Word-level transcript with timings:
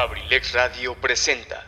Abrilex 0.00 0.52
Radio 0.52 0.94
presenta. 0.94 1.66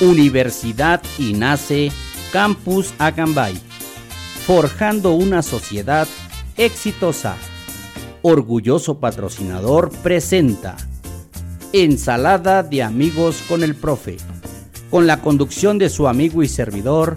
Universidad 0.00 1.00
y 1.16 1.34
nace 1.34 1.92
Campus 2.32 2.92
Acambay, 2.98 3.54
forjando 4.44 5.12
una 5.12 5.42
sociedad 5.42 6.08
exitosa. 6.56 7.36
Orgulloso 8.22 8.98
patrocinador 8.98 9.92
presenta 10.02 10.76
Ensalada 11.72 12.64
de 12.64 12.82
amigos 12.82 13.44
con 13.48 13.62
el 13.62 13.76
profe, 13.76 14.16
con 14.90 15.06
la 15.06 15.22
conducción 15.22 15.78
de 15.78 15.88
su 15.88 16.08
amigo 16.08 16.42
y 16.42 16.48
servidor 16.48 17.16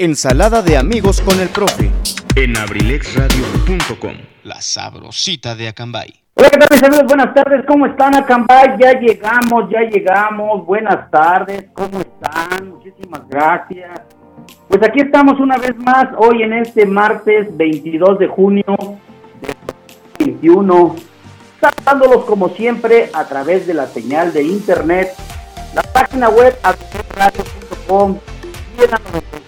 Ensalada 0.00 0.62
de 0.62 0.76
amigos 0.76 1.20
con 1.20 1.40
el 1.40 1.48
profe. 1.48 1.90
en 2.36 2.56
abrilexradio.com. 2.56 4.14
La 4.44 4.60
sabrosita 4.60 5.56
de 5.56 5.66
Acambay. 5.66 6.14
Hola, 6.34 6.50
¿qué 6.50 6.58
tal 6.58 6.68
mis 6.70 6.82
amigos? 6.84 7.06
Buenas 7.08 7.34
tardes, 7.34 7.64
¿cómo 7.66 7.86
están 7.86 8.14
Acambay? 8.14 8.76
Ya 8.78 8.92
llegamos, 8.92 9.68
ya 9.68 9.80
llegamos, 9.90 10.64
buenas 10.64 11.10
tardes, 11.10 11.64
¿cómo 11.74 11.98
están? 11.98 12.68
Muchísimas 12.70 13.28
gracias. 13.28 14.02
Pues 14.68 14.80
aquí 14.84 15.00
estamos 15.00 15.40
una 15.40 15.58
vez 15.58 15.76
más, 15.78 16.06
hoy 16.16 16.44
en 16.44 16.52
este 16.52 16.86
martes 16.86 17.48
22 17.56 18.20
de 18.20 18.28
junio 18.28 18.76
de 19.40 19.52
2021, 20.20 20.94
saludándolos 21.60 22.24
como 22.24 22.50
siempre 22.50 23.10
a 23.12 23.24
través 23.24 23.66
de 23.66 23.74
la 23.74 23.88
señal 23.88 24.32
de 24.32 24.44
internet, 24.44 25.08
la 25.74 25.82
página 25.82 26.28
web 26.28 26.56
abrilexradio.com 26.62 28.16
y 28.78 28.84
en 28.84 28.90
la 28.92 28.98
95.5 28.98 29.47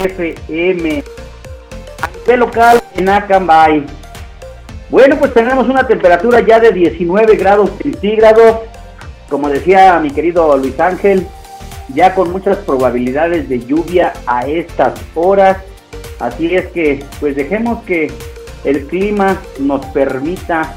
FM 0.00 1.04
a 2.32 2.36
local 2.36 2.82
en 2.96 3.08
Acambay. 3.08 3.84
Bueno, 4.88 5.16
pues 5.18 5.32
tenemos 5.34 5.68
una 5.68 5.86
temperatura 5.86 6.40
ya 6.40 6.58
de 6.58 6.72
19 6.72 7.36
grados 7.36 7.70
centígrados, 7.82 8.60
como 9.28 9.48
decía 9.48 9.98
mi 10.00 10.10
querido 10.10 10.56
Luis 10.56 10.78
Ángel, 10.80 11.26
ya 11.94 12.14
con 12.14 12.32
muchas 12.32 12.56
probabilidades 12.58 13.48
de 13.48 13.60
lluvia 13.60 14.12
a 14.26 14.46
estas 14.46 14.94
horas. 15.14 15.58
Así 16.18 16.54
es 16.54 16.66
que, 16.68 17.04
pues 17.20 17.36
dejemos 17.36 17.82
que 17.84 18.12
el 18.64 18.86
clima 18.86 19.40
nos 19.58 19.84
permita 19.86 20.74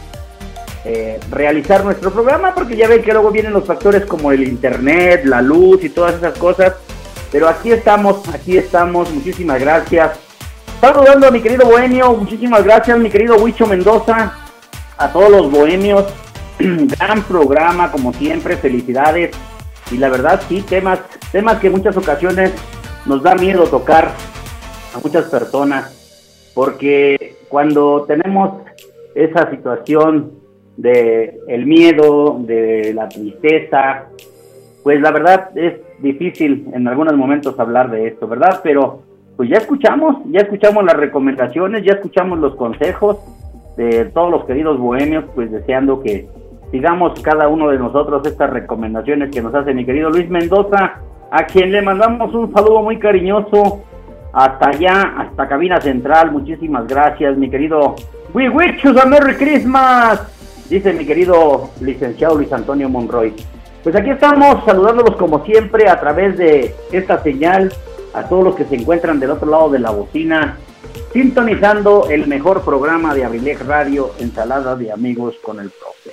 eh, 0.86 1.20
realizar 1.30 1.84
nuestro 1.84 2.12
programa, 2.12 2.54
porque 2.54 2.76
ya 2.76 2.88
ven 2.88 3.02
que 3.02 3.14
luego 3.14 3.32
vienen 3.32 3.54
los 3.54 3.66
factores 3.66 4.06
como 4.06 4.32
el 4.32 4.44
internet, 4.44 5.26
la 5.26 5.42
luz 5.42 5.84
y 5.84 5.90
todas 5.90 6.16
esas 6.16 6.38
cosas. 6.38 6.74
Pero 7.34 7.50
aquí 7.50 7.72
estamos, 7.72 8.30
aquí 8.30 8.58
estamos, 8.58 9.12
muchísimas 9.12 9.60
gracias. 9.60 10.20
Saludando 10.80 11.26
a 11.26 11.32
mi 11.32 11.42
querido 11.42 11.66
Bohemio, 11.66 12.14
muchísimas 12.14 12.64
gracias, 12.64 13.00
mi 13.00 13.10
querido 13.10 13.38
Huicho 13.38 13.66
Mendoza, 13.66 14.38
a 14.96 15.12
todos 15.12 15.32
los 15.32 15.50
bohemios. 15.50 16.06
Gran 16.60 17.24
programa, 17.24 17.92
como 17.92 18.14
siempre, 18.14 18.56
felicidades. 18.56 19.36
Y 19.92 19.98
la 19.98 20.10
verdad, 20.10 20.44
sí, 20.48 20.62
temas, 20.62 21.00
temas 21.32 21.58
que 21.60 21.72
muchas 21.72 21.98
ocasiones 21.98 22.54
nos 23.08 23.24
da 23.24 23.34
miedo 23.34 23.64
tocar 23.64 24.12
a 24.94 25.00
muchas 25.04 25.26
personas, 25.26 26.52
porque 26.54 27.38
cuando 27.50 28.06
tenemos 28.08 28.62
esa 29.16 29.50
situación 29.50 30.34
de 30.78 31.40
miedo, 31.66 32.38
de 32.42 32.94
la 32.94 33.10
tristeza, 33.10 34.06
pues 34.84 35.02
la 35.02 35.12
verdad 35.12 35.58
es 35.58 35.76
difícil 36.00 36.68
en 36.74 36.88
algunos 36.88 37.16
momentos 37.16 37.58
hablar 37.60 37.90
de 37.90 38.08
esto, 38.08 38.28
¿verdad? 38.28 38.60
Pero 38.64 39.02
pues 39.38 39.50
ya 39.50 39.58
escuchamos, 39.58 40.18
ya 40.26 40.42
escuchamos 40.42 40.84
las 40.84 40.96
recomendaciones, 40.96 41.84
ya 41.84 41.94
escuchamos 41.94 42.40
los 42.40 42.56
consejos 42.56 43.18
de 43.78 44.06
todos 44.06 44.30
los 44.30 44.46
queridos 44.46 44.78
bohemios, 44.78 45.26
pues 45.34 45.52
deseando 45.52 46.02
que 46.02 46.28
sigamos 46.70 47.20
cada 47.22 47.48
uno 47.48 47.70
de 47.70 47.80
nosotros 47.80 48.26
estas 48.28 48.50
recomendaciones 48.50 49.32
que 49.32 49.42
nos 49.42 49.56
hace 49.56 49.74
mi 49.74 49.86
querido 49.86 50.10
Luis 50.10 50.30
Mendoza, 50.30 50.96
a 51.32 51.46
quien 51.46 51.72
le 51.72 51.82
mandamos 51.82 52.34
un 52.36 52.54
saludo 52.54 52.84
muy 52.84 53.00
cariñoso 53.00 53.84
hasta 54.34 54.70
allá, 54.70 55.14
hasta 55.18 55.48
cabina 55.48 55.80
central, 55.80 56.32
muchísimas 56.32 56.88
gracias, 56.88 57.38
mi 57.38 57.50
querido 57.50 57.96
We 58.34 58.50
wish 58.50 58.82
you 58.84 59.00
a 59.00 59.06
Merry 59.06 59.36
Christmas, 59.36 60.22
dice 60.70 60.94
mi 60.94 61.06
querido 61.06 61.70
licenciado 61.82 62.36
Luis 62.36 62.52
Antonio 62.52 62.90
Monroy. 62.90 63.34
Pues 63.84 63.98
aquí 63.98 64.12
estamos 64.12 64.64
saludándolos 64.64 65.18
como 65.18 65.44
siempre 65.44 65.90
a 65.90 66.00
través 66.00 66.38
de 66.38 66.74
esta 66.94 67.22
señal 67.22 67.74
a 68.14 68.24
todos 68.30 68.42
los 68.42 68.56
que 68.56 68.64
se 68.64 68.76
encuentran 68.76 69.20
del 69.20 69.32
otro 69.32 69.50
lado 69.50 69.70
de 69.70 69.80
la 69.80 69.92
bocina, 69.92 70.58
sintonizando 71.12 72.08
el 72.10 72.28
mejor 72.28 72.62
programa 72.62 73.14
de 73.14 73.26
Abrilex 73.26 73.66
Radio, 73.66 74.12
Ensalada 74.20 74.78
de 74.78 74.90
Amigos 74.90 75.36
con 75.44 75.60
el 75.60 75.70
Profe. 75.70 76.12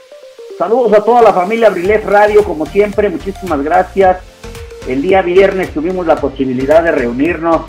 Saludos 0.58 0.94
a 0.94 1.04
toda 1.04 1.22
la 1.22 1.32
familia 1.32 1.68
Abrilex 1.68 2.04
Radio, 2.06 2.42
como 2.42 2.66
siempre, 2.66 3.08
muchísimas 3.08 3.62
gracias. 3.62 4.18
El 4.88 5.00
día 5.00 5.22
viernes 5.22 5.70
tuvimos 5.70 6.04
la 6.08 6.16
posibilidad 6.16 6.82
de 6.82 6.90
reunirnos, 6.90 7.62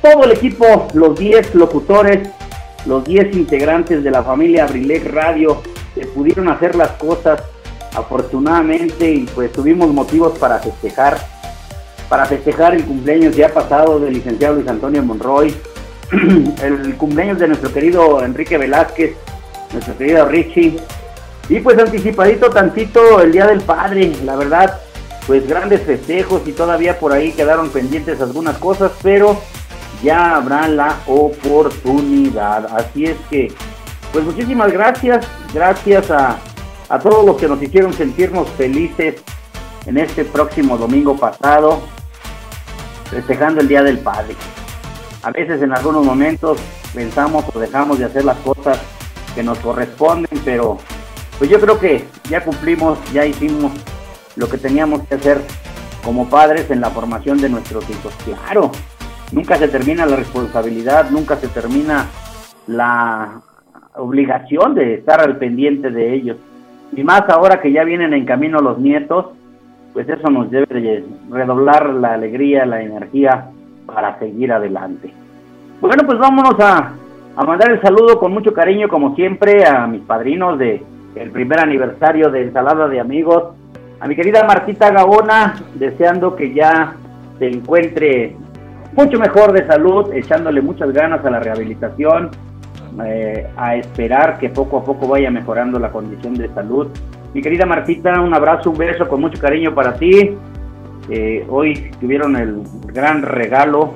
todo 0.00 0.22
el 0.22 0.30
equipo, 0.30 0.86
los 0.94 1.18
10 1.18 1.56
locutores, 1.56 2.28
los 2.86 3.04
10 3.04 3.34
integrantes 3.34 4.04
de 4.04 4.12
la 4.12 4.22
familia 4.22 4.62
Abrilex 4.64 5.10
Radio, 5.10 5.60
pudieron 6.14 6.48
hacer 6.48 6.76
las 6.76 6.90
cosas 6.92 7.42
afortunadamente 7.98 9.10
y 9.10 9.24
pues 9.34 9.52
tuvimos 9.52 9.88
motivos 9.92 10.38
para 10.38 10.58
festejar 10.58 11.18
para 12.08 12.24
festejar 12.24 12.74
el 12.74 12.84
cumpleaños 12.84 13.36
ya 13.36 13.52
pasado 13.52 14.00
del 14.00 14.14
licenciado 14.14 14.54
Luis 14.54 14.68
Antonio 14.68 15.02
Monroy, 15.02 15.54
el 16.62 16.96
cumpleaños 16.96 17.38
de 17.38 17.48
nuestro 17.48 17.72
querido 17.72 18.24
Enrique 18.24 18.56
Velázquez, 18.56 19.14
nuestro 19.72 19.96
querido 19.96 20.26
Richie, 20.26 20.78
y 21.48 21.60
pues 21.60 21.78
anticipadito 21.78 22.50
tantito 22.50 23.20
el 23.20 23.32
Día 23.32 23.46
del 23.46 23.60
Padre, 23.60 24.12
la 24.24 24.36
verdad, 24.36 24.80
pues 25.26 25.46
grandes 25.46 25.82
festejos 25.82 26.42
y 26.46 26.52
todavía 26.52 26.98
por 26.98 27.12
ahí 27.12 27.32
quedaron 27.32 27.68
pendientes 27.70 28.20
algunas 28.20 28.56
cosas, 28.56 28.92
pero 29.02 29.38
ya 30.02 30.36
habrá 30.36 30.68
la 30.68 30.96
oportunidad. 31.06 32.66
Así 32.74 33.04
es 33.04 33.16
que, 33.28 33.52
pues 34.12 34.24
muchísimas 34.24 34.72
gracias, 34.72 35.26
gracias 35.52 36.10
a, 36.10 36.38
a 36.88 36.98
todos 36.98 37.24
los 37.24 37.36
que 37.36 37.48
nos 37.48 37.62
hicieron 37.62 37.92
sentirnos 37.92 38.48
felices 38.50 39.22
en 39.86 39.98
este 39.98 40.24
próximo 40.24 40.76
domingo 40.76 41.16
pasado, 41.16 41.80
festejando 43.10 43.60
el 43.60 43.68
Día 43.68 43.82
del 43.82 43.98
Padre. 43.98 44.34
A 45.22 45.30
veces 45.30 45.60
en 45.62 45.72
algunos 45.72 46.04
momentos 46.04 46.58
pensamos 46.94 47.44
o 47.54 47.58
dejamos 47.58 47.98
de 47.98 48.06
hacer 48.06 48.24
las 48.24 48.38
cosas 48.38 48.78
que 49.34 49.42
nos 49.42 49.58
corresponden, 49.58 50.40
pero 50.44 50.78
pues 51.38 51.50
yo 51.50 51.60
creo 51.60 51.78
que 51.78 52.04
ya 52.28 52.44
cumplimos, 52.44 52.98
ya 53.12 53.24
hicimos 53.24 53.72
lo 54.36 54.48
que 54.48 54.58
teníamos 54.58 55.06
que 55.06 55.16
hacer 55.16 55.40
como 56.04 56.28
padres 56.28 56.70
en 56.70 56.80
la 56.80 56.90
formación 56.90 57.40
de 57.40 57.48
nuestros 57.48 57.88
hijos. 57.90 58.14
Claro, 58.24 58.70
nunca 59.32 59.56
se 59.58 59.68
termina 59.68 60.06
la 60.06 60.16
responsabilidad, 60.16 61.10
nunca 61.10 61.36
se 61.36 61.48
termina 61.48 62.06
la 62.66 63.40
obligación 63.94 64.74
de 64.74 64.94
estar 64.94 65.20
al 65.20 65.38
pendiente 65.38 65.90
de 65.90 66.14
ellos. 66.14 66.36
Y 66.92 67.04
más 67.04 67.22
ahora 67.28 67.60
que 67.60 67.72
ya 67.72 67.84
vienen 67.84 68.12
en 68.12 68.24
camino 68.24 68.60
los 68.60 68.78
nietos, 68.78 69.26
pues 69.92 70.08
eso 70.08 70.30
nos 70.30 70.50
debe 70.50 70.80
de 70.80 71.04
redoblar 71.30 71.90
la 71.90 72.14
alegría, 72.14 72.66
la 72.66 72.82
energía 72.82 73.50
para 73.86 74.18
seguir 74.18 74.52
adelante. 74.52 75.12
Bueno, 75.80 76.04
pues 76.06 76.18
vámonos 76.18 76.58
a, 76.60 76.92
a 77.36 77.44
mandar 77.44 77.70
el 77.70 77.80
saludo 77.80 78.18
con 78.18 78.32
mucho 78.32 78.52
cariño, 78.52 78.88
como 78.88 79.14
siempre, 79.14 79.66
a 79.66 79.86
mis 79.86 80.02
padrinos 80.02 80.58
de 80.58 80.82
el 81.14 81.30
primer 81.30 81.60
aniversario 81.60 82.30
de 82.30 82.42
Ensalada 82.42 82.88
de 82.88 83.00
Amigos, 83.00 83.54
a 84.00 84.06
mi 84.06 84.14
querida 84.14 84.44
Martita 84.44 84.90
Gabona, 84.90 85.56
deseando 85.74 86.36
que 86.36 86.54
ya 86.54 86.94
se 87.38 87.48
encuentre 87.48 88.36
mucho 88.92 89.18
mejor 89.18 89.52
de 89.52 89.66
salud, 89.66 90.12
echándole 90.12 90.60
muchas 90.60 90.92
ganas 90.92 91.24
a 91.24 91.30
la 91.30 91.40
rehabilitación, 91.40 92.30
eh, 93.04 93.46
a 93.56 93.76
esperar 93.76 94.38
que 94.38 94.48
poco 94.48 94.78
a 94.78 94.84
poco 94.84 95.08
vaya 95.08 95.30
mejorando 95.30 95.78
la 95.78 95.90
condición 95.90 96.34
de 96.34 96.48
salud. 96.54 96.88
Mi 97.34 97.42
querida 97.42 97.66
Martita, 97.66 98.20
un 98.20 98.34
abrazo, 98.34 98.70
un 98.70 98.78
beso 98.78 99.08
con 99.08 99.20
mucho 99.20 99.40
cariño 99.40 99.74
para 99.74 99.94
ti. 99.94 100.36
Eh, 101.10 101.46
hoy 101.48 101.90
tuvieron 102.00 102.36
el 102.36 102.62
gran 102.86 103.22
regalo 103.22 103.94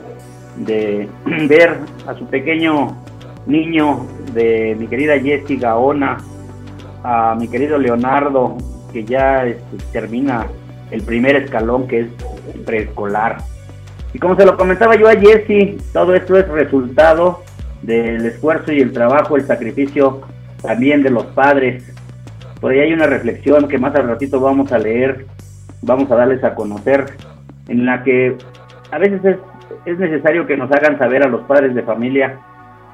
de 0.56 1.09
ver 1.49 1.77
a 2.06 2.15
su 2.15 2.27
pequeño 2.27 2.97
niño 3.47 4.06
de 4.35 4.77
mi 4.79 4.87
querida 4.87 5.19
Jessie 5.19 5.56
Gaona, 5.56 6.19
a 7.03 7.35
mi 7.39 7.49
querido 7.49 7.79
Leonardo, 7.79 8.56
que 8.93 9.05
ya 9.05 9.47
este, 9.47 9.77
termina 9.93 10.47
el 10.91 11.03
primer 11.03 11.37
escalón 11.37 11.89
que 11.89 12.00
es 12.00 12.06
preescolar. 12.65 13.39
Y 14.15 14.19
como 14.19 14.37
se 14.37 14.44
lo 14.44 14.56
comentaba 14.56 14.94
yo 14.94 15.09
a 15.09 15.17
Jessie, 15.17 15.79
todo 15.93 16.15
esto 16.15 16.37
es 16.37 16.47
resultado 16.49 17.43
del 17.82 18.25
esfuerzo 18.26 18.73
y 18.73 18.81
el 18.81 18.93
trabajo, 18.93 19.37
el 19.37 19.46
sacrificio 19.46 20.23
también 20.62 21.02
de 21.02 21.11
los 21.11 21.26
padres. 21.26 21.84
Por 22.61 22.73
ahí 22.73 22.81
hay 22.81 22.93
una 22.93 23.06
reflexión 23.06 23.69
que 23.69 23.79
más 23.79 23.94
al 23.94 24.08
ratito 24.08 24.40
vamos 24.40 24.73
a 24.73 24.79
leer, 24.79 25.26
vamos 25.82 26.11
a 26.11 26.17
darles 26.17 26.43
a 26.44 26.55
conocer, 26.55 27.17
en 27.69 27.84
la 27.84 28.02
que 28.05 28.37
a 28.90 28.99
veces 28.99 29.25
es, 29.25 29.37
es 29.84 29.99
necesario 29.99 30.46
que 30.46 30.56
nos 30.56 30.70
hagan 30.70 30.99
saber 30.99 31.25
a 31.25 31.29
los 31.29 31.43
padres 31.43 31.75
de 31.75 31.82
familia, 31.82 32.38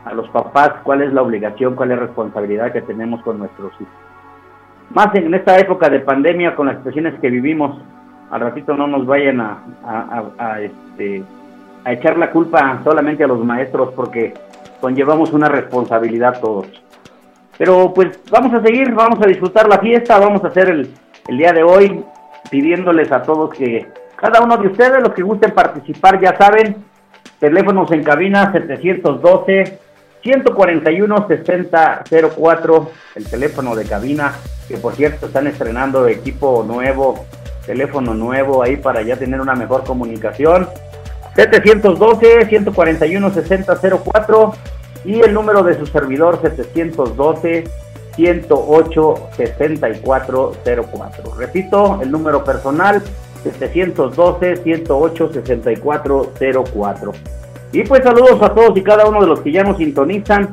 a 0.05 0.15
los 0.15 0.29
papás, 0.31 0.71
cuál 0.85 1.03
es 1.03 1.13
la 1.13 1.23
obligación, 1.23 1.75
cuál 1.75 1.91
es 1.91 1.99
la 1.99 2.07
responsabilidad 2.07 2.73
que 2.73 2.81
tenemos 2.83 3.23
con 3.23 3.39
nuestros 3.39 3.73
hijos. 3.75 3.95
Más 4.91 5.15
en 5.15 5.35
esta 5.35 5.59
época 5.59 5.91
de 5.91 6.01
pandemia, 6.01 6.57
con 6.57 6.67
las 6.67 6.79
situaciones 6.79 7.21
que 7.21 7.29
vivimos, 7.29 7.79
al 8.31 8.41
ratito 8.41 8.75
no 8.75 8.87
nos 8.87 9.07
vayan 9.07 9.41
a, 9.41 10.61
este, 10.61 11.23
a 11.85 11.93
echar 11.93 12.19
la 12.19 12.31
culpa 12.31 12.81
solamente 12.85 13.25
a 13.25 13.27
los 13.27 13.45
maestros, 13.45 13.93
porque 13.95 14.35
conllevamos 14.81 15.33
una 15.33 15.49
responsabilidad 15.49 16.41
todos. 16.41 16.67
Pero 17.57 17.93
pues 17.93 18.21
vamos 18.31 18.55
a 18.55 18.63
seguir, 18.63 18.93
vamos 18.93 19.19
a 19.23 19.27
disfrutar 19.27 19.69
la 19.69 19.79
fiesta, 19.79 20.19
vamos 20.19 20.45
a 20.45 20.49
hacer 20.49 20.69
el, 20.69 20.95
el 21.27 21.39
día 21.39 21.53
de 21.53 21.63
hoy 21.63 22.05
pidiéndoles 22.51 23.11
a 23.13 23.23
todos 23.23 23.55
que 23.55 23.89
cada 24.17 24.41
uno 24.41 24.57
de 24.57 24.69
ustedes, 24.69 25.03
los 25.03 25.13
que 25.13 25.23
gusten 25.23 25.53
participar, 25.53 26.21
ya 26.21 26.37
saben, 26.37 26.77
teléfonos 27.39 27.91
en 27.93 28.03
cabina 28.03 28.51
712 28.53 29.79
141 30.23 31.29
6004, 31.29 32.91
el 33.15 33.31
teléfono 33.31 33.77
de 33.77 33.85
cabina, 33.85 34.35
que 34.67 34.77
por 34.77 34.95
cierto 34.95 35.27
están 35.27 35.47
estrenando 35.47 36.09
equipo 36.09 36.65
nuevo, 36.67 37.25
teléfono 37.65 38.15
nuevo 38.15 38.63
ahí 38.63 38.77
para 38.77 39.03
ya 39.03 39.17
tener 39.17 39.41
una 39.41 39.55
mejor 39.55 39.85
comunicación. 39.85 40.69
712 41.39 42.47
141 42.47 43.31
6004 43.31 44.53
y 45.05 45.21
el 45.21 45.33
número 45.33 45.63
de 45.63 45.79
su 45.79 45.87
servidor 45.87 46.41
712 46.43 47.63
108 48.17 49.15
6404. 49.37 51.35
Repito, 51.39 52.01
el 52.03 52.11
número 52.11 52.43
personal 52.43 53.01
712 53.45 54.57
108 54.57 55.33
6404. 55.33 57.13
Y 57.71 57.85
pues 57.85 58.03
saludos 58.03 58.43
a 58.43 58.53
todos 58.53 58.77
y 58.77 58.83
cada 58.83 59.07
uno 59.07 59.21
de 59.21 59.29
los 59.29 59.41
que 59.41 59.53
ya 59.53 59.63
nos 59.63 59.77
sintonizan. 59.77 60.53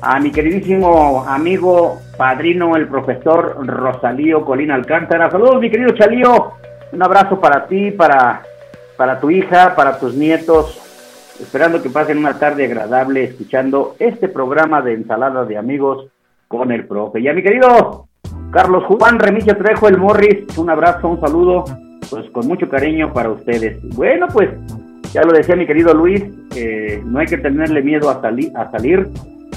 A 0.00 0.18
mi 0.18 0.32
queridísimo 0.32 1.24
amigo 1.28 2.00
padrino, 2.16 2.74
el 2.74 2.88
profesor 2.88 3.64
Rosalío 3.64 4.44
Colina 4.44 4.74
Alcántara. 4.74 5.30
Saludos, 5.30 5.60
mi 5.60 5.70
querido 5.70 5.94
Chalío. 5.94 6.54
Un 6.92 7.02
abrazo 7.02 7.40
para 7.40 7.66
ti, 7.66 7.92
para, 7.92 8.42
para 8.96 9.20
tu 9.20 9.30
hija, 9.30 9.74
para 9.74 9.98
tus 9.98 10.14
nietos. 10.14 10.82
Esperando 11.40 11.82
que 11.82 11.90
pasen 11.90 12.18
una 12.18 12.38
tarde 12.38 12.64
agradable 12.64 13.24
escuchando 13.24 13.94
este 13.98 14.28
programa 14.28 14.80
de 14.80 14.94
ensalada 14.94 15.44
de 15.44 15.58
amigos 15.58 16.06
con 16.48 16.72
el 16.72 16.86
profe. 16.86 17.20
Y 17.20 17.28
mi 17.34 17.42
querido 17.42 18.08
Carlos 18.50 18.84
Juan 18.84 19.18
Remigio 19.18 19.56
Trejo, 19.56 19.88
el 19.88 19.98
Morris, 19.98 20.56
un 20.56 20.70
abrazo, 20.70 21.08
un 21.08 21.20
saludo, 21.20 21.64
pues 22.08 22.30
con 22.30 22.46
mucho 22.46 22.68
cariño 22.68 23.12
para 23.12 23.30
ustedes. 23.30 23.78
Bueno, 23.94 24.28
pues 24.32 24.48
ya 25.12 25.22
lo 25.22 25.32
decía 25.32 25.56
mi 25.56 25.66
querido 25.66 25.92
Luis, 25.92 26.24
no 27.04 27.18
hay 27.18 27.26
que 27.26 27.38
tenerle 27.38 27.82
miedo 27.82 28.08
a, 28.08 28.14
a 28.14 28.70
salir, 28.70 29.08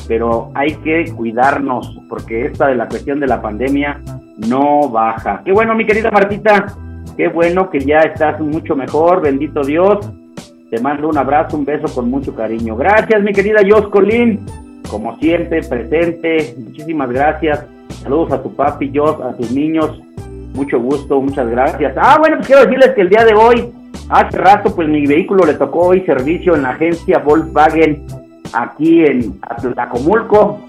pero 0.08 0.52
hay 0.56 0.76
que 0.78 1.12
cuidarnos, 1.16 1.98
porque 2.10 2.48
esta 2.48 2.68
de 2.68 2.76
la 2.76 2.88
cuestión 2.88 3.20
de 3.20 3.28
la 3.28 3.42
pandemia 3.42 4.02
no 4.48 4.90
baja. 4.90 5.42
Qué 5.46 5.52
bueno, 5.52 5.76
mi 5.76 5.86
querida 5.86 6.12
Martita, 6.12 6.76
qué 7.20 7.28
bueno 7.28 7.70
que 7.70 7.82
ya 7.82 8.00
estás 8.00 8.40
mucho 8.40 8.78
mejor, 8.78 9.22
bendito 9.22 9.62
Dios. 9.62 10.10
Te 10.72 10.80
mando 10.80 11.10
un 11.10 11.18
abrazo, 11.18 11.58
un 11.58 11.66
beso 11.66 11.94
con 11.94 12.10
mucho 12.10 12.34
cariño. 12.34 12.78
Gracias, 12.78 13.22
mi 13.22 13.34
querida 13.34 13.60
Jos 13.70 13.90
Colín, 13.90 14.40
como 14.90 15.18
siempre, 15.18 15.62
presente. 15.62 16.56
Muchísimas 16.58 17.10
gracias. 17.10 17.66
Saludos 18.04 18.32
a 18.32 18.42
tu 18.42 18.56
papi, 18.56 18.90
Jos, 18.96 19.20
a 19.20 19.36
tus 19.36 19.52
niños. 19.52 20.02
Mucho 20.54 20.80
gusto, 20.80 21.20
muchas 21.20 21.50
gracias. 21.50 21.94
Ah, 21.98 22.16
bueno, 22.18 22.38
pues 22.38 22.48
quiero 22.48 22.64
decirles 22.64 22.92
que 22.92 23.02
el 23.02 23.10
día 23.10 23.26
de 23.26 23.34
hoy 23.34 23.74
Hace 24.10 24.38
rato, 24.40 24.74
pues 24.76 24.88
mi 24.88 25.06
vehículo 25.06 25.46
le 25.46 25.54
tocó 25.54 25.90
hoy 25.90 26.02
servicio 26.02 26.56
en 26.56 26.64
la 26.64 26.72
agencia 26.72 27.20
Volkswagen 27.20 28.08
aquí 28.54 29.06
en 29.06 29.40
Atlacomulco. 29.42 30.62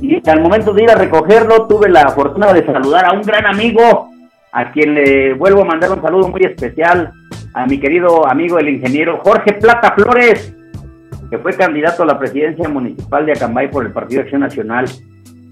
Y 0.00 0.26
al 0.30 0.40
momento 0.40 0.72
de 0.72 0.84
ir 0.84 0.90
a 0.90 0.94
recogerlo, 0.94 1.66
tuve 1.66 1.90
la 1.90 2.08
fortuna 2.08 2.50
de 2.54 2.64
saludar 2.64 3.04
a 3.04 3.12
un 3.12 3.20
gran 3.20 3.44
amigo, 3.44 4.07
a 4.52 4.70
quien 4.72 4.94
le 4.94 5.34
vuelvo 5.34 5.62
a 5.62 5.66
mandar 5.66 5.90
un 5.92 6.02
saludo 6.02 6.28
muy 6.28 6.42
especial, 6.42 7.12
a 7.54 7.66
mi 7.66 7.78
querido 7.78 8.26
amigo 8.26 8.58
el 8.58 8.68
ingeniero 8.68 9.20
Jorge 9.24 9.54
Plata 9.54 9.92
Flores, 9.92 10.54
que 11.30 11.38
fue 11.38 11.52
candidato 11.54 12.02
a 12.02 12.06
la 12.06 12.18
presidencia 12.18 12.68
municipal 12.68 13.26
de 13.26 13.32
Acambay 13.32 13.70
por 13.70 13.84
el 13.84 13.92
Partido 13.92 14.22
Acción 14.22 14.40
Nacional. 14.40 14.86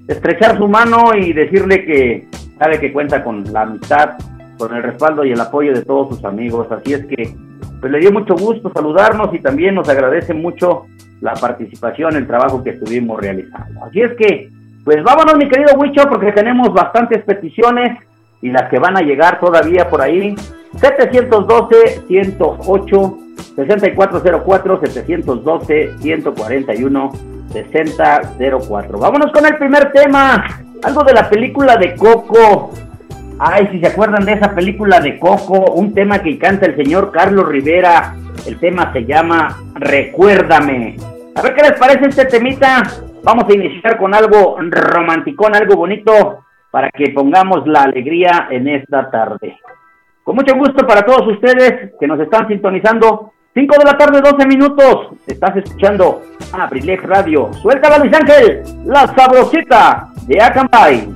Estrechar 0.08 0.56
su 0.56 0.68
mano 0.68 1.14
y 1.16 1.32
decirle 1.32 1.84
que 1.84 2.28
sabe 2.58 2.78
que 2.78 2.92
cuenta 2.92 3.24
con 3.24 3.44
la 3.52 3.62
amistad 3.62 4.16
con 4.58 4.74
el 4.74 4.82
respaldo 4.82 5.24
y 5.24 5.32
el 5.32 5.40
apoyo 5.40 5.74
de 5.74 5.84
todos 5.84 6.16
sus 6.16 6.24
amigos. 6.24 6.70
Así 6.70 6.94
es 6.94 7.04
que 7.06 7.34
pues 7.80 7.92
le 7.92 7.98
dio 7.98 8.12
mucho 8.12 8.34
gusto 8.34 8.72
saludarnos 8.72 9.34
y 9.34 9.38
también 9.40 9.74
nos 9.74 9.88
agradece 9.88 10.34
mucho 10.34 10.86
la 11.20 11.34
participación, 11.34 12.16
el 12.16 12.26
trabajo 12.26 12.62
que 12.62 12.70
estuvimos 12.70 13.20
realizando. 13.20 13.84
Así 13.84 14.00
es 14.00 14.12
que, 14.16 14.50
pues 14.84 15.02
vámonos 15.02 15.36
mi 15.36 15.48
querido 15.48 15.74
Huicho 15.78 16.08
porque 16.08 16.32
tenemos 16.32 16.72
bastantes 16.72 17.22
peticiones 17.24 17.98
y 18.42 18.50
las 18.50 18.68
que 18.68 18.78
van 18.78 18.96
a 18.96 19.00
llegar 19.00 19.40
todavía 19.40 19.88
por 19.88 20.02
ahí. 20.02 20.36
712-108. 20.74 23.22
6404 23.56 24.80
712 24.80 25.98
141 25.98 27.12
6004. 27.52 28.98
Vámonos 28.98 29.32
con 29.32 29.46
el 29.46 29.56
primer 29.56 29.92
tema. 29.92 30.44
Algo 30.82 31.04
de 31.04 31.14
la 31.14 31.28
película 31.28 31.76
de 31.76 31.94
Coco. 31.94 32.72
Ay, 33.38 33.68
si 33.70 33.80
se 33.80 33.88
acuerdan 33.88 34.24
de 34.24 34.32
esa 34.32 34.54
película 34.54 35.00
de 35.00 35.18
Coco, 35.18 35.72
un 35.72 35.92
tema 35.92 36.20
que 36.20 36.38
canta 36.38 36.66
el 36.66 36.76
señor 36.76 37.12
Carlos 37.12 37.46
Rivera, 37.46 38.14
el 38.46 38.58
tema 38.58 38.92
se 38.92 39.04
llama 39.04 39.58
Recuérdame. 39.74 40.96
A 41.34 41.42
ver 41.42 41.54
qué 41.54 41.62
les 41.62 41.78
parece 41.78 42.08
este 42.08 42.24
temita. 42.26 42.82
Vamos 43.22 43.44
a 43.48 43.52
iniciar 43.52 43.98
con 43.98 44.14
algo 44.14 44.56
romanticón, 44.58 45.54
algo 45.54 45.76
bonito, 45.76 46.44
para 46.76 46.90
que 46.90 47.10
pongamos 47.14 47.66
la 47.66 47.84
alegría 47.84 48.48
en 48.50 48.68
esta 48.68 49.10
tarde. 49.10 49.56
Con 50.22 50.36
mucho 50.36 50.54
gusto 50.54 50.86
para 50.86 51.00
todos 51.06 51.26
ustedes 51.26 51.92
que 51.98 52.06
nos 52.06 52.20
están 52.20 52.46
sintonizando. 52.48 53.32
5 53.54 53.76
de 53.78 53.84
la 53.86 53.96
tarde, 53.96 54.20
12 54.20 54.46
minutos. 54.46 55.08
Estás 55.26 55.56
escuchando 55.56 56.20
Abrilex 56.52 57.02
Radio. 57.04 57.50
Suéltala, 57.54 57.96
Luis 57.96 58.12
Ángel, 58.12 58.62
la 58.84 59.06
sabrosita 59.06 60.08
de 60.26 60.38
Acambay. 60.38 61.15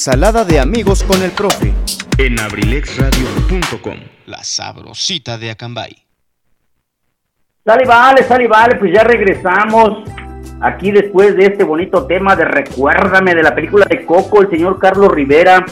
Ensalada 0.00 0.46
de 0.46 0.58
amigos 0.58 1.02
con 1.02 1.22
el 1.22 1.30
profe. 1.30 1.74
En 2.16 2.40
abrilexradio.com. 2.40 3.96
La 4.24 4.42
sabrosita 4.42 5.36
de 5.36 5.50
Acambay. 5.50 5.94
Sale, 7.66 7.84
vale, 7.84 8.22
sale, 8.22 8.48
vale, 8.48 8.76
pues 8.76 8.94
ya 8.94 9.04
regresamos. 9.04 10.08
Aquí 10.62 10.90
después 10.90 11.36
de 11.36 11.44
este 11.44 11.64
bonito 11.64 12.06
tema 12.06 12.34
de 12.34 12.46
Recuérdame 12.46 13.34
de 13.34 13.42
la 13.42 13.54
película 13.54 13.84
de 13.90 14.06
Coco, 14.06 14.40
el 14.40 14.48
señor 14.48 14.78
Carlos 14.78 15.12
Rivera. 15.12 15.66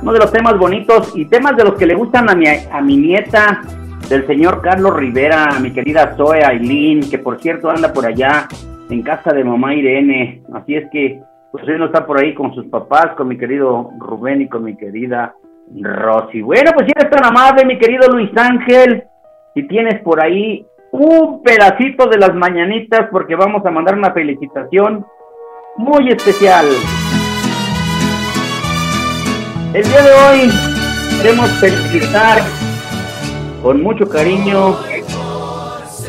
Uno 0.00 0.12
de 0.12 0.20
los 0.20 0.30
temas 0.30 0.56
bonitos 0.56 1.10
y 1.16 1.24
temas 1.24 1.56
de 1.56 1.64
los 1.64 1.74
que 1.74 1.86
le 1.86 1.96
gustan 1.96 2.30
a 2.30 2.36
mi, 2.36 2.46
a 2.46 2.80
mi 2.80 2.96
nieta, 2.96 3.62
del 4.08 4.24
señor 4.28 4.62
Carlos 4.62 4.94
Rivera, 4.94 5.46
a 5.46 5.58
mi 5.58 5.72
querida 5.72 6.14
Zoe 6.16 6.44
Aileen, 6.44 7.10
que 7.10 7.18
por 7.18 7.42
cierto 7.42 7.68
anda 7.68 7.92
por 7.92 8.06
allá 8.06 8.46
en 8.90 9.02
casa 9.02 9.32
de 9.32 9.42
mamá 9.42 9.74
Irene. 9.74 10.40
Así 10.54 10.76
es 10.76 10.88
que 10.92 11.20
pues 11.52 11.68
él 11.68 11.78
no 11.78 11.86
está 11.86 12.06
por 12.06 12.18
ahí 12.18 12.34
con 12.34 12.54
sus 12.54 12.66
papás, 12.66 13.14
con 13.16 13.28
mi 13.28 13.36
querido 13.36 13.90
Rubén 13.98 14.40
y 14.40 14.48
con 14.48 14.64
mi 14.64 14.74
querida 14.74 15.34
Rosy. 15.80 16.40
Bueno, 16.40 16.72
pues 16.74 16.86
si 16.86 16.92
eres 16.96 17.10
tan 17.10 17.24
amable, 17.24 17.66
mi 17.66 17.78
querido 17.78 18.08
Luis 18.08 18.30
Ángel, 18.36 19.04
si 19.54 19.68
tienes 19.68 20.00
por 20.02 20.20
ahí 20.22 20.66
un 20.92 21.42
pedacito 21.42 22.06
de 22.06 22.18
las 22.18 22.34
mañanitas, 22.34 23.08
porque 23.10 23.36
vamos 23.36 23.64
a 23.66 23.70
mandar 23.70 23.96
una 23.96 24.12
felicitación 24.12 25.04
muy 25.76 26.08
especial. 26.08 26.66
El 29.74 29.82
día 29.82 30.02
de 30.02 30.10
hoy 30.10 30.50
queremos 31.18 31.50
felicitar 31.60 32.38
con 33.62 33.82
mucho 33.82 34.08
cariño 34.08 34.76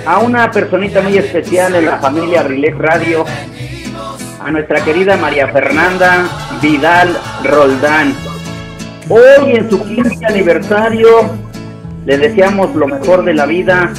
a 0.05 0.19
una 0.19 0.51
personita 0.51 1.01
muy 1.01 1.17
especial 1.17 1.75
en 1.75 1.85
la 1.85 1.97
familia 1.97 2.43
Rilex 2.43 2.77
Radio, 2.77 3.23
a 4.43 4.51
nuestra 4.51 4.83
querida 4.83 5.15
María 5.15 5.47
Fernanda 5.47 6.27
Vidal 6.62 7.17
Roldán. 7.43 8.13
Hoy 9.07 9.55
en 9.55 9.69
su 9.69 9.81
15 9.81 10.25
aniversario 10.25 11.29
le 12.05 12.17
deseamos 12.17 12.75
lo 12.75 12.88
mejor 12.88 13.23
de 13.23 13.33
la 13.33 13.45
vida. 13.45 13.93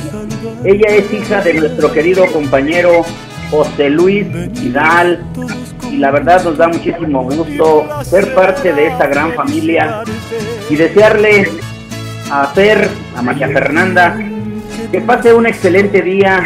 Ella 0.65 0.97
es 0.97 1.13
hija 1.13 1.41
de 1.41 1.55
nuestro 1.55 1.93
querido 1.93 2.27
compañero 2.27 3.05
José 3.51 3.89
Luis 3.89 4.27
Vidal 4.61 5.25
y 5.91 5.97
la 5.97 6.11
verdad 6.11 6.45
nos 6.45 6.59
da 6.59 6.69
muchísimo 6.69 7.25
gusto 7.25 7.87
ser 8.05 8.35
parte 8.35 8.73
de 8.73 8.89
esta 8.89 9.07
gran 9.07 9.33
familia 9.33 10.03
y 10.69 10.77
desearle 10.77 11.51
a 12.31 12.43
hacer 12.43 12.89
a 13.17 13.23
María 13.23 13.49
Fernanda 13.49 14.19
que 14.93 15.01
pase 15.01 15.33
un 15.33 15.47
excelente 15.47 16.03
día 16.03 16.45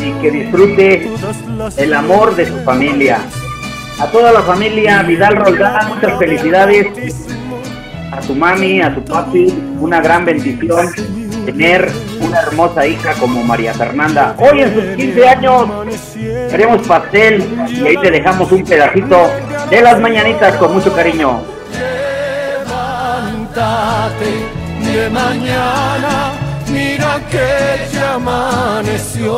y 0.00 0.12
que 0.20 0.30
disfrute 0.30 0.97
el 1.76 1.94
amor 1.94 2.34
de 2.36 2.46
su 2.46 2.56
familia. 2.64 3.18
A 4.00 4.06
toda 4.06 4.32
la 4.32 4.42
familia 4.42 5.02
Vidal 5.02 5.36
Roldán, 5.36 5.88
muchas 5.88 6.18
felicidades. 6.18 6.86
A 8.12 8.22
su 8.22 8.34
mami, 8.34 8.80
a 8.80 8.94
su 8.94 9.04
papi, 9.04 9.52
una 9.80 10.00
gran 10.00 10.24
bendición 10.24 10.88
tener 11.44 11.90
una 12.20 12.40
hermosa 12.40 12.86
hija 12.86 13.14
como 13.14 13.42
María 13.42 13.72
Fernanda. 13.72 14.34
Hoy 14.38 14.60
en 14.60 14.74
sus 14.74 14.84
15 14.96 15.28
años 15.28 15.66
queremos 16.50 16.86
pastel 16.86 17.42
y 17.68 17.86
ahí 17.86 17.96
te 17.96 18.10
dejamos 18.10 18.52
un 18.52 18.64
pedacito 18.64 19.30
de 19.70 19.80
las 19.80 19.98
mañanitas 19.98 20.56
con 20.56 20.74
mucho 20.74 20.92
cariño. 20.92 21.40
de 24.92 25.10
mañana 25.10 26.32
mira 26.70 27.20
que 27.30 27.88
ya 27.92 28.14
amaneció. 28.14 29.28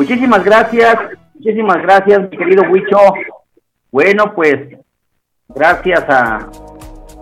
Muchísimas 0.00 0.42
gracias, 0.42 0.96
muchísimas 1.34 1.82
gracias, 1.82 2.22
mi 2.30 2.38
querido 2.38 2.62
Huicho. 2.70 2.96
Bueno, 3.92 4.32
pues 4.34 4.56
gracias 5.50 6.02
a, 6.08 6.48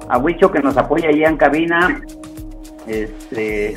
a 0.08 0.18
Huicho 0.18 0.52
que 0.52 0.60
nos 0.60 0.76
apoya 0.76 1.08
ahí 1.08 1.24
en 1.24 1.36
cabina. 1.36 2.00
Este, 2.86 3.76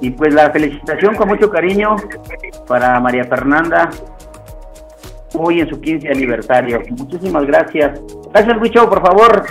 y 0.00 0.10
pues 0.10 0.32
la 0.32 0.52
felicitación 0.52 1.16
con 1.16 1.30
mucho 1.30 1.50
cariño 1.50 1.96
para 2.68 3.00
María 3.00 3.24
Fernanda 3.24 3.90
hoy 5.34 5.58
en 5.58 5.68
su 5.68 5.80
15 5.80 6.08
aniversario. 6.08 6.80
Muchísimas 6.90 7.44
gracias. 7.44 8.00
Gracias, 8.32 8.56
Huicho, 8.60 8.88
por 8.88 9.02
favor. 9.04 9.46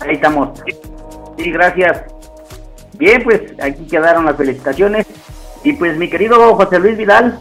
Ahí 0.00 0.14
estamos. 0.14 0.58
Sí, 1.36 1.50
gracias. 1.52 2.04
Bien, 2.94 3.22
pues 3.22 3.52
aquí 3.62 3.86
quedaron 3.86 4.24
las 4.24 4.36
felicitaciones. 4.36 5.19
Y 5.64 5.74
pues 5.74 5.96
mi 5.98 6.08
querido 6.08 6.54
José 6.54 6.78
Luis 6.78 6.96
Vidal, 6.96 7.38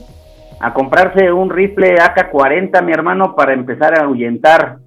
a 0.59 0.73
comprarse 0.73 1.31
un 1.31 1.49
rifle 1.49 1.95
AK-40, 1.95 2.83
mi 2.83 2.91
hermano, 2.91 3.35
para 3.35 3.53
empezar 3.53 3.97
a 3.97 4.03
ahuyentar 4.03 4.79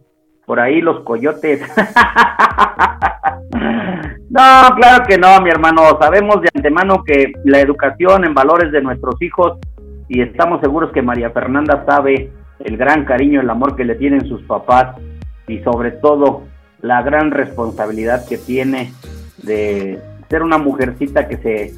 por 0.44 0.60
ahí 0.60 0.80
los 0.80 1.02
coyotes. 1.04 1.60
no, 4.30 4.74
claro 4.76 5.04
que 5.08 5.16
no, 5.16 5.40
mi 5.40 5.50
hermano. 5.50 5.98
Sabemos 5.98 6.42
de 6.42 6.50
antemano 6.54 7.02
que 7.04 7.32
la 7.44 7.60
educación 7.60 8.24
en 8.24 8.34
valores 8.34 8.70
de 8.70 8.82
nuestros 8.82 9.20
hijos 9.22 9.58
y 10.08 10.20
estamos 10.20 10.60
seguros 10.60 10.92
que 10.92 11.00
María 11.00 11.30
Fernanda 11.30 11.84
sabe 11.86 12.30
el 12.60 12.76
gran 12.76 13.06
cariño, 13.06 13.40
el 13.40 13.48
amor 13.48 13.76
que 13.76 13.84
le 13.84 13.94
tienen 13.94 14.26
sus 14.26 14.42
papás 14.42 14.96
y 15.48 15.60
sobre 15.60 15.92
todo 15.92 16.42
la 16.80 17.00
gran 17.02 17.30
responsabilidad 17.30 18.26
que 18.28 18.36
tiene 18.36 18.92
de 19.42 19.98
ser 20.28 20.42
una 20.42 20.58
mujercita 20.58 21.28
que 21.28 21.36
se, 21.38 21.72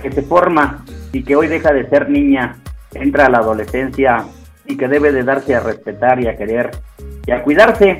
que 0.00 0.12
se 0.12 0.22
forma 0.22 0.84
y 1.12 1.22
que 1.22 1.36
hoy 1.36 1.48
deja 1.48 1.72
de 1.72 1.88
ser 1.88 2.08
niña, 2.08 2.56
entra 2.94 3.26
a 3.26 3.30
la 3.30 3.38
adolescencia 3.38 4.24
y 4.66 4.76
que 4.76 4.88
debe 4.88 5.12
de 5.12 5.24
darse 5.24 5.54
a 5.54 5.60
respetar 5.60 6.20
y 6.20 6.28
a 6.28 6.36
querer 6.36 6.70
y 7.26 7.32
a 7.32 7.42
cuidarse 7.42 7.98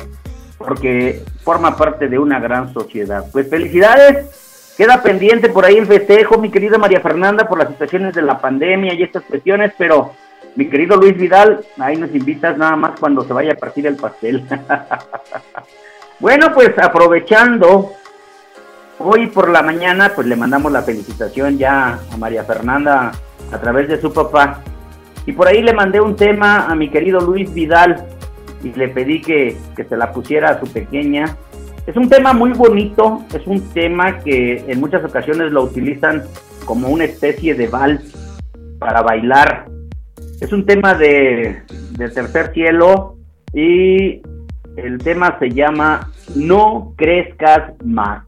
porque 0.58 1.22
forma 1.42 1.76
parte 1.76 2.08
de 2.08 2.18
una 2.18 2.38
gran 2.38 2.72
sociedad. 2.72 3.24
Pues 3.32 3.48
felicidades, 3.48 4.74
queda 4.76 5.02
pendiente 5.02 5.48
por 5.48 5.64
ahí 5.64 5.76
el 5.76 5.86
festejo, 5.86 6.38
mi 6.38 6.50
querida 6.50 6.78
María 6.78 7.00
Fernanda, 7.00 7.48
por 7.48 7.58
las 7.58 7.68
situaciones 7.68 8.14
de 8.14 8.22
la 8.22 8.38
pandemia 8.38 8.94
y 8.94 9.02
estas 9.02 9.22
cuestiones, 9.24 9.72
pero 9.78 10.12
mi 10.56 10.68
querido 10.68 10.96
Luis 10.96 11.16
Vidal, 11.16 11.64
ahí 11.78 11.96
nos 11.96 12.14
invitas 12.14 12.58
nada 12.58 12.76
más 12.76 12.98
cuando 13.00 13.24
se 13.24 13.32
vaya 13.32 13.52
a 13.52 13.56
partir 13.56 13.86
el 13.86 13.96
pastel. 13.96 14.44
Bueno, 16.20 16.52
pues 16.52 16.78
aprovechando, 16.78 17.94
hoy 19.00 19.26
por 19.28 19.50
la 19.50 19.62
mañana, 19.62 20.12
pues 20.14 20.26
le 20.26 20.36
mandamos 20.36 20.70
la 20.70 20.82
felicitación 20.82 21.58
ya 21.58 21.98
a 22.12 22.16
María 22.16 22.44
Fernanda 22.44 23.12
a 23.50 23.58
través 23.58 23.88
de 23.88 24.00
su 24.00 24.12
papá. 24.12 24.62
Y 25.26 25.32
por 25.32 25.48
ahí 25.48 25.62
le 25.62 25.72
mandé 25.72 26.00
un 26.00 26.16
tema 26.16 26.66
a 26.66 26.74
mi 26.74 26.88
querido 26.88 27.20
Luis 27.20 27.52
Vidal 27.52 28.06
y 28.62 28.72
le 28.72 28.88
pedí 28.88 29.20
que, 29.20 29.56
que 29.74 29.84
se 29.84 29.96
la 29.96 30.12
pusiera 30.12 30.50
a 30.50 30.60
su 30.60 30.66
pequeña. 30.70 31.36
Es 31.86 31.96
un 31.96 32.08
tema 32.08 32.32
muy 32.32 32.52
bonito, 32.52 33.24
es 33.34 33.46
un 33.46 33.60
tema 33.70 34.18
que 34.18 34.64
en 34.68 34.80
muchas 34.80 35.04
ocasiones 35.04 35.50
lo 35.50 35.64
utilizan 35.64 36.22
como 36.64 36.88
una 36.88 37.04
especie 37.04 37.54
de 37.54 37.68
vals 37.68 38.02
para 38.78 39.02
bailar. 39.02 39.66
Es 40.40 40.52
un 40.52 40.64
tema 40.66 40.94
de, 40.94 41.62
de 41.92 42.08
tercer 42.10 42.52
cielo 42.52 43.16
y 43.52 44.22
el 44.76 44.98
tema 44.98 45.38
se 45.38 45.50
llama 45.50 46.10
No 46.34 46.94
crezcas 46.96 47.72
más. 47.84 48.24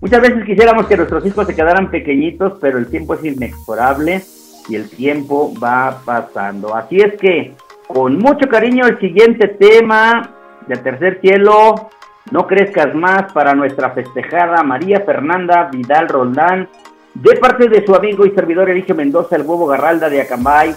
Muchas 0.00 0.22
veces 0.22 0.44
quisiéramos 0.44 0.86
que 0.86 0.96
nuestros 0.96 1.26
hijos 1.26 1.46
se 1.46 1.54
quedaran 1.54 1.90
pequeñitos, 1.90 2.54
pero 2.58 2.78
el 2.78 2.88
tiempo 2.88 3.14
es 3.14 3.24
inexorable 3.24 4.22
y 4.68 4.76
el 4.76 4.88
tiempo 4.88 5.52
va 5.62 6.00
pasando. 6.04 6.74
Así 6.74 6.96
es 7.00 7.20
que, 7.20 7.54
con 7.86 8.18
mucho 8.18 8.48
cariño, 8.48 8.86
el 8.86 8.98
siguiente 8.98 9.48
tema 9.48 10.30
del 10.66 10.82
tercer 10.82 11.20
cielo, 11.20 11.90
no 12.30 12.46
crezcas 12.46 12.94
más 12.94 13.30
para 13.32 13.54
nuestra 13.54 13.90
festejada 13.90 14.62
María 14.62 15.00
Fernanda 15.00 15.68
Vidal 15.70 16.08
Roldán, 16.08 16.68
de 17.14 17.36
parte 17.36 17.68
de 17.68 17.84
su 17.84 17.94
amigo 17.94 18.24
y 18.24 18.30
servidor 18.30 18.70
Eligio 18.70 18.94
Mendoza, 18.94 19.36
el 19.36 19.42
huevo 19.42 19.66
Garralda 19.66 20.08
de 20.08 20.22
Acambay, 20.22 20.74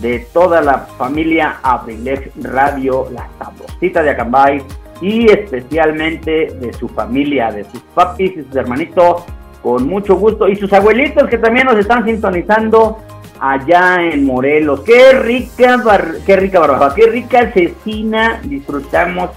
de 0.00 0.28
toda 0.32 0.60
la 0.60 0.78
familia 0.78 1.58
Abrilex 1.62 2.30
Radio, 2.44 3.08
la 3.10 3.28
sabrosita 3.38 4.02
de 4.02 4.10
Acambay, 4.10 4.62
y 5.00 5.30
especialmente 5.30 6.48
de 6.60 6.72
su 6.72 6.88
familia, 6.88 7.50
de 7.50 7.64
sus 7.64 7.80
papis 7.94 8.32
y 8.36 8.44
sus 8.44 8.56
hermanitos, 8.56 9.24
con 9.62 9.86
mucho 9.86 10.16
gusto, 10.16 10.48
y 10.48 10.56
sus 10.56 10.72
abuelitos 10.72 11.28
que 11.28 11.38
también 11.38 11.66
nos 11.66 11.76
están 11.76 12.04
sintonizando 12.04 12.98
allá 13.40 14.02
en 14.02 14.24
Morelos. 14.24 14.80
Qué 14.80 15.12
rica, 15.12 15.82
qué 16.26 16.36
rica 16.36 16.60
barbacoa, 16.60 16.94
qué 16.94 17.06
rica 17.06 17.50
cecina 17.52 18.40
disfrutamos 18.44 19.30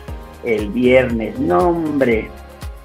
el 0.43 0.69
viernes. 0.69 1.39
No, 1.39 1.69
hombre, 1.69 2.29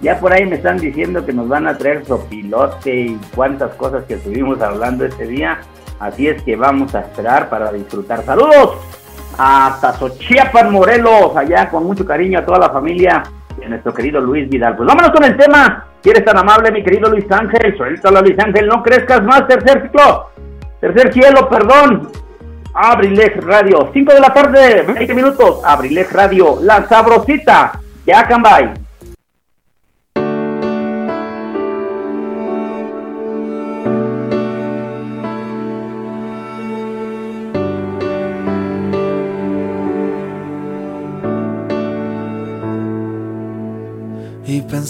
ya 0.00 0.18
por 0.20 0.32
ahí 0.32 0.46
me 0.46 0.56
están 0.56 0.78
diciendo 0.78 1.26
que 1.26 1.32
nos 1.32 1.48
van 1.48 1.66
a 1.66 1.76
traer 1.76 2.04
sopilote 2.06 2.94
y 2.94 3.18
cuántas 3.34 3.74
cosas 3.74 4.04
que 4.04 4.14
estuvimos 4.14 4.60
hablando 4.62 5.04
ese 5.04 5.26
día. 5.26 5.60
Así 5.98 6.28
es 6.28 6.40
que 6.42 6.54
vamos 6.54 6.94
a 6.94 7.00
esperar 7.00 7.48
para 7.50 7.72
disfrutar. 7.72 8.24
Saludos 8.24 8.76
hasta 9.36 9.92
Xochiapan, 9.92 10.72
Morelos, 10.72 11.36
allá 11.36 11.68
con 11.68 11.84
mucho 11.84 12.04
cariño 12.04 12.38
a 12.38 12.46
toda 12.46 12.58
la 12.58 12.70
familia 12.70 13.22
de 13.58 13.68
nuestro 13.68 13.92
querido 13.92 14.20
Luis 14.20 14.48
Vidal. 14.48 14.76
Pues 14.76 14.86
vámonos 14.86 15.10
con 15.10 15.24
el 15.24 15.36
tema. 15.36 15.84
Si 16.02 16.10
eres 16.10 16.24
tan 16.24 16.38
amable, 16.38 16.70
mi 16.70 16.82
querido 16.82 17.10
Luis 17.10 17.30
Ángel, 17.30 17.76
suéltalo 17.76 18.22
Luis 18.22 18.38
Ángel, 18.38 18.68
no 18.68 18.82
crezcas 18.82 19.22
más, 19.24 19.46
tercer 19.48 19.82
ciclo, 19.82 20.30
tercer 20.80 21.12
cielo, 21.12 21.48
perdón. 21.48 22.08
Abrilex 22.74 23.44
Radio, 23.44 23.90
5 23.92 24.14
de 24.14 24.20
la 24.20 24.32
tarde, 24.32 24.84
20 24.86 25.14
minutos, 25.14 25.64
Abrilex 25.64 26.12
Radio, 26.12 26.58
la 26.62 26.86
sabrosita, 26.86 27.80
ya 28.06 28.28
cambay. 28.28 28.72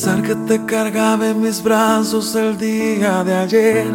Pensar 0.00 0.22
que 0.22 0.36
te 0.46 0.64
cargaba 0.64 1.28
en 1.28 1.40
mis 1.40 1.60
brazos 1.60 2.32
el 2.36 2.56
día 2.56 3.24
de 3.24 3.34
ayer. 3.34 3.86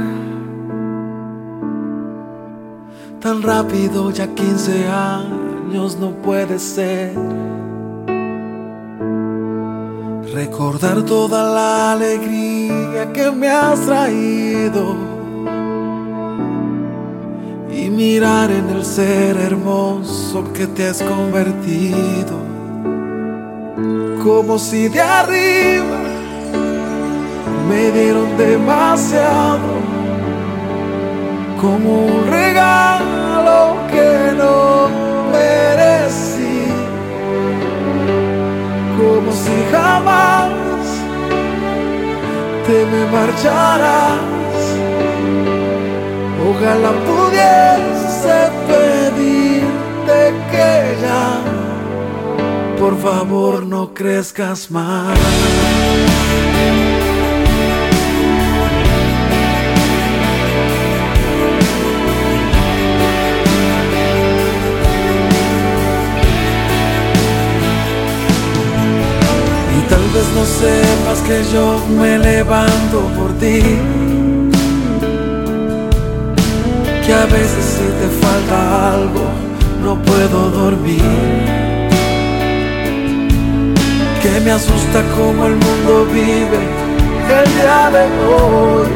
Tan 3.22 3.42
rápido, 3.42 4.12
ya 4.12 4.28
15 4.28 4.86
años 4.90 5.98
no 5.98 6.10
puede 6.22 6.60
ser. 6.60 7.14
Recordar 10.34 11.04
toda 11.04 11.42
la 11.54 11.94
alegría 11.94 13.14
que 13.14 13.32
me 13.32 13.48
has 13.48 13.80
traído. 13.86 14.98
Y 17.72 17.90
mirar 17.90 18.52
en 18.52 18.70
el 18.72 18.84
ser 18.84 19.38
hermoso 19.38 20.52
que 20.52 20.68
te 20.68 20.86
has 20.86 21.02
convertido 21.02 22.44
como 24.24 24.58
si 24.58 24.88
de 24.88 25.02
arriba 25.02 26.03
me 27.68 27.92
dieron 27.92 28.38
demasiado, 28.38 29.72
como 31.62 32.06
un 32.06 32.28
regalo 32.30 33.78
que 33.92 34.34
no 34.38 34.90
merecí, 35.32 36.68
como 38.98 39.32
si 39.32 39.56
jamás 39.72 40.52
te 42.66 42.86
me 42.92 43.06
marcharas. 43.12 44.34
Ojalá 46.50 46.92
pudiese 47.08 48.38
pedirte 48.68 50.20
que 50.52 50.98
ya 51.02 51.54
por 52.78 52.98
favor 53.00 53.66
no 53.66 53.94
crezcas 53.94 54.70
más. 54.70 55.18
Sepas 70.64 71.20
que 71.28 71.38
yo 71.54 71.66
me 72.00 72.18
levanto 72.18 72.98
por 73.18 73.32
ti. 73.42 73.62
Que 77.06 77.14
a 77.14 77.26
veces 77.26 77.66
si 77.76 77.88
te 78.00 78.08
falta 78.24 78.94
algo 78.94 79.26
no 79.84 79.94
puedo 80.10 80.40
dormir 80.62 81.64
que 84.24 84.40
me 84.40 84.52
asusta 84.52 85.00
como 85.18 85.48
el 85.48 85.56
mundo 85.66 86.08
vive 86.14 86.62
el 87.40 87.48
día 87.56 87.82
de 87.96 88.06
hoy. 88.26 88.92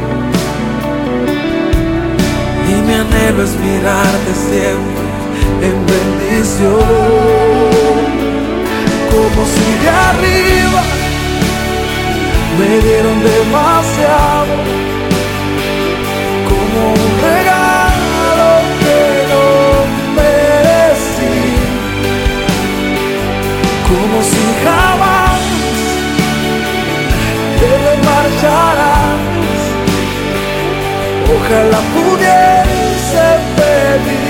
Y 2.71 2.73
mi 2.86 2.93
anhelo 2.93 3.43
es 3.43 3.53
mirarte 3.65 4.32
siempre 4.49 5.08
en 5.67 5.77
bendición, 5.93 6.88
como 9.12 9.39
si 9.53 9.67
de 9.84 9.89
arriba 10.10 10.96
me 12.59 12.79
dieron 12.79 13.17
demasiado, 13.23 14.55
como 16.49 16.79
un 16.91 17.11
regalo 17.29 18.49
que 18.81 18.99
no 19.31 19.45
merecí, 20.15 21.35
como 23.87 24.17
si 24.23 24.45
jamás 24.63 25.17
marcharás. 28.07 29.19
Ojalá 31.35 31.79
pudiese 31.93 33.25
pedirte 33.55 34.26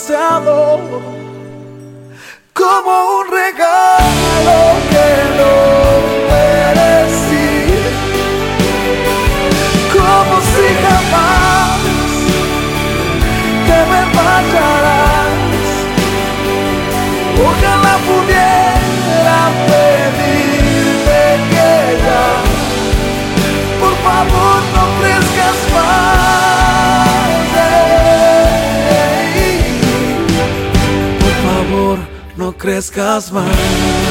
demasiado 0.00 0.49
no 32.90 33.30
crezcas 33.30 34.09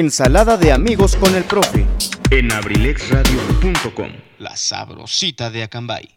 Ensalada 0.00 0.56
de 0.56 0.72
amigos 0.72 1.14
con 1.14 1.34
el 1.34 1.44
profe. 1.44 1.84
En 2.30 2.50
abrilexradio.com, 2.50 4.08
la 4.38 4.56
sabrosita 4.56 5.50
de 5.50 5.64
Acambay. 5.64 6.08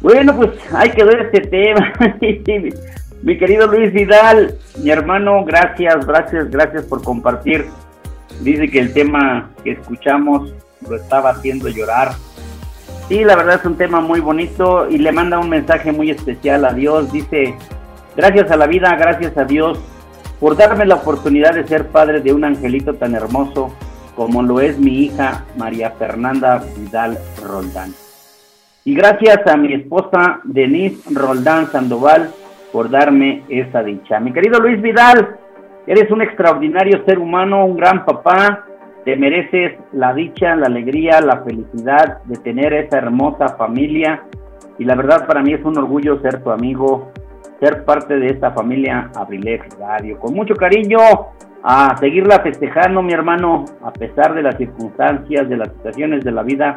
Bueno, 0.00 0.36
pues 0.36 0.50
hay 0.72 0.90
que 0.92 1.02
ver 1.02 1.22
este 1.22 1.40
tema. 1.40 1.92
mi 3.22 3.36
querido 3.36 3.66
Luis 3.66 3.92
Vidal, 3.92 4.56
mi 4.84 4.90
hermano, 4.90 5.44
gracias, 5.44 6.06
gracias, 6.06 6.48
gracias 6.48 6.84
por 6.84 7.02
compartir. 7.02 7.66
Dice 8.40 8.70
que 8.70 8.78
el 8.78 8.92
tema 8.92 9.50
que 9.64 9.72
escuchamos 9.72 10.54
lo 10.88 10.94
estaba 10.94 11.30
haciendo 11.30 11.68
llorar. 11.70 12.12
Sí, 13.08 13.24
la 13.24 13.34
verdad 13.34 13.58
es 13.58 13.66
un 13.66 13.76
tema 13.76 14.00
muy 14.00 14.20
bonito 14.20 14.88
y 14.88 14.98
le 14.98 15.10
manda 15.10 15.40
un 15.40 15.48
mensaje 15.48 15.90
muy 15.90 16.12
especial 16.12 16.66
a 16.66 16.72
Dios. 16.72 17.10
Dice, 17.10 17.56
gracias 18.16 18.48
a 18.52 18.56
la 18.56 18.68
vida, 18.68 18.94
gracias 18.94 19.36
a 19.36 19.42
Dios 19.42 19.80
por 20.42 20.56
darme 20.56 20.84
la 20.84 20.96
oportunidad 20.96 21.54
de 21.54 21.68
ser 21.68 21.86
padre 21.86 22.20
de 22.20 22.32
un 22.32 22.42
angelito 22.42 22.94
tan 22.94 23.14
hermoso 23.14 23.72
como 24.16 24.42
lo 24.42 24.60
es 24.60 24.76
mi 24.76 25.04
hija 25.04 25.44
María 25.56 25.92
Fernanda 25.92 26.64
Vidal 26.76 27.16
Roldán. 27.40 27.92
Y 28.84 28.96
gracias 28.96 29.46
a 29.46 29.56
mi 29.56 29.72
esposa 29.72 30.40
Denise 30.42 31.00
Roldán 31.14 31.70
Sandoval 31.70 32.32
por 32.72 32.90
darme 32.90 33.44
esa 33.48 33.84
dicha. 33.84 34.18
Mi 34.18 34.32
querido 34.32 34.58
Luis 34.58 34.82
Vidal, 34.82 35.36
eres 35.86 36.10
un 36.10 36.22
extraordinario 36.22 37.04
ser 37.04 37.20
humano, 37.20 37.64
un 37.64 37.76
gran 37.76 38.04
papá, 38.04 38.66
te 39.04 39.14
mereces 39.14 39.78
la 39.92 40.12
dicha, 40.12 40.56
la 40.56 40.66
alegría, 40.66 41.20
la 41.20 41.44
felicidad 41.44 42.20
de 42.24 42.36
tener 42.38 42.72
esa 42.72 42.98
hermosa 42.98 43.50
familia 43.50 44.24
y 44.76 44.84
la 44.84 44.96
verdad 44.96 45.24
para 45.24 45.40
mí 45.40 45.52
es 45.52 45.64
un 45.64 45.78
orgullo 45.78 46.20
ser 46.20 46.42
tu 46.42 46.50
amigo, 46.50 47.12
ser 47.62 47.84
parte 47.84 48.16
de 48.16 48.26
esta 48.26 48.50
familia 48.50 49.08
Abrilex 49.14 49.78
Radio. 49.78 50.18
Con 50.18 50.34
mucho 50.34 50.56
cariño 50.56 50.98
a 51.62 51.96
seguirla 51.96 52.40
festejando, 52.40 53.02
mi 53.02 53.12
hermano, 53.12 53.66
a 53.84 53.92
pesar 53.92 54.34
de 54.34 54.42
las 54.42 54.56
circunstancias, 54.56 55.48
de 55.48 55.56
las 55.56 55.68
situaciones 55.68 56.24
de 56.24 56.32
la 56.32 56.42
vida. 56.42 56.74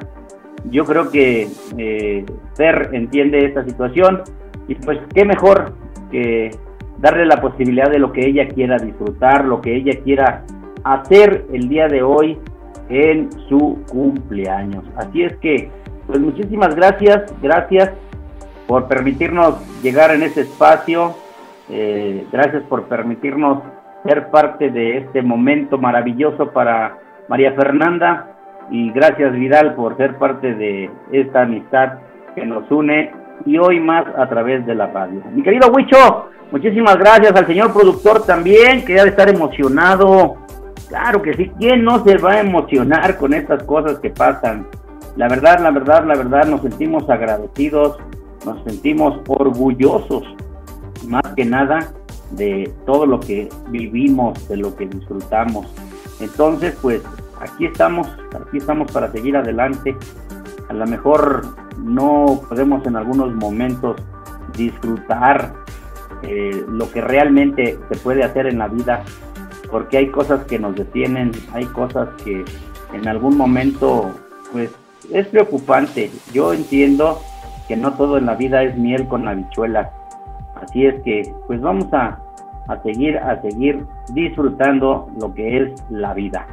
Yo 0.70 0.86
creo 0.86 1.10
que 1.10 1.48
eh, 1.80 2.24
Fer 2.56 2.92
entiende 2.94 3.46
esta 3.46 3.66
situación 3.66 4.22
y 4.68 4.76
pues 4.76 5.00
qué 5.12 5.26
mejor 5.26 5.74
que 6.12 6.52
darle 7.00 7.26
la 7.26 7.42
posibilidad 7.42 7.90
de 7.90 7.98
lo 7.98 8.12
que 8.12 8.28
ella 8.28 8.48
quiera 8.48 8.78
disfrutar, 8.78 9.44
lo 9.44 9.62
que 9.62 9.76
ella 9.76 10.00
quiera 10.04 10.44
hacer 10.84 11.46
el 11.52 11.68
día 11.68 11.88
de 11.88 12.04
hoy 12.04 12.38
en 12.90 13.32
su 13.50 13.80
cumpleaños. 13.90 14.84
Así 14.98 15.24
es 15.24 15.36
que, 15.38 15.68
pues 16.06 16.20
muchísimas 16.20 16.76
gracias, 16.76 17.34
gracias 17.42 17.92
por 18.68 18.88
permitirnos 18.88 19.56
llegar 19.82 20.12
en 20.12 20.24
este 20.24 20.42
espacio, 20.42 21.16
eh, 21.70 22.26
gracias 22.32 22.64
por 22.64 22.84
permitirnos 22.84 23.64
ser 24.04 24.30
parte 24.30 24.70
de 24.70 24.98
este 24.98 25.22
momento 25.22 25.78
maravilloso 25.78 26.52
para 26.52 26.98
María 27.28 27.54
Fernanda 27.54 28.32
y 28.70 28.92
gracias 28.92 29.34
Vidal 29.34 29.76
por 29.76 29.98
ser 29.98 30.18
parte 30.18 30.54
de 30.54 30.90
esta 31.12 31.42
amistad 31.42 32.00
que 32.36 32.46
nos 32.46 32.70
une 32.72 33.12
y 33.46 33.58
hoy 33.58 33.80
más 33.80 34.06
a 34.18 34.28
través 34.30 34.66
de 34.66 34.76
la 34.76 34.88
radio. 34.88 35.22
Mi 35.32 35.44
querido 35.44 35.70
Huicho, 35.70 36.30
muchísimas 36.52 36.98
gracias 36.98 37.36
al 37.36 37.48
señor 37.48 37.74
productor 37.74 38.26
también 38.26 38.86
que 38.86 38.94
debe 38.94 39.10
estar 39.10 39.30
emocionado 39.30 40.46
Claro 40.88 41.22
que 41.22 41.34
sí, 41.34 41.52
¿quién 41.58 41.84
no 41.84 42.04
se 42.04 42.18
va 42.18 42.34
a 42.34 42.40
emocionar 42.42 43.18
con 43.18 43.34
estas 43.34 43.64
cosas 43.64 44.00
que 44.00 44.12
pasan? 44.12 44.68
La 45.16 45.28
verdad, 45.28 45.60
la 45.60 45.72
verdad, 45.72 46.06
la 46.06 46.16
verdad, 46.16 46.46
nos 46.46 46.62
sentimos 46.62 47.10
agradecidos, 47.10 47.98
nos 48.46 48.64
sentimos 48.64 49.20
orgullosos, 49.28 50.24
más 51.08 51.24
que 51.36 51.46
nada, 51.46 51.92
de 52.32 52.72
todo 52.86 53.06
lo 53.06 53.20
que 53.20 53.50
vivimos, 53.70 54.48
de 54.48 54.58
lo 54.58 54.76
que 54.76 54.86
disfrutamos. 54.88 55.68
Entonces, 56.20 56.78
pues 56.82 57.02
aquí 57.40 57.66
estamos, 57.66 58.08
aquí 58.34 58.58
estamos 58.58 58.92
para 58.92 59.12
seguir 59.12 59.38
adelante. 59.38 59.96
A 60.70 60.74
lo 60.74 60.86
mejor 60.86 61.46
no 61.80 62.42
podemos 62.48 62.86
en 62.86 62.96
algunos 62.96 63.34
momentos 63.34 63.98
disfrutar 64.58 65.54
eh, 66.24 66.66
lo 66.68 66.92
que 66.92 67.02
realmente 67.02 67.78
se 67.90 67.98
puede 67.98 68.24
hacer 68.24 68.48
en 68.48 68.60
la 68.60 68.68
vida, 68.68 69.04
porque 69.70 69.98
hay 69.98 70.10
cosas 70.10 70.46
que 70.46 70.58
nos 70.58 70.76
detienen, 70.76 71.32
hay 71.54 71.66
cosas 71.66 72.10
que 72.24 72.44
en 72.94 73.08
algún 73.08 73.38
momento, 73.38 74.12
pues 74.52 74.72
es 75.12 75.28
preocupante. 75.28 76.12
Yo 76.34 76.54
entiendo 76.54 77.20
que 77.68 77.76
no 77.76 77.94
todo 77.94 78.18
en 78.18 78.26
la 78.26 78.36
vida 78.36 78.64
es 78.64 78.78
miel 78.78 79.08
con 79.08 79.28
habichuelas. 79.28 79.90
Así 80.62 80.86
es 80.86 81.02
que, 81.04 81.34
pues 81.48 81.62
vamos 81.62 81.94
a, 81.94 82.20
a 82.68 82.82
seguir, 82.84 83.18
a 83.18 83.42
seguir 83.42 83.86
disfrutando 84.10 85.10
lo 85.20 85.34
que 85.34 85.58
es 85.58 85.84
la 85.90 86.14
vida. 86.14 86.46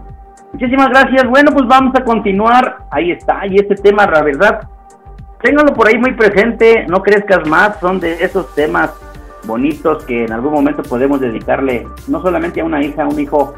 Muchísimas 0.53 0.91
gracias. 0.91 1.29
Bueno, 1.29 1.51
pues 1.53 1.67
vamos 1.67 1.95
a 1.97 2.05
continuar. 2.05 2.79
Ahí 2.91 3.11
está. 3.11 3.47
Y 3.47 3.57
este 3.57 3.75
tema, 3.77 4.07
la 4.07 4.23
verdad, 4.23 4.69
téngalo 5.41 5.73
por 5.73 5.89
ahí 5.89 5.99
muy 5.99 6.13
presente. 6.13 6.87
No 6.89 7.03
crezcas 7.03 7.49
más. 7.49 7.79
Son 7.81 7.99
de 8.01 8.23
esos 8.23 8.55
temas 8.55 8.93
bonitos 9.45 10.05
que 10.05 10.25
en 10.25 10.33
algún 10.33 10.53
momento 10.53 10.83
podemos 10.83 11.21
dedicarle 11.21 11.87
no 12.09 12.21
solamente 12.21 12.61
a 12.61 12.65
una 12.65 12.83
hija, 12.85 13.05
a 13.05 13.09
un 13.09 13.19
hijo. 13.19 13.55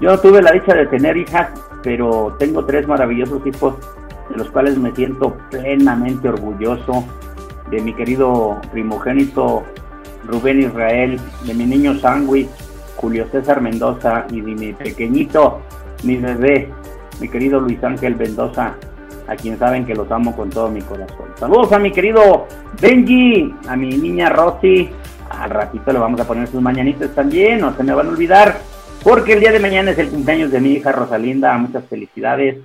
Yo 0.00 0.10
no 0.10 0.18
tuve 0.18 0.42
la 0.42 0.50
dicha 0.50 0.74
de 0.74 0.86
tener 0.86 1.16
hijas, 1.16 1.48
pero 1.82 2.34
tengo 2.38 2.64
tres 2.64 2.88
maravillosos 2.88 3.46
hijos 3.46 3.76
de 4.32 4.38
los 4.38 4.50
cuales 4.50 4.78
me 4.78 4.94
siento 4.94 5.36
plenamente 5.50 6.28
orgulloso 6.28 7.04
de 7.70 7.80
mi 7.82 7.94
querido 7.94 8.60
primogénito 8.72 9.62
Rubén 10.26 10.60
Israel, 10.60 11.20
de 11.44 11.54
mi 11.54 11.66
niño 11.66 11.98
Sangui, 11.98 12.48
Julio 12.96 13.26
César 13.30 13.60
Mendoza 13.60 14.26
y 14.30 14.40
de 14.40 14.54
mi 14.54 14.72
pequeñito, 14.72 15.60
mi 16.04 16.16
bebé, 16.16 16.68
mi 17.20 17.28
querido 17.28 17.60
Luis 17.60 17.82
Ángel 17.84 18.16
Mendoza, 18.16 18.74
a 19.28 19.36
quien 19.36 19.58
saben 19.58 19.84
que 19.84 19.94
los 19.94 20.10
amo 20.10 20.34
con 20.34 20.48
todo 20.48 20.70
mi 20.70 20.80
corazón. 20.80 21.26
Saludos 21.36 21.72
a 21.72 21.78
mi 21.78 21.92
querido 21.92 22.46
Benji, 22.80 23.54
a 23.68 23.76
mi 23.76 23.90
niña 23.96 24.30
Rosy, 24.30 24.88
al 25.28 25.50
ratito 25.50 25.92
le 25.92 25.98
vamos 25.98 26.20
a 26.20 26.26
poner 26.26 26.48
sus 26.48 26.62
mañanitas 26.62 27.14
también, 27.14 27.60
no 27.60 27.76
se 27.76 27.82
me 27.82 27.94
van 27.94 28.06
a 28.06 28.10
olvidar, 28.10 28.58
porque 29.02 29.34
el 29.34 29.40
día 29.40 29.52
de 29.52 29.58
mañana 29.58 29.90
es 29.90 29.98
el 29.98 30.08
cumpleaños 30.08 30.50
de 30.50 30.60
mi 30.60 30.72
hija 30.72 30.92
Rosalinda. 30.92 31.56
Muchas 31.58 31.84
felicidades 31.86 32.58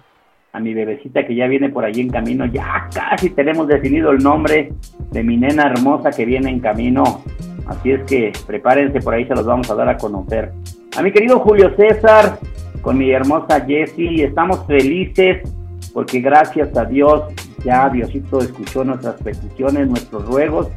a 0.57 0.59
mi 0.59 0.73
bebecita 0.73 1.23
que 1.25 1.35
ya 1.35 1.45
viene 1.45 1.69
por 1.69 1.85
allí 1.85 2.01
en 2.01 2.09
camino. 2.09 2.45
Ya 2.47 2.89
casi 2.91 3.29
tenemos 3.29 3.67
definido 3.67 4.09
el 4.09 4.23
nombre 4.23 4.73
de 5.11 5.23
mi 5.23 5.37
nena 5.37 5.67
hermosa 5.67 6.09
que 6.09 6.25
viene 6.25 6.49
en 6.49 6.59
camino. 6.59 7.21
Así 7.67 7.91
es 7.91 8.03
que 8.05 8.33
prepárense, 8.47 8.99
por 9.01 9.13
ahí 9.13 9.25
se 9.25 9.35
los 9.35 9.45
vamos 9.45 9.69
a 9.69 9.75
dar 9.75 9.87
a 9.87 9.97
conocer. 9.97 10.51
A 10.97 11.03
mi 11.03 11.11
querido 11.11 11.39
Julio 11.39 11.75
César, 11.75 12.39
con 12.81 12.97
mi 12.97 13.11
hermosa 13.11 13.61
Jessie, 13.61 14.23
estamos 14.23 14.65
felices 14.65 15.47
porque 15.93 16.21
gracias 16.21 16.75
a 16.75 16.85
Dios 16.85 17.23
ya 17.63 17.89
Diosito 17.89 18.39
escuchó 18.39 18.83
nuestras 18.83 19.21
peticiones, 19.21 19.87
nuestros 19.87 20.25
ruegos 20.25 20.69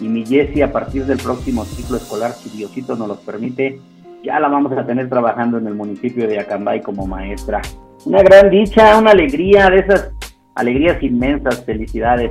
y 0.00 0.08
mi 0.08 0.26
Jessie 0.26 0.64
a 0.64 0.72
partir 0.72 1.06
del 1.06 1.18
próximo 1.18 1.64
ciclo 1.64 1.96
escolar, 1.96 2.32
si 2.32 2.50
Diosito 2.50 2.96
nos 2.96 3.06
los 3.06 3.18
permite, 3.18 3.78
ya 4.24 4.40
la 4.40 4.48
vamos 4.48 4.72
a 4.72 4.84
tener 4.84 5.08
trabajando 5.08 5.58
en 5.58 5.68
el 5.68 5.74
municipio 5.74 6.26
de 6.26 6.40
Acambay 6.40 6.82
como 6.82 7.06
maestra. 7.06 7.60
Una 8.04 8.22
gran 8.22 8.50
dicha, 8.50 8.98
una 8.98 9.12
alegría, 9.12 9.68
de 9.70 9.78
esas 9.78 10.12
alegrías 10.54 11.02
inmensas, 11.02 11.64
felicidades. 11.64 12.30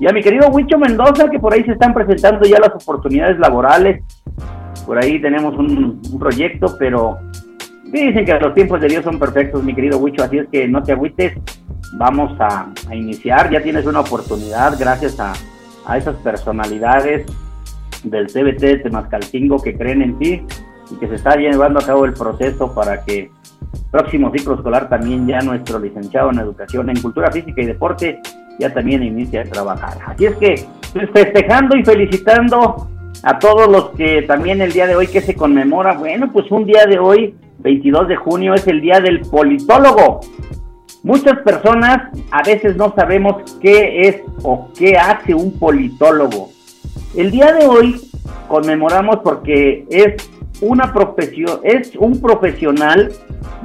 Y 0.00 0.06
a 0.06 0.12
mi 0.12 0.22
querido 0.22 0.48
Huicho 0.48 0.78
Mendoza, 0.78 1.28
que 1.28 1.38
por 1.38 1.52
ahí 1.52 1.64
se 1.64 1.72
están 1.72 1.94
presentando 1.94 2.46
ya 2.46 2.58
las 2.58 2.74
oportunidades 2.74 3.38
laborales. 3.38 4.02
Por 4.86 5.02
ahí 5.02 5.20
tenemos 5.20 5.56
un, 5.58 6.00
proyecto, 6.18 6.76
pero 6.78 7.18
dicen 7.84 8.24
que 8.24 8.34
los 8.34 8.54
tiempos 8.54 8.80
de 8.80 8.88
Dios 8.88 9.04
son 9.04 9.18
perfectos, 9.18 9.62
mi 9.64 9.74
querido 9.74 9.98
Huicho, 9.98 10.22
así 10.22 10.38
es 10.38 10.48
que 10.50 10.68
no 10.68 10.82
te 10.82 10.92
agüites. 10.92 11.38
Vamos 11.94 12.38
a 12.38 12.70
iniciar, 12.94 13.50
ya 13.50 13.62
tienes 13.62 13.86
una 13.86 14.00
oportunidad 14.00 14.78
gracias 14.78 15.18
a, 15.18 15.32
a 15.86 15.96
esas 15.96 16.16
personalidades 16.16 17.26
del 18.04 18.26
CBT 18.26 18.60
de 18.60 18.76
Temascalcingo 18.78 19.60
que 19.62 19.76
creen 19.76 20.02
en 20.02 20.18
ti 20.18 20.42
y 20.90 20.96
que 20.96 21.08
se 21.08 21.14
está 21.16 21.34
llevando 21.36 21.80
a 21.80 21.86
cabo 21.86 22.04
el 22.04 22.12
proceso 22.12 22.74
para 22.74 23.04
que 23.04 23.30
próximo 23.90 24.30
ciclo 24.32 24.54
escolar 24.54 24.88
también 24.88 25.26
ya 25.26 25.40
nuestro 25.40 25.78
licenciado 25.78 26.30
en 26.30 26.38
educación 26.38 26.90
en 26.90 27.00
cultura 27.00 27.30
física 27.30 27.62
y 27.62 27.66
deporte 27.66 28.20
ya 28.58 28.72
también 28.72 29.02
inicia 29.02 29.42
a 29.42 29.44
trabajar. 29.44 29.98
Así 30.06 30.26
es 30.26 30.36
que 30.36 30.64
pues, 30.92 31.08
festejando 31.10 31.76
y 31.76 31.84
felicitando 31.84 32.88
a 33.22 33.38
todos 33.38 33.68
los 33.68 33.90
que 33.90 34.22
también 34.22 34.60
el 34.60 34.72
día 34.72 34.86
de 34.86 34.96
hoy 34.96 35.06
que 35.06 35.20
se 35.20 35.34
conmemora, 35.34 35.94
bueno, 35.94 36.30
pues 36.32 36.50
un 36.50 36.64
día 36.64 36.86
de 36.86 36.98
hoy, 36.98 37.34
22 37.58 38.08
de 38.08 38.16
junio, 38.16 38.54
es 38.54 38.66
el 38.66 38.80
día 38.80 39.00
del 39.00 39.20
politólogo. 39.20 40.20
Muchas 41.02 41.38
personas 41.40 42.10
a 42.30 42.42
veces 42.42 42.76
no 42.76 42.94
sabemos 42.94 43.58
qué 43.60 44.02
es 44.02 44.22
o 44.42 44.68
qué 44.76 44.96
hace 44.96 45.34
un 45.34 45.58
politólogo. 45.58 46.50
El 47.16 47.30
día 47.30 47.52
de 47.52 47.66
hoy 47.66 48.00
conmemoramos 48.48 49.18
porque 49.22 49.86
es 49.90 50.27
una 50.60 50.92
profesión, 50.92 51.60
es 51.62 51.94
un 51.96 52.20
profesional 52.20 53.12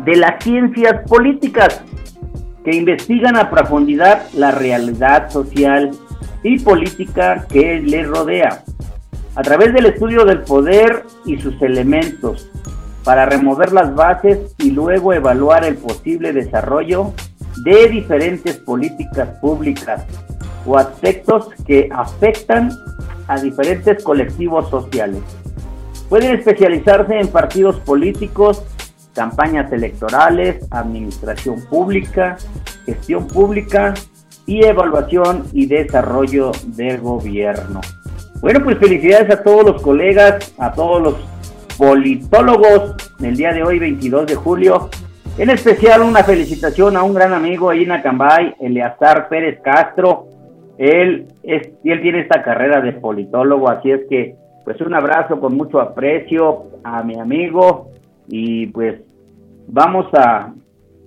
de 0.05 0.15
las 0.15 0.43
ciencias 0.43 1.07
políticas 1.07 1.83
que 2.63 2.75
investigan 2.75 3.35
a 3.35 3.49
profundidad 3.49 4.27
la 4.33 4.51
realidad 4.51 5.29
social 5.29 5.91
y 6.43 6.59
política 6.59 7.45
que 7.49 7.79
le 7.79 8.03
rodea 8.03 8.63
a 9.35 9.41
través 9.41 9.73
del 9.73 9.87
estudio 9.87 10.25
del 10.25 10.41
poder 10.41 11.03
y 11.25 11.37
sus 11.39 11.59
elementos, 11.61 12.49
para 13.03 13.25
remover 13.25 13.73
las 13.73 13.93
bases 13.95 14.55
y 14.59 14.71
luego 14.71 15.13
evaluar 15.13 15.65
el 15.65 15.75
posible 15.75 16.31
desarrollo 16.31 17.13
de 17.63 17.89
diferentes 17.89 18.57
políticas 18.57 19.29
públicas 19.39 20.05
o 20.65 20.77
aspectos 20.77 21.49
que 21.65 21.89
afectan 21.91 22.71
a 23.27 23.39
diferentes 23.39 24.03
colectivos 24.03 24.69
sociales. 24.69 25.21
Pueden 26.13 26.35
especializarse 26.35 27.19
en 27.19 27.27
partidos 27.29 27.79
políticos, 27.79 28.63
campañas 29.15 29.73
electorales, 29.73 30.63
administración 30.69 31.65
pública, 31.67 32.37
gestión 32.85 33.27
pública 33.27 33.95
y 34.45 34.63
evaluación 34.63 35.45
y 35.53 35.65
desarrollo 35.65 36.51
del 36.67 37.01
gobierno. 37.01 37.81
Bueno, 38.41 38.63
pues 38.63 38.77
felicidades 38.77 39.31
a 39.31 39.41
todos 39.41 39.65
los 39.65 39.81
colegas, 39.81 40.53
a 40.59 40.71
todos 40.71 41.01
los 41.01 41.15
politólogos 41.79 42.95
del 43.17 43.35
día 43.35 43.51
de 43.51 43.63
hoy, 43.63 43.79
22 43.79 44.27
de 44.27 44.35
julio. 44.35 44.91
En 45.39 45.49
especial 45.49 46.03
una 46.03 46.23
felicitación 46.23 46.95
a 46.95 47.01
un 47.01 47.15
gran 47.15 47.33
amigo 47.33 47.71
ahí 47.71 47.85
en 47.85 47.91
Eleazar 48.59 49.29
Pérez 49.29 49.59
Castro. 49.63 50.27
Él, 50.77 51.25
es, 51.41 51.71
él 51.83 52.01
tiene 52.03 52.19
esta 52.19 52.43
carrera 52.43 52.81
de 52.81 52.91
politólogo, 52.91 53.67
así 53.67 53.89
es 53.89 54.01
que 54.07 54.42
pues 54.63 54.79
un 54.81 54.93
abrazo 54.93 55.39
con 55.39 55.55
mucho 55.55 55.79
aprecio 55.79 56.65
a 56.83 57.03
mi 57.03 57.19
amigo 57.19 57.91
y 58.27 58.67
pues 58.67 59.01
vamos 59.67 60.07
a, 60.13 60.53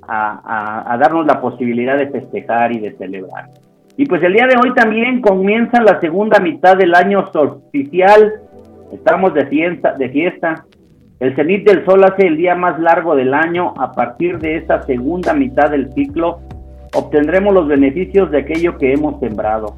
a, 0.06 0.96
darnos 1.00 1.26
la 1.26 1.40
posibilidad 1.40 1.96
de 1.96 2.08
festejar 2.08 2.72
y 2.72 2.80
de 2.80 2.96
celebrar. 2.96 3.50
Y 3.96 4.06
pues 4.06 4.22
el 4.22 4.34
día 4.34 4.46
de 4.46 4.56
hoy 4.62 4.74
también 4.74 5.20
comienza 5.20 5.80
la 5.80 6.00
segunda 6.00 6.38
mitad 6.38 6.76
del 6.76 6.94
año 6.94 7.24
oficial. 7.34 8.34
Estamos 8.92 9.32
de 9.34 9.46
fiesta, 9.46 9.94
de 9.94 10.08
fiesta. 10.10 10.66
El 11.18 11.34
cenit 11.34 11.66
del 11.66 11.84
sol 11.86 12.04
hace 12.04 12.26
el 12.26 12.36
día 12.36 12.54
más 12.54 12.78
largo 12.78 13.16
del 13.16 13.32
año. 13.32 13.72
A 13.78 13.92
partir 13.92 14.38
de 14.38 14.56
esta 14.56 14.82
segunda 14.82 15.32
mitad 15.32 15.70
del 15.70 15.90
ciclo, 15.94 16.40
obtendremos 16.94 17.54
los 17.54 17.66
beneficios 17.66 18.30
de 18.30 18.40
aquello 18.40 18.76
que 18.76 18.92
hemos 18.92 19.18
sembrado. 19.18 19.76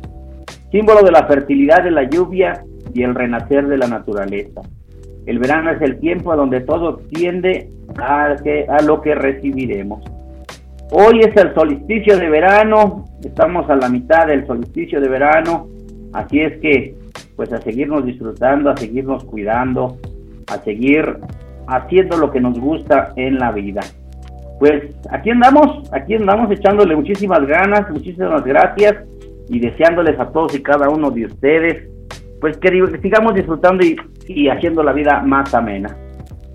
Símbolo 0.72 1.02
de 1.02 1.12
la 1.12 1.26
fertilidad 1.26 1.84
de 1.84 1.92
la 1.92 2.02
lluvia 2.02 2.64
y 2.94 3.02
el 3.02 3.14
renacer 3.14 3.66
de 3.66 3.78
la 3.78 3.86
naturaleza. 3.86 4.62
El 5.26 5.38
verano 5.38 5.70
es 5.70 5.82
el 5.82 5.98
tiempo 5.98 6.32
a 6.32 6.36
donde 6.36 6.60
todo 6.60 6.96
tiende 7.10 7.70
a, 7.98 8.34
lo 8.82 9.02
que 9.02 9.14
recibiremos. 9.14 10.02
Hoy 10.90 11.20
es 11.20 11.36
el 11.36 11.54
solsticio 11.54 12.16
de 12.16 12.30
verano, 12.30 13.04
estamos 13.22 13.68
a 13.68 13.76
la 13.76 13.90
mitad 13.90 14.26
del 14.26 14.46
solsticio 14.46 15.00
de 15.00 15.08
verano, 15.08 15.68
así 16.14 16.40
es 16.40 16.58
que 16.60 16.94
pues 17.36 17.52
a 17.52 17.60
seguirnos 17.60 18.06
disfrutando, 18.06 18.70
a 18.70 18.76
seguirnos 18.78 19.22
cuidando, 19.24 19.98
a 20.46 20.56
seguir 20.64 21.18
haciendo 21.66 22.16
lo 22.16 22.30
que 22.30 22.40
nos 22.40 22.58
gusta 22.58 23.12
en 23.16 23.38
la 23.38 23.52
vida. 23.52 23.82
Pues 24.58 24.82
aquí 25.10 25.30
andamos, 25.30 25.92
aquí 25.92 26.14
andamos 26.14 26.50
echándole 26.50 26.96
muchísimas 26.96 27.46
ganas, 27.46 27.88
muchísimas 27.90 28.42
gracias 28.44 28.96
y 29.48 29.60
deseándoles 29.60 30.18
a 30.18 30.32
todos 30.32 30.54
y 30.54 30.62
cada 30.62 30.88
uno 30.88 31.10
de 31.10 31.26
ustedes 31.26 31.97
pues 32.40 32.56
que, 32.58 32.70
sigamos 33.02 33.34
disfrutando 33.34 33.84
y, 33.84 34.48
haciendo 34.48 34.82
la 34.82 34.92
vida 34.92 35.22
más 35.22 35.52
amena. 35.54 35.96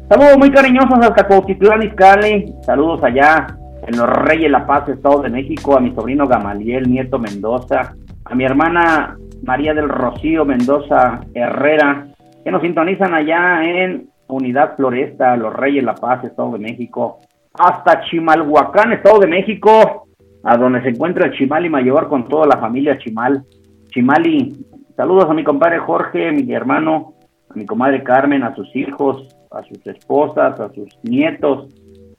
Saludos 0.10 0.38
muy 0.38 0.52
cariñosos 0.52 1.00
hasta 1.02 1.28
Cuautitlán 1.28 1.84
Izcalli, 1.84 2.54
saludos 2.66 3.04
allá 3.04 3.48
en 3.88 3.98
los 3.98 4.08
Reyes 4.10 4.52
La 4.52 4.66
Paz, 4.66 4.88
Estado 4.90 5.22
de 5.24 5.30
México, 5.30 5.76
a 5.76 5.80
mi 5.80 5.94
sobrino 5.94 6.28
Gamaliel 6.28 6.90
Nieto 6.90 7.20
Mendoza, 7.20 7.96
a 8.26 8.36
mi 8.36 8.46
hermana 8.46 9.18
María 9.44 9.74
del 9.74 9.90
Rocío 9.90 10.46
Mendoza 10.46 11.22
Herrera, 11.34 12.08
que 12.44 12.52
nos 12.52 12.62
sintonizan 12.62 13.14
allá 13.14 13.64
en 13.64 14.10
Unidad 14.28 14.76
Floresta, 14.76 15.36
Los 15.36 15.54
Reyes 15.54 15.84
La 15.84 15.96
Paz, 15.96 16.24
Estado 16.24 16.52
de 16.54 16.60
México, 16.60 17.20
hasta 17.54 18.02
Chimalhuacán, 18.02 18.94
Estado 18.94 19.20
de 19.20 19.28
México, 19.28 20.08
a 20.44 20.58
donde 20.58 20.82
se 20.82 20.90
encuentra 20.90 21.28
el 21.28 21.34
Chimali 21.34 21.70
Mayor 21.70 22.10
con 22.10 22.28
toda 22.28 22.48
la 22.48 22.58
familia 22.58 22.98
Chimal. 22.98 23.44
Chimali, 23.90 24.56
Saludos 24.96 25.26
a 25.28 25.34
mi 25.34 25.44
compadre 25.44 25.80
Jorge, 25.80 26.32
mi 26.32 26.54
hermano, 26.54 27.16
a 27.50 27.56
mi 27.56 27.66
comadre 27.66 28.04
Carmen, 28.04 28.44
a 28.44 28.54
sus 28.54 28.76
hijos, 28.76 29.28
a 29.50 29.64
sus 29.64 29.86
esposas, 29.88 30.60
a 30.60 30.72
sus 30.72 30.88
nietos. 31.02 31.68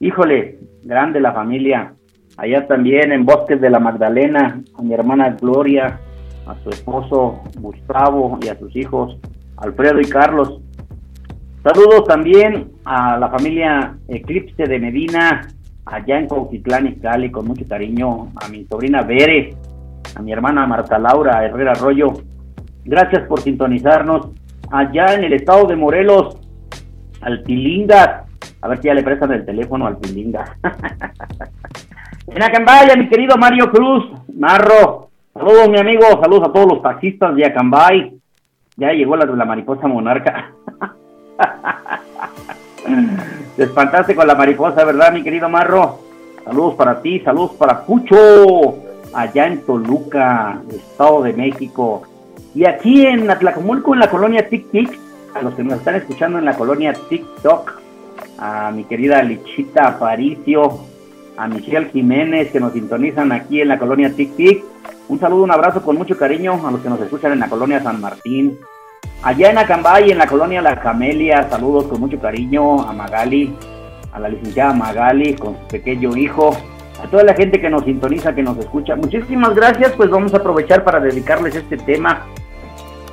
Híjole, 0.01 0.59
grande 0.83 1.21
la 1.21 1.33
familia. 1.33 1.95
Allá 2.37 2.67
también 2.67 3.13
en 3.13 3.25
Bosques 3.25 3.61
de 3.61 3.71
la 3.71 3.79
Magdalena, 3.79 4.61
a 4.77 4.83
mi 4.83 4.93
hermana 4.93 5.37
Gloria, 5.41 6.01
a 6.49 6.57
su 6.65 6.71
esposo 6.71 7.43
Gustavo 7.61 8.39
y 8.43 8.49
a 8.49 8.59
sus 8.59 8.75
hijos 8.75 9.19
Alfredo 9.57 10.01
y 10.01 10.07
Carlos. 10.07 10.61
Saludos 11.63 12.05
también 12.09 12.73
a 12.85 13.17
la 13.19 13.29
familia 13.29 13.97
Eclipse 14.09 14.65
de 14.65 14.81
Medina, 14.81 15.47
allá 15.87 16.19
en 16.19 16.27
Cuautitlán 16.27 16.89
y 16.89 16.97
Cali, 16.97 17.31
con 17.31 17.47
mucho 17.47 17.65
cariño, 17.69 18.31
a 18.35 18.49
mi 18.49 18.65
sobrina 18.65 19.03
Bere, 19.03 19.55
a 20.17 20.23
mi 20.23 20.33
hermana 20.33 20.67
Marta 20.67 20.99
Laura 20.99 21.45
Herrera 21.45 21.71
Arroyo, 21.71 22.15
Gracias 22.85 23.27
por 23.27 23.41
sintonizarnos 23.41 24.29
allá 24.71 25.15
en 25.15 25.25
el 25.25 25.33
estado 25.33 25.67
de 25.67 25.77
Morelos, 25.77 26.39
al 27.21 27.43
Pilinga. 27.43 28.27
A 28.61 28.69
ver 28.69 28.79
si 28.79 28.89
ya 28.89 28.95
le 28.95 29.03
prestan 29.03 29.33
el 29.33 29.45
teléfono 29.45 29.87
al 29.87 29.97
Pilinga. 29.99 30.57
en 32.27 32.43
Acambay, 32.43 32.97
mi 32.99 33.09
querido 33.09 33.37
Mario 33.37 33.71
Cruz, 33.71 34.05
Marro. 34.37 35.11
Saludos, 35.33 35.69
mi 35.69 35.79
amigo. 35.79 36.03
Saludos 36.21 36.49
a 36.49 36.53
todos 36.53 36.67
los 36.73 36.83
taxistas 36.83 37.35
de 37.35 37.47
Acambay. 37.47 38.13
Ya 38.77 38.93
llegó 38.93 39.17
la 39.17 39.25
de 39.25 39.37
la 39.37 39.45
mariposa 39.45 39.87
monarca. 39.87 40.53
Te 43.57 43.63
espantaste 43.63 44.15
con 44.15 44.27
la 44.27 44.35
mariposa, 44.35 44.85
¿verdad, 44.85 45.13
mi 45.13 45.23
querido 45.23 45.49
Marro? 45.49 46.01
Saludos 46.45 46.75
para 46.75 47.01
ti, 47.01 47.21
saludos 47.21 47.53
para 47.53 47.87
Pucho, 47.87 48.75
allá 49.15 49.47
en 49.47 49.65
Toluca, 49.65 50.61
Estado 50.71 51.23
de 51.23 51.33
México. 51.33 52.03
Y 52.55 52.67
aquí 52.67 53.05
en 53.05 53.29
Atlacomulco, 53.29 53.95
en 53.95 54.01
la 54.01 54.11
colonia 54.11 54.49
Tic 54.49 54.71
Tic, 54.71 54.99
a 55.35 55.43
los 55.43 55.55
que 55.55 55.65
nos 55.65 55.79
están 55.79 55.97
escuchando 55.97 56.39
en 56.39 56.45
la 56.45 56.55
colonia 56.55 56.93
TikTok, 56.93 57.81
a 58.39 58.71
mi 58.71 58.85
querida 58.85 59.23
Lichita 59.23 59.89
Aparicio, 59.89 60.79
a 61.37 61.49
Michelle 61.49 61.91
Jiménez, 61.91 62.53
que 62.53 62.61
nos 62.61 62.73
sintonizan 62.73 63.33
aquí 63.33 63.61
en 63.61 63.69
la 63.69 63.79
colonia 63.79 64.15
Tic 64.15 64.37
Tic. 64.37 64.65
Un 65.09 65.19
saludo, 65.19 65.43
un 65.43 65.51
abrazo 65.51 65.83
con 65.83 65.97
mucho 65.97 66.17
cariño 66.17 66.65
a 66.65 66.71
los 66.71 66.81
que 66.81 66.89
nos 66.89 67.01
escuchan 67.01 67.33
en 67.33 67.41
la 67.41 67.49
colonia 67.49 67.83
San 67.83 68.01
Martín. 68.01 68.57
Allá 69.23 69.51
en 69.51 69.59
Acambay, 69.59 70.13
en 70.13 70.19
la 70.19 70.29
colonia 70.29 70.63
La 70.63 70.81
Camelia, 70.81 71.49
saludos 71.51 71.87
con 71.87 72.01
mucho 72.01 72.21
cariño 72.21 72.83
a 72.83 72.93
Magali, 72.93 73.53
a 74.13 74.21
la 74.21 74.29
licenciada 74.29 74.73
Magali, 74.73 75.35
con 75.35 75.57
su 75.57 75.67
pequeño 75.67 76.17
hijo, 76.17 76.57
a 77.03 77.09
toda 77.09 77.25
la 77.25 77.35
gente 77.35 77.61
que 77.61 77.69
nos 77.69 77.85
sintoniza, 77.85 78.35
que 78.35 78.43
nos 78.45 78.57
escucha. 78.59 78.95
Muchísimas 78.95 79.55
gracias, 79.57 79.93
pues 79.93 80.09
vamos 80.09 80.33
a 80.35 80.37
aprovechar 80.37 80.85
para 80.85 81.01
dedicarles 81.01 81.57
este 81.57 81.77
tema 81.79 82.27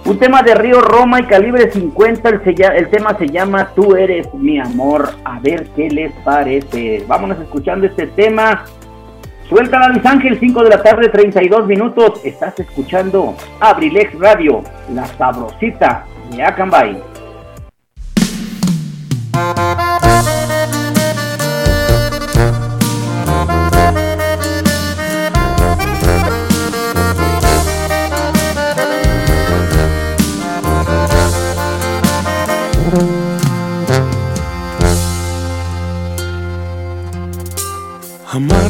un 0.05 0.17
tema 0.17 0.41
de 0.41 0.55
Río 0.55 0.81
Roma 0.81 1.19
y 1.19 1.23
calibre 1.25 1.71
50, 1.71 2.29
el, 2.29 2.89
tema 2.89 3.17
se 3.17 3.27
llama 3.27 3.69
Tú 3.75 3.95
eres 3.95 4.33
mi 4.33 4.59
amor, 4.59 5.09
a 5.23 5.39
ver 5.39 5.67
qué 5.75 5.89
les 5.89 6.11
parece. 6.23 7.03
Vámonos 7.07 7.39
escuchando 7.39 7.85
este 7.85 8.07
tema. 8.07 8.65
Suéltala 9.47 9.89
Luis 9.89 10.05
Ángel, 10.05 10.39
5 10.39 10.63
de 10.63 10.69
la 10.69 10.81
tarde, 10.81 11.09
32 11.09 11.67
minutos. 11.67 12.21
Estás 12.23 12.59
escuchando 12.59 13.35
Abrilex 13.59 14.17
Radio, 14.17 14.63
la 14.93 15.05
sabrosita 15.05 16.05
de 16.31 16.43
Acambay. 16.43 17.01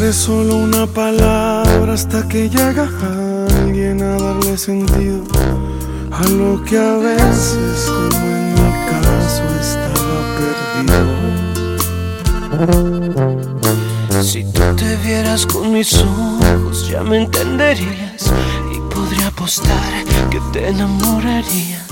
Es 0.02 0.16
solo 0.16 0.56
una 0.58 0.88
palabra 0.88 1.94
hasta 1.94 2.28
que 2.28 2.50
llega 2.50 2.90
alguien 3.62 4.02
a 4.02 4.18
darle 4.18 4.58
sentido 4.58 5.24
a 6.12 6.24
lo 6.28 6.62
que 6.66 6.78
a 6.78 6.98
veces, 6.98 7.86
como 7.86 8.28
en 8.28 8.54
mi 8.54 8.72
caso, 8.90 9.44
estaba 9.62 10.20
perdido. 10.82 11.06
Si 14.24 14.44
tú 14.44 14.62
te 14.76 14.98
vieras 14.98 15.46
con 15.46 15.72
mis 15.72 15.94
ojos, 15.94 16.90
ya 16.90 17.04
me 17.04 17.18
entenderías 17.24 18.34
y 18.76 18.80
podría 18.94 19.28
apostar 19.28 20.04
que 20.30 20.42
te 20.52 20.70
enamorarías 20.70 21.88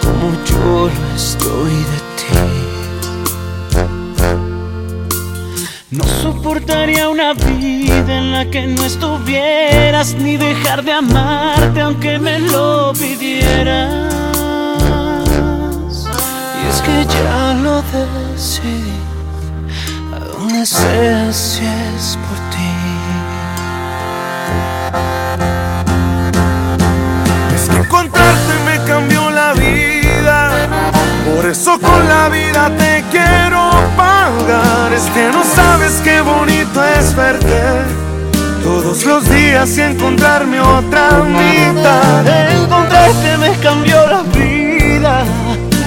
como 0.00 0.32
yo 0.46 0.88
lo 0.88 1.14
estoy 1.16 1.72
de 1.72 1.98
ti. 2.16 2.59
No 5.92 6.04
soportaría 6.04 7.08
una 7.08 7.32
vida 7.34 8.16
en 8.16 8.32
la 8.32 8.48
que 8.48 8.64
no 8.64 8.84
estuvieras 8.84 10.14
ni 10.14 10.36
dejar 10.36 10.84
de 10.84 10.92
amarte 10.92 11.80
aunque 11.80 12.16
me 12.20 12.38
lo 12.38 12.92
pidieras. 12.92 14.14
Y 16.62 16.68
es 16.68 16.80
que 16.82 17.04
ya 17.12 17.54
lo 17.54 17.82
decidí, 17.82 18.92
a 20.14 20.20
donde 20.20 20.64
sea 20.64 21.32
si 21.32 21.64
es 21.66 22.16
por 22.28 22.38
ti. 22.52 22.70
Es 27.52 27.68
que 27.68 27.76
encontrarte 27.78 28.54
me 28.64 28.78
cambió 28.86 29.28
la 29.28 29.54
vida, 29.54 30.68
por 31.34 31.46
eso 31.46 31.80
con 31.80 32.08
la 32.08 32.28
vida 32.28 32.70
te 32.78 33.04
quiero 33.10 33.69
Es 35.00 35.06
que 35.12 35.30
no 35.32 35.42
sabes 35.44 36.00
qué 36.04 36.20
bonito 36.20 36.84
es 36.84 37.14
verte 37.16 37.62
todos 38.62 39.04
los 39.04 39.28
días 39.30 39.78
y 39.78 39.80
encontrarme 39.80 40.60
otra 40.60 41.22
mitad. 41.24 42.26
Encontrarte 42.52 43.38
me 43.38 43.52
cambió 43.58 43.96
la 44.06 44.22
vida. 44.22 45.24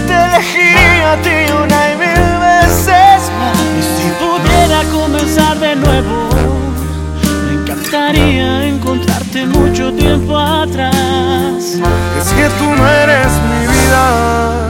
Te 0.07 0.13
elegí 0.13 1.01
a 1.03 1.15
ti 1.21 1.51
una 1.53 1.91
y 1.91 1.95
mil 1.97 2.39
veces 2.39 3.31
más. 3.37 3.59
Y 3.77 3.83
si 3.95 4.07
pudiera 4.23 4.83
comenzar 4.91 5.59
de 5.59 5.75
nuevo, 5.75 6.29
me 7.45 7.61
encantaría 7.61 8.67
encontrarte 8.67 9.45
mucho 9.45 9.93
tiempo 9.93 10.39
atrás. 10.39 10.93
Es 12.19 12.29
que 12.33 12.49
tú 12.57 12.65
no 12.75 12.87
eres 12.87 13.31
mi 13.49 13.67
vida, 13.67 14.69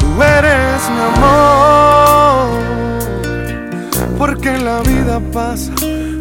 tú 0.00 0.22
eres 0.22 0.90
mi 0.90 1.16
amor. 1.16 1.89
Porque 4.20 4.58
la 4.58 4.80
vida 4.80 5.18
pasa 5.32 5.72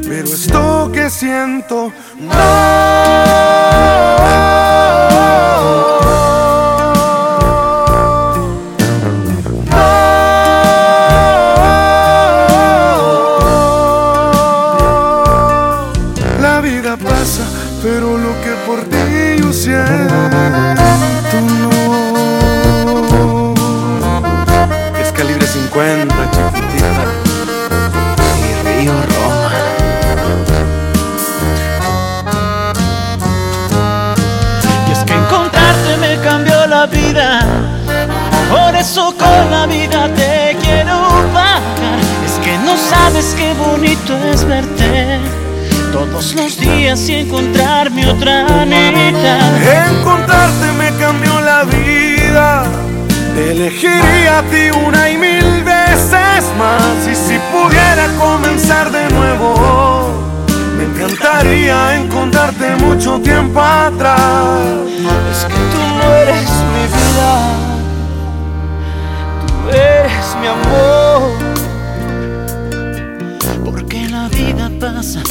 pero 0.07 0.23
esto 0.23 0.89
que 0.93 1.09
siento 1.09 1.91
no. 2.17 3.19
Pero 17.81 18.17
lo 18.17 18.33
que 18.43 18.51
por 18.67 18.81
ti 18.89 19.41
yo 19.41 19.53
siento. 19.53 20.13
Es 24.99 25.11
calibre 25.13 25.47
50, 25.47 26.31
chiquitita. 26.31 26.98
Y 46.97 47.13
encontrarme 47.13 48.07
otra 48.07 48.65
mitad. 48.65 49.91
Encontrarte 49.91 50.71
me 50.79 50.89
cambió 50.97 51.39
la 51.39 51.63
vida. 51.63 52.63
Te 53.35 53.51
elegiría 53.51 54.39
a 54.39 54.41
ti 54.41 54.71
una 54.87 55.11
y 55.11 55.17
mil 55.17 55.63
veces 55.63 56.45
más. 56.57 57.07
Y 57.07 57.13
si 57.13 57.37
pudiera 57.53 58.07
comenzar 58.17 58.91
de 58.91 59.07
nuevo, 59.11 60.09
me 60.77 60.85
encantaría 60.85 61.95
encontrarte 61.95 62.75
mucho 62.77 63.19
tiempo 63.19 63.61
atrás. 63.61 64.49
Es 65.31 65.45
que 65.45 65.53
tú 65.53 65.77
no 65.95 66.11
eres 66.11 66.49
mi 66.73 66.87
vida, 66.97 67.31
tú 69.45 69.69
eres 69.69 70.35
mi 70.41 70.47
amor. 70.47 71.29
Porque 73.63 74.09
la 74.09 74.27
vida 74.29 74.71
pasa, 74.79 75.21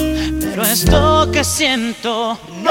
esto 0.79 1.29
que 1.33 1.43
siento 1.43 2.39
no. 2.63 2.71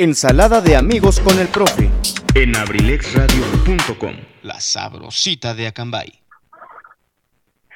Ensalada 0.00 0.60
de 0.60 0.76
amigos 0.76 1.18
con 1.18 1.40
el 1.40 1.48
profe. 1.48 1.90
en 2.36 2.54
abrilexradio.com. 2.54 4.12
La 4.42 4.60
sabrosita 4.60 5.54
de 5.54 5.66
Acambay. 5.66 6.12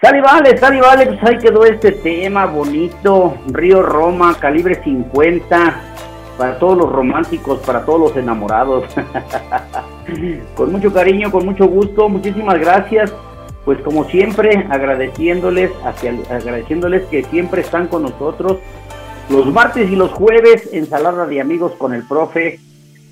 Vale, 0.00 0.56
sale, 0.56 0.80
vale, 0.80 1.06
pues 1.06 1.18
ahí 1.24 1.38
quedó 1.38 1.64
este 1.64 1.90
tema 1.90 2.46
bonito, 2.46 3.36
Río 3.48 3.82
Roma, 3.82 4.36
calibre 4.38 4.80
50, 4.84 5.80
para 6.38 6.60
todos 6.60 6.78
los 6.78 6.92
románticos, 6.92 7.58
para 7.66 7.84
todos 7.84 8.12
los 8.12 8.16
enamorados. 8.16 8.84
con 10.54 10.70
mucho 10.70 10.92
cariño, 10.92 11.28
con 11.32 11.44
mucho 11.44 11.66
gusto, 11.66 12.08
muchísimas 12.08 12.60
gracias. 12.60 13.12
Pues 13.64 13.80
como 13.80 14.04
siempre, 14.04 14.64
agradeciéndoles, 14.70 15.72
hacia, 15.84 16.12
agradeciéndoles 16.30 17.02
que 17.06 17.24
siempre 17.24 17.62
están 17.62 17.88
con 17.88 18.02
nosotros. 18.02 18.58
Los 19.30 19.46
martes 19.46 19.90
y 19.90 19.96
los 19.96 20.10
jueves, 20.10 20.68
ensalada 20.72 21.26
de 21.26 21.40
amigos 21.40 21.72
con 21.78 21.94
el 21.94 22.02
profe, 22.06 22.58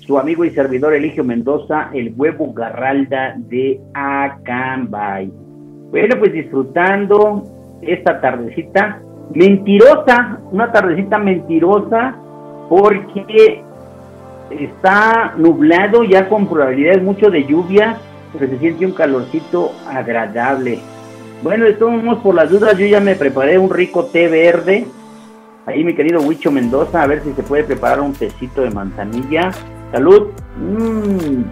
su 0.05 0.19
amigo 0.19 0.45
y 0.45 0.51
servidor 0.51 0.93
Eligio 0.93 1.23
Mendoza, 1.23 1.89
el 1.93 2.13
huevo 2.15 2.53
garralda 2.53 3.35
de 3.37 3.79
Acambay. 3.93 5.31
Bueno, 5.89 6.15
pues 6.19 6.33
disfrutando 6.33 7.43
esta 7.81 8.21
tardecita 8.21 9.01
mentirosa, 9.33 10.39
una 10.51 10.71
tardecita 10.71 11.17
mentirosa, 11.17 12.15
porque 12.69 13.63
está 14.51 15.33
nublado 15.37 16.03
ya 16.03 16.29
con 16.29 16.47
probabilidades 16.47 17.01
mucho 17.01 17.29
de 17.29 17.45
lluvia, 17.45 17.97
pero 18.33 18.47
se 18.47 18.59
siente 18.59 18.85
un 18.85 18.91
calorcito 18.91 19.71
agradable. 19.87 20.79
Bueno, 21.41 21.65
estamos 21.65 22.19
por 22.19 22.35
las 22.35 22.49
dudas, 22.49 22.77
yo 22.77 22.85
ya 22.85 22.99
me 22.99 23.15
preparé 23.15 23.57
un 23.57 23.69
rico 23.69 24.05
té 24.05 24.27
verde. 24.27 24.85
Ahí 25.65 25.83
mi 25.83 25.93
querido 25.93 26.21
Huicho 26.21 26.51
Mendoza, 26.51 27.03
a 27.03 27.07
ver 27.07 27.23
si 27.23 27.33
se 27.33 27.43
puede 27.43 27.63
preparar 27.63 28.01
un 28.01 28.13
tecito 28.13 28.61
de 28.61 28.71
manzanilla. 28.71 29.51
Salud. 29.91 30.29
Mmm, 30.57 31.43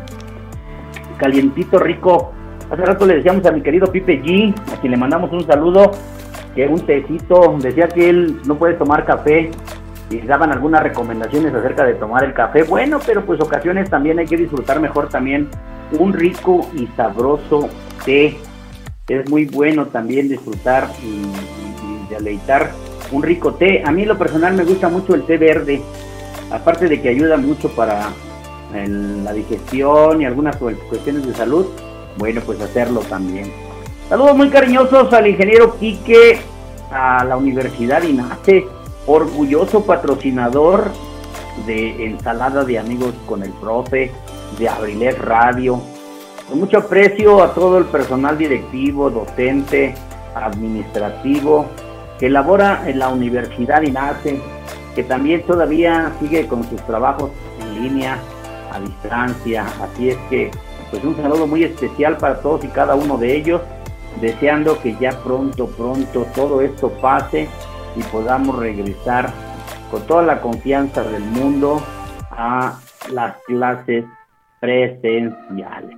calientito, 1.17 1.77
rico. 1.77 2.31
Hace 2.71 2.85
rato 2.85 3.05
le 3.05 3.17
decíamos 3.17 3.45
a 3.45 3.51
mi 3.51 3.61
querido 3.61 3.91
Pipe 3.91 4.21
G, 4.21 4.53
a 4.73 4.79
quien 4.79 4.91
le 4.91 4.97
mandamos 4.97 5.31
un 5.31 5.45
saludo, 5.45 5.91
que 6.55 6.67
un 6.67 6.85
tecito, 6.85 7.57
decía 7.59 7.87
que 7.87 8.09
él 8.09 8.39
no 8.45 8.55
puede 8.55 8.75
tomar 8.75 9.05
café 9.05 9.51
y 10.09 10.19
daban 10.21 10.51
algunas 10.51 10.81
recomendaciones 10.83 11.53
acerca 11.53 11.85
de 11.85 11.93
tomar 11.93 12.23
el 12.23 12.33
café. 12.33 12.63
Bueno, 12.63 12.99
pero 13.05 13.23
pues 13.25 13.39
ocasiones 13.41 13.89
también 13.89 14.19
hay 14.19 14.25
que 14.25 14.37
disfrutar 14.37 14.79
mejor 14.79 15.09
también 15.09 15.49
un 15.99 16.13
rico 16.13 16.67
y 16.75 16.87
sabroso 16.95 17.69
té. 18.05 18.37
Es 19.07 19.29
muy 19.29 19.45
bueno 19.45 19.87
también 19.87 20.29
disfrutar 20.29 20.87
y, 21.03 21.23
deleitar 22.13 22.71
un 23.11 23.23
rico 23.23 23.53
té. 23.53 23.83
A 23.85 23.91
mí 23.91 24.05
lo 24.05 24.17
personal 24.17 24.53
me 24.53 24.63
gusta 24.63 24.89
mucho 24.89 25.15
el 25.15 25.23
té 25.23 25.37
verde, 25.37 25.81
aparte 26.51 26.87
de 26.87 27.01
que 27.01 27.09
ayuda 27.09 27.37
mucho 27.37 27.69
para 27.69 28.09
la 28.73 29.33
digestión 29.33 30.21
y 30.21 30.25
algunas 30.25 30.55
cuestiones 30.57 31.25
de 31.25 31.33
salud. 31.33 31.65
Bueno, 32.17 32.41
pues 32.45 32.61
hacerlo 32.61 33.01
también. 33.01 33.51
Saludos 34.09 34.35
muy 34.35 34.49
cariñosos 34.49 35.11
al 35.13 35.27
ingeniero 35.27 35.77
Quique, 35.77 36.39
a 36.91 37.23
la 37.23 37.37
Universidad 37.37 38.03
INACE, 38.03 38.65
orgulloso 39.05 39.85
patrocinador 39.85 40.91
de 41.65 42.05
Ensalada 42.05 42.63
de 42.63 42.79
Amigos 42.79 43.13
con 43.25 43.43
el 43.43 43.51
Profe, 43.51 44.11
de 44.57 44.69
Abrilet 44.69 45.17
Radio. 45.19 45.81
Con 46.47 46.59
mucho 46.59 46.79
aprecio 46.79 47.43
a 47.43 47.53
todo 47.53 47.77
el 47.77 47.85
personal 47.85 48.37
directivo, 48.37 49.09
docente, 49.09 49.93
administrativo 50.35 51.67
que 52.19 52.27
elabora 52.27 52.83
en 52.85 52.99
la 52.99 53.09
Universidad 53.09 53.81
INACE, 53.81 54.39
que 54.93 55.03
también 55.03 55.41
todavía 55.43 56.11
sigue 56.19 56.45
con 56.47 56.63
sus 56.65 56.81
trabajos 56.85 57.31
en 57.61 57.83
línea, 57.83 58.17
a 58.71 58.79
distancia. 58.79 59.65
Así 59.81 60.09
es 60.09 60.17
que, 60.29 60.51
pues 60.91 61.03
un 61.03 61.15
saludo 61.15 61.47
muy 61.47 61.63
especial 61.63 62.17
para 62.17 62.41
todos 62.41 62.63
y 62.65 62.67
cada 62.67 62.95
uno 62.95 63.17
de 63.17 63.35
ellos, 63.35 63.61
deseando 64.21 64.79
que 64.81 64.95
ya 64.99 65.11
pronto, 65.23 65.67
pronto 65.67 66.25
todo 66.35 66.61
esto 66.61 66.89
pase 67.01 67.47
y 67.95 68.03
podamos 68.11 68.59
regresar 68.59 69.31
con 69.89 70.05
toda 70.05 70.23
la 70.23 70.41
confianza 70.41 71.03
del 71.03 71.23
mundo 71.23 71.81
a 72.31 72.79
las 73.11 73.37
clases 73.43 74.05
presenciales. 74.59 75.97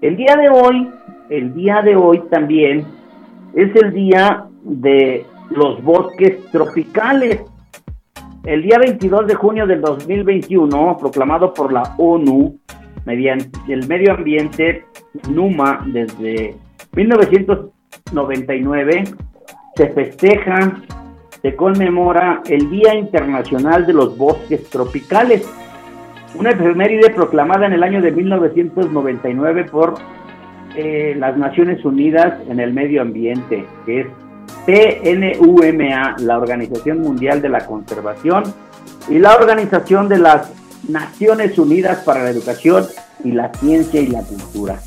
El 0.00 0.16
día 0.16 0.36
de 0.36 0.48
hoy, 0.48 0.90
el 1.30 1.54
día 1.54 1.82
de 1.82 1.96
hoy 1.96 2.22
también 2.30 2.86
es 3.54 3.74
el 3.76 3.92
día 3.92 4.46
de 4.62 5.26
los 5.56 5.82
bosques 5.82 6.44
tropicales. 6.50 7.40
El 8.44 8.62
día 8.62 8.78
22 8.78 9.26
de 9.26 9.34
junio 9.34 9.66
del 9.66 9.80
2021, 9.80 10.98
proclamado 10.98 11.54
por 11.54 11.72
la 11.72 11.94
ONU 11.98 12.60
mediante 13.04 13.50
el 13.72 13.86
medio 13.86 14.14
ambiente 14.14 14.84
NUMA 15.28 15.84
desde 15.86 16.56
1999, 16.92 19.04
se 19.76 19.88
festeja, 19.88 20.82
se 21.40 21.54
conmemora 21.56 22.42
el 22.48 22.70
Día 22.70 22.94
Internacional 22.94 23.86
de 23.86 23.92
los 23.92 24.16
Bosques 24.18 24.68
Tropicales, 24.70 25.48
una 26.34 26.50
efeméride 26.50 27.10
proclamada 27.10 27.66
en 27.66 27.74
el 27.74 27.82
año 27.82 28.00
de 28.00 28.10
1999 28.10 29.64
por 29.64 29.94
eh, 30.76 31.14
las 31.18 31.36
Naciones 31.36 31.84
Unidas 31.84 32.40
en 32.48 32.58
el 32.58 32.72
Medio 32.72 33.02
Ambiente, 33.02 33.66
que 33.84 34.00
es 34.00 34.06
PNUMA, 34.66 36.16
la 36.18 36.38
Organización 36.38 37.00
Mundial 37.00 37.42
de 37.42 37.48
la 37.48 37.66
Conservación, 37.66 38.44
y 39.08 39.18
la 39.18 39.34
Organización 39.34 40.08
de 40.08 40.18
las 40.18 40.48
Naciones 40.88 41.58
Unidas 41.58 41.98
para 42.04 42.24
la 42.24 42.30
Educación 42.30 42.86
y 43.24 43.32
la 43.32 43.52
Ciencia 43.54 44.00
y 44.00 44.08
la 44.08 44.22
Cultura. 44.22 44.80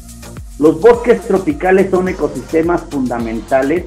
Los 0.59 0.79
bosques 0.79 1.21
tropicales 1.21 1.91
son 1.91 2.07
ecosistemas 2.07 2.83
fundamentales 2.89 3.85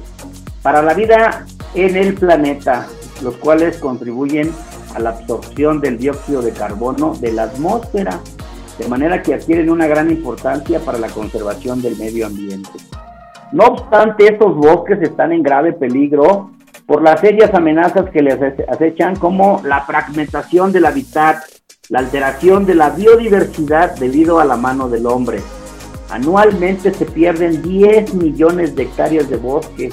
para 0.61 0.81
la 0.81 0.93
vida 0.93 1.45
en 1.73 1.95
el 1.95 2.13
planeta, 2.13 2.87
los 3.23 3.35
cuales 3.37 3.77
contribuyen 3.77 4.51
a 4.93 4.99
la 4.99 5.11
absorción 5.11 5.81
del 5.81 5.97
dióxido 5.97 6.41
de 6.41 6.51
carbono 6.51 7.15
de 7.19 7.31
la 7.31 7.43
atmósfera, 7.43 8.19
de 8.77 8.87
manera 8.87 9.21
que 9.21 9.33
adquieren 9.33 9.69
una 9.69 9.87
gran 9.87 10.09
importancia 10.09 10.79
para 10.79 10.99
la 10.99 11.09
conservación 11.09 11.81
del 11.81 11.97
medio 11.97 12.27
ambiente. 12.27 12.69
No 13.51 13.65
obstante, 13.65 14.27
estos 14.27 14.55
bosques 14.55 15.01
están 15.01 15.31
en 15.31 15.41
grave 15.41 15.73
peligro 15.73 16.51
por 16.85 17.01
las 17.01 17.19
serias 17.19 17.53
amenazas 17.53 18.09
que 18.11 18.21
les 18.21 18.39
acechan 18.67 19.15
como 19.15 19.61
la 19.63 19.81
fragmentación 19.81 20.71
del 20.71 20.85
hábitat, 20.85 21.43
la 21.89 21.99
alteración 21.99 22.65
de 22.65 22.75
la 22.75 22.91
biodiversidad 22.91 23.95
debido 23.97 24.39
a 24.39 24.45
la 24.45 24.55
mano 24.55 24.87
del 24.87 25.07
hombre. 25.07 25.39
Anualmente 26.11 26.93
se 26.93 27.05
pierden 27.05 27.61
10 27.63 28.13
millones 28.13 28.75
de 28.75 28.83
hectáreas 28.83 29.27
de 29.29 29.37
bosque, 29.37 29.89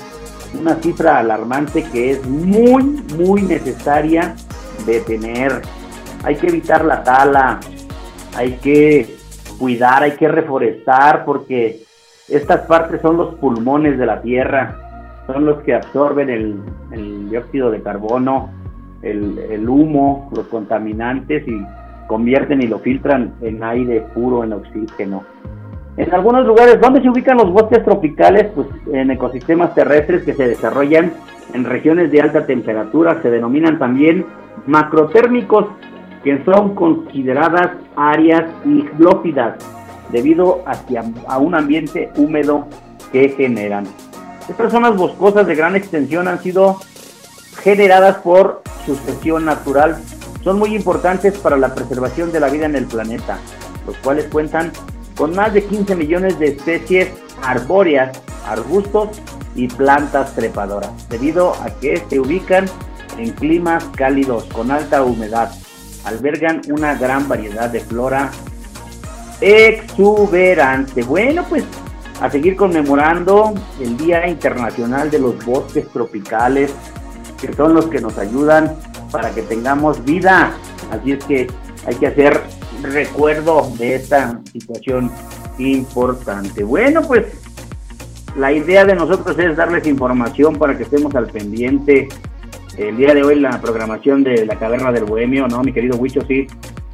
una 0.58 0.74
cifra 0.76 1.18
alarmante 1.18 1.82
que 1.84 2.12
es 2.12 2.26
muy, 2.26 2.82
muy 3.16 3.42
necesaria 3.42 4.34
de 4.84 5.00
tener. 5.00 5.62
Hay 6.24 6.36
que 6.36 6.48
evitar 6.48 6.84
la 6.84 7.02
tala, 7.02 7.60
hay 8.34 8.52
que 8.52 9.16
cuidar, 9.58 10.02
hay 10.02 10.12
que 10.12 10.28
reforestar 10.28 11.24
porque 11.24 11.85
estas 12.28 12.62
partes 12.62 13.00
son 13.02 13.16
los 13.16 13.34
pulmones 13.36 13.98
de 13.98 14.06
la 14.06 14.20
tierra, 14.20 14.76
son 15.26 15.44
los 15.44 15.62
que 15.62 15.74
absorben 15.74 16.30
el, 16.30 17.30
dióxido 17.30 17.70
de 17.70 17.82
carbono, 17.82 18.50
el, 19.02 19.68
humo, 19.68 20.30
los 20.34 20.46
contaminantes 20.46 21.46
y 21.46 21.62
convierten 22.08 22.62
y 22.62 22.66
lo 22.66 22.78
filtran 22.80 23.34
en 23.40 23.62
aire 23.62 24.00
puro, 24.14 24.42
en 24.42 24.54
oxígeno. 24.54 25.22
En 25.96 26.12
algunos 26.12 26.46
lugares, 26.46 26.80
¿dónde 26.80 27.00
se 27.00 27.08
ubican 27.08 27.38
los 27.38 27.50
bosques 27.50 27.84
tropicales? 27.84 28.50
Pues 28.54 28.66
en 28.92 29.10
ecosistemas 29.10 29.74
terrestres 29.74 30.24
que 30.24 30.34
se 30.34 30.48
desarrollan 30.48 31.12
en 31.54 31.64
regiones 31.64 32.10
de 32.10 32.20
alta 32.20 32.44
temperatura, 32.44 33.22
se 33.22 33.30
denominan 33.30 33.78
también 33.78 34.26
macrotérmicos, 34.66 35.66
que 36.22 36.44
son 36.44 36.74
consideradas 36.74 37.70
áreas 37.96 38.44
iglófidas 38.64 39.54
debido 40.10 40.62
hacia, 40.66 41.04
a 41.26 41.38
un 41.38 41.54
ambiente 41.54 42.10
húmedo 42.16 42.66
que 43.12 43.30
generan. 43.30 43.86
Estas 44.48 44.70
zonas 44.70 44.96
boscosas 44.96 45.46
de 45.46 45.54
gran 45.54 45.74
extensión 45.74 46.28
han 46.28 46.42
sido 46.42 46.80
generadas 47.62 48.18
por 48.18 48.62
sucesión 48.84 49.44
natural. 49.44 49.98
Son 50.44 50.58
muy 50.58 50.76
importantes 50.76 51.36
para 51.38 51.56
la 51.56 51.74
preservación 51.74 52.30
de 52.30 52.40
la 52.40 52.48
vida 52.48 52.66
en 52.66 52.76
el 52.76 52.86
planeta, 52.86 53.38
los 53.86 53.96
cuales 53.98 54.26
cuentan 54.26 54.72
con 55.16 55.34
más 55.34 55.52
de 55.52 55.64
15 55.64 55.96
millones 55.96 56.38
de 56.38 56.48
especies 56.48 57.08
arbóreas, 57.42 58.20
arbustos 58.46 59.20
y 59.54 59.66
plantas 59.68 60.34
trepadoras, 60.34 61.08
debido 61.08 61.54
a 61.54 61.70
que 61.80 62.02
se 62.08 62.20
ubican 62.20 62.66
en 63.18 63.32
climas 63.32 63.84
cálidos 63.96 64.44
con 64.44 64.70
alta 64.70 65.02
humedad. 65.02 65.50
Albergan 66.04 66.60
una 66.70 66.94
gran 66.94 67.26
variedad 67.28 67.70
de 67.70 67.80
flora 67.80 68.30
exuberante. 69.40 71.02
Bueno, 71.02 71.44
pues 71.48 71.64
a 72.20 72.30
seguir 72.30 72.56
conmemorando 72.56 73.54
el 73.80 73.96
Día 73.96 74.26
Internacional 74.26 75.10
de 75.10 75.18
los 75.18 75.44
Bosques 75.44 75.88
Tropicales, 75.88 76.74
que 77.40 77.52
son 77.52 77.74
los 77.74 77.86
que 77.86 78.00
nos 78.00 78.16
ayudan 78.18 78.76
para 79.10 79.30
que 79.30 79.42
tengamos 79.42 80.04
vida. 80.04 80.52
Así 80.90 81.12
es 81.12 81.24
que 81.24 81.46
hay 81.86 81.94
que 81.96 82.06
hacer 82.06 82.40
recuerdo 82.82 83.70
de 83.78 83.96
esta 83.96 84.40
situación 84.52 85.10
importante. 85.58 86.64
Bueno, 86.64 87.02
pues 87.02 87.26
la 88.36 88.52
idea 88.52 88.84
de 88.84 88.94
nosotros 88.94 89.38
es 89.38 89.56
darles 89.56 89.86
información 89.86 90.56
para 90.56 90.76
que 90.76 90.84
estemos 90.84 91.14
al 91.14 91.26
pendiente. 91.26 92.08
El 92.76 92.96
día 92.98 93.14
de 93.14 93.22
hoy 93.22 93.40
la 93.40 93.60
programación 93.60 94.22
de 94.22 94.44
la 94.44 94.56
Caverna 94.56 94.92
del 94.92 95.04
Bohemio, 95.04 95.48
¿no? 95.48 95.62
Mi 95.62 95.72
querido 95.72 95.96
Huicho, 95.96 96.20
sí, 96.26 96.46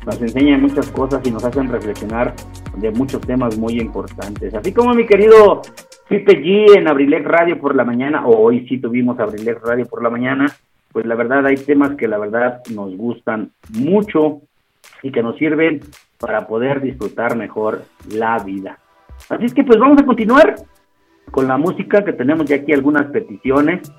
nos 0.06 0.20
enseñan 0.20 0.62
muchas 0.62 0.90
cosas 0.90 1.20
y 1.26 1.30
nos 1.30 1.44
hacen 1.44 1.70
reflexionar 1.70 2.34
de 2.76 2.90
muchos 2.90 3.20
temas 3.20 3.56
muy 3.58 3.78
importantes. 3.80 4.54
Así 4.54 4.72
como 4.72 4.94
mi 4.94 5.06
querido 5.06 5.62
Pipe 6.08 6.42
G 6.42 6.76
en 6.76 6.88
Abrilex 6.88 7.24
Radio 7.24 7.60
por 7.60 7.74
la 7.74 7.84
mañana, 7.84 8.26
o 8.26 8.36
hoy 8.36 8.66
sí 8.68 8.78
tuvimos 8.78 9.18
Abrilex 9.18 9.60
Radio 9.62 9.86
por 9.86 10.02
la 10.02 10.10
mañana, 10.10 10.46
pues 10.92 11.06
la 11.06 11.14
verdad 11.14 11.46
hay 11.46 11.56
temas 11.56 11.96
que 11.96 12.08
la 12.08 12.18
verdad 12.18 12.60
nos 12.74 12.96
gustan 12.96 13.50
mucho 13.70 14.42
y 15.02 15.10
que 15.10 15.22
nos 15.22 15.36
sirven 15.36 15.80
para 16.18 16.46
poder 16.46 16.80
disfrutar 16.80 17.36
mejor 17.36 17.84
la 18.10 18.38
vida. 18.38 18.78
Así 19.28 19.46
es 19.46 19.54
que 19.54 19.64
pues 19.64 19.78
vamos 19.78 20.00
a 20.00 20.04
continuar 20.04 20.56
con 21.30 21.48
la 21.48 21.56
música, 21.56 22.04
que 22.04 22.12
tenemos 22.12 22.46
ya 22.46 22.56
aquí 22.56 22.72
algunas 22.72 23.06
peticiones. 23.10 23.90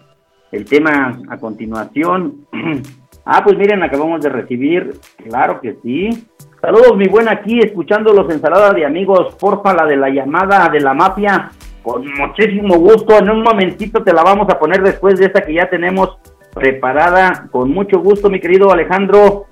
el 0.52 0.66
tema 0.66 1.20
a 1.30 1.38
continuación. 1.38 2.46
ah, 3.26 3.42
pues 3.44 3.58
miren, 3.58 3.84
acabamos 3.84 4.22
de 4.22 4.30
recibir, 4.30 5.00
claro 5.24 5.60
que 5.62 5.76
sí. 5.82 6.28
Saludos, 6.64 6.96
mi 6.96 7.10
buena, 7.10 7.32
aquí 7.34 7.60
escuchando 7.60 8.14
los 8.14 8.34
ensaladas 8.34 8.74
de 8.74 8.86
amigos. 8.86 9.36
Porfa, 9.36 9.74
la 9.74 9.86
de 9.86 9.98
la 9.98 10.10
llamada 10.10 10.70
de 10.70 10.80
la 10.80 10.94
mafia. 10.94 11.52
Con 11.82 12.06
muchísimo 12.18 12.78
gusto. 12.78 13.18
En 13.20 13.30
un 13.30 13.44
momentito 13.44 14.02
te 14.02 14.14
la 14.14 14.24
vamos 14.24 14.48
a 14.50 14.58
poner 14.58 14.82
después 14.82 15.20
de 15.20 15.26
esta 15.26 15.42
que 15.42 15.56
ya 15.56 15.70
tenemos 15.70 16.18
preparada. 16.54 17.50
Con 17.52 17.70
mucho 17.70 18.00
gusto, 18.00 18.30
mi 18.30 18.40
querido 18.40 18.72
Alejandro 18.72 19.48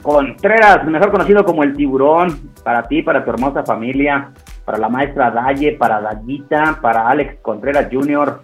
Contreras, 0.00 0.86
mejor 0.86 1.10
conocido 1.10 1.44
como 1.44 1.62
el 1.62 1.76
tiburón. 1.76 2.52
Para 2.64 2.88
ti, 2.88 3.02
para 3.02 3.22
tu 3.22 3.32
hermosa 3.32 3.62
familia. 3.62 4.32
Para 4.64 4.78
la 4.78 4.88
maestra 4.88 5.30
Daye, 5.30 5.72
para 5.72 6.00
Dayita, 6.00 6.78
para 6.80 7.06
Alex 7.06 7.40
Contreras 7.42 7.88
Jr., 7.92 8.40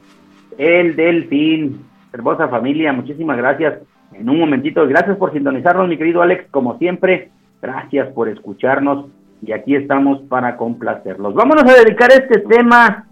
el 0.59 0.97
Delfín. 0.97 1.87
Hermosa 2.13 2.47
familia, 2.49 2.93
muchísimas 2.93 3.39
gracias. 3.39 3.79
En 4.19 4.31
un 4.31 4.39
momentito, 4.39 4.87
gracias 4.87 5.17
por 5.19 5.33
sintonizarnos, 5.33 5.89
mi 5.89 5.99
querido 5.99 6.23
Alex, 6.23 6.47
como 6.51 6.79
siempre. 6.79 7.31
Gracias 7.61 8.09
por 8.09 8.29
escucharnos 8.29 9.07
y 9.43 9.53
aquí 9.53 9.75
estamos 9.75 10.21
para 10.29 10.57
complacerlos. 10.57 11.35
Vámonos 11.35 11.65
a 11.65 11.85
dedicar 11.85 12.11
este 12.13 12.41
tema. 12.41 13.07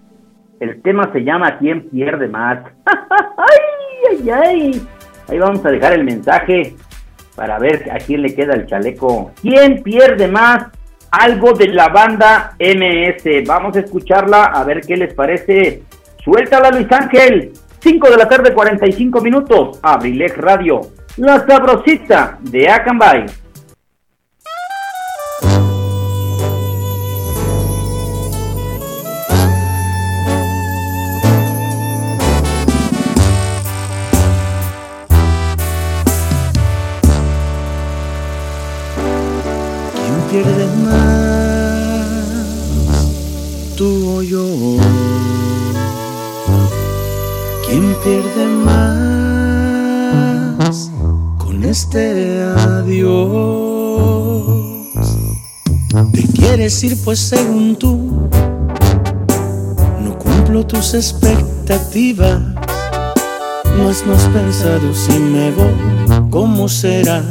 El 0.60 0.80
tema 0.80 1.10
se 1.12 1.24
llama 1.24 1.58
¿Quién 1.58 1.88
pierde 1.90 2.28
más? 2.28 2.58
¡Ay, 2.86 4.18
ay, 4.18 4.30
ay! 4.30 4.86
Ahí 5.28 5.38
vamos 5.38 5.64
a 5.64 5.70
dejar 5.70 5.92
el 5.94 6.04
mensaje 6.04 6.74
para 7.36 7.58
ver 7.58 7.90
a 7.90 7.98
quién 7.98 8.22
le 8.22 8.34
queda 8.34 8.54
el 8.54 8.66
chaleco. 8.66 9.32
¿Quién 9.42 9.82
pierde 9.82 10.28
más? 10.28 10.68
Algo 11.10 11.52
de 11.52 11.68
la 11.68 11.88
banda 11.88 12.56
MS. 12.58 13.46
Vamos 13.46 13.76
a 13.76 13.80
escucharla 13.80 14.44
a 14.44 14.64
ver 14.64 14.80
qué 14.80 14.96
les 14.96 15.12
parece. 15.14 15.82
Suéltala 16.22 16.70
Luis 16.70 16.90
Ángel. 16.90 17.52
5 17.84 18.10
de 18.10 18.16
la 18.16 18.26
tarde, 18.26 18.54
45 18.54 19.20
minutos. 19.20 19.78
Abrilex 19.82 20.38
Radio. 20.38 20.80
La 21.18 21.46
sabrosita 21.46 22.38
de 22.40 22.66
Acambay. 22.66 23.26
Pues 57.14 57.28
según 57.28 57.76
tú, 57.76 58.28
no 60.00 60.18
cumplo 60.18 60.66
tus 60.66 60.94
expectativas. 60.94 62.40
No 63.78 63.88
has 63.88 64.02
pensado 64.30 64.92
si 64.92 65.20
me 65.20 65.52
voy, 65.52 66.28
¿cómo 66.28 66.68
será 66.68 67.22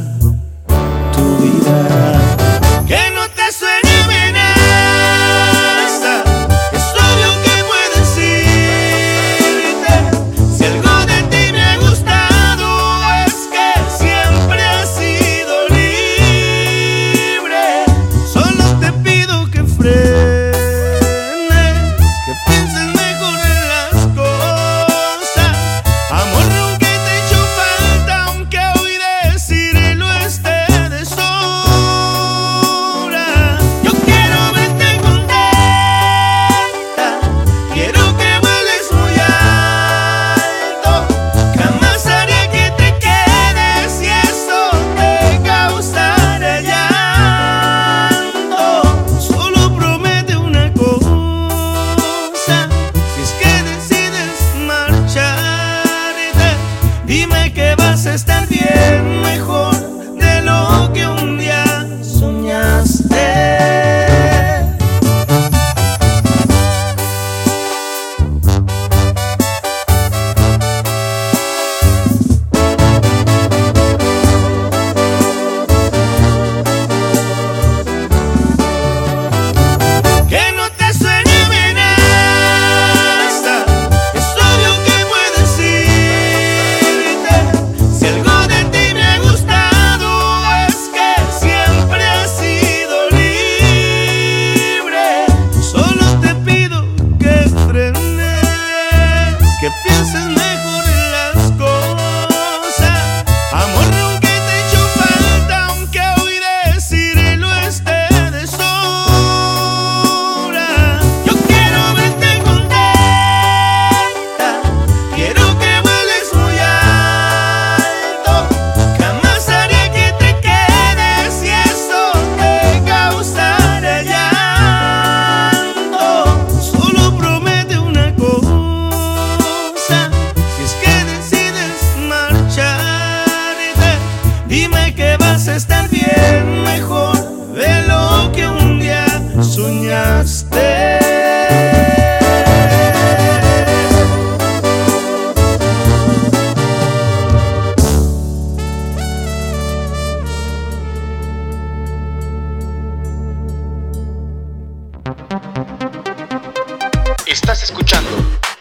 tu 1.13 1.43
vida? 1.43 2.42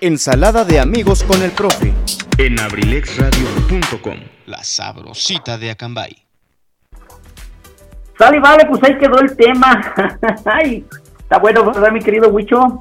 Ensalada 0.04 0.64
de 0.64 0.80
amigos 0.80 1.22
con 1.22 1.40
el 1.42 1.52
profe. 1.52 1.94
En 2.36 2.58
abrilexradio.com. 2.58 4.16
La 4.46 4.64
sabrosita 4.64 5.56
de 5.56 5.70
Acambay. 5.70 6.16
Sale, 8.18 8.40
vale, 8.40 8.66
pues 8.66 8.82
ahí 8.82 8.98
quedó 8.98 9.20
el 9.20 9.36
tema. 9.36 9.94
Ay, 10.44 10.84
está 11.20 11.38
bueno, 11.38 11.64
¿verdad, 11.64 11.92
mi 11.92 12.00
querido 12.00 12.30
Huicho? 12.30 12.80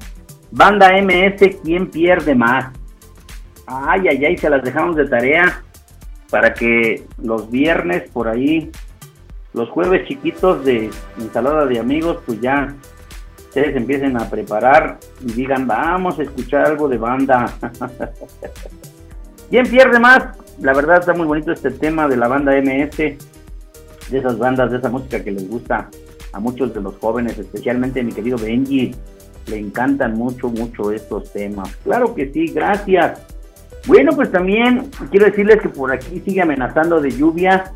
Banda 0.49 0.99
MS, 0.99 1.57
¿quién 1.63 1.91
pierde 1.91 2.33
más? 2.33 2.73
Ay, 3.67 4.07
ay, 4.09 4.25
ay, 4.25 4.37
se 4.39 4.49
las 4.49 4.63
dejamos 4.63 4.95
de 4.95 5.07
tarea 5.07 5.61
para 6.31 6.55
que 6.55 7.05
los 7.21 7.51
viernes 7.51 8.09
por 8.09 8.29
ahí, 8.29 8.71
los 9.53 9.69
jueves 9.69 10.07
chiquitos 10.07 10.65
de 10.65 10.89
ensalada 11.19 11.67
de 11.67 11.77
amigos, 11.77 12.17
pues 12.25 12.41
ya 12.41 12.73
ustedes 13.51 13.75
empiecen 13.75 14.15
a 14.15 14.29
preparar 14.29 14.97
y 15.19 15.33
digan, 15.33 15.67
vamos 15.67 16.17
a 16.17 16.23
escuchar 16.23 16.67
algo 16.67 16.87
de 16.87 16.97
banda. 16.97 17.53
¿Quién 19.49 19.67
pierde 19.67 19.99
más? 19.99 20.37
La 20.61 20.73
verdad 20.73 20.99
está 20.99 21.13
muy 21.13 21.25
bonito 21.25 21.51
este 21.51 21.69
tema 21.69 22.07
de 22.07 22.15
la 22.15 22.29
banda 22.29 22.53
MS, 22.53 22.95
de 22.95 23.17
esas 24.09 24.37
bandas, 24.37 24.71
de 24.71 24.77
esa 24.77 24.89
música 24.89 25.21
que 25.21 25.31
les 25.31 25.49
gusta 25.49 25.89
a 26.31 26.39
muchos 26.39 26.73
de 26.73 26.79
los 26.79 26.95
jóvenes, 26.99 27.37
especialmente 27.37 28.01
mi 28.01 28.13
querido 28.13 28.37
Benji. 28.37 28.95
Le 29.47 29.57
encantan 29.57 30.13
mucho, 30.13 30.47
mucho 30.47 30.93
estos 30.93 31.33
temas. 31.33 31.75
Claro 31.83 32.15
que 32.15 32.31
sí, 32.31 32.53
gracias. 32.53 33.21
Bueno, 33.85 34.13
pues 34.15 34.31
también 34.31 34.91
quiero 35.09 35.25
decirles 35.25 35.61
que 35.61 35.67
por 35.67 35.91
aquí 35.91 36.21
sigue 36.23 36.41
amenazando 36.41 37.01
de 37.01 37.11
lluvia. 37.11 37.73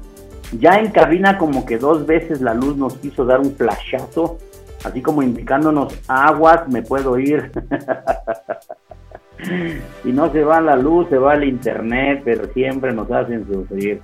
Ya 0.57 0.80
en 0.80 0.91
cabina 0.91 1.38
como 1.38 1.65
que 1.65 1.78
dos 1.78 2.05
veces 2.05 2.39
la 2.39 2.53
luz 2.53 2.78
nos 2.78 2.95
quiso 2.99 3.26
dar 3.26 3.41
un 3.41 3.53
flashazo, 3.57 4.38
así 4.86 5.02
como 5.02 5.24
indicándonos 5.24 6.00
aguas, 6.08 6.68
me 6.68 6.82
puedo 6.82 7.18
ir. 7.18 7.52
si 10.04 10.12
no 10.12 10.32
se 10.32 10.44
va 10.44 10.62
la 10.62 10.76
luz, 10.76 11.08
se 11.10 11.18
va 11.18 11.34
el 11.34 11.44
internet, 11.46 12.22
pero 12.24 12.46
siempre 12.54 12.94
nos 12.94 13.12
hacen 13.12 13.46
sufrir. 13.48 14.02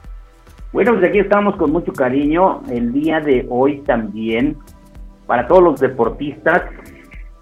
Bueno, 0.74 0.94
pues 0.94 1.10
aquí 1.10 1.20
estamos 1.20 1.56
con 1.58 1.72
mucho 1.72 1.94
cariño. 1.94 2.62
El 2.70 2.94
día 2.94 3.20
de 3.20 3.46
hoy 3.50 3.80
también, 3.82 4.58
para 5.28 5.48
todos 5.48 5.64
los 5.64 5.80
deportistas, 5.80 6.64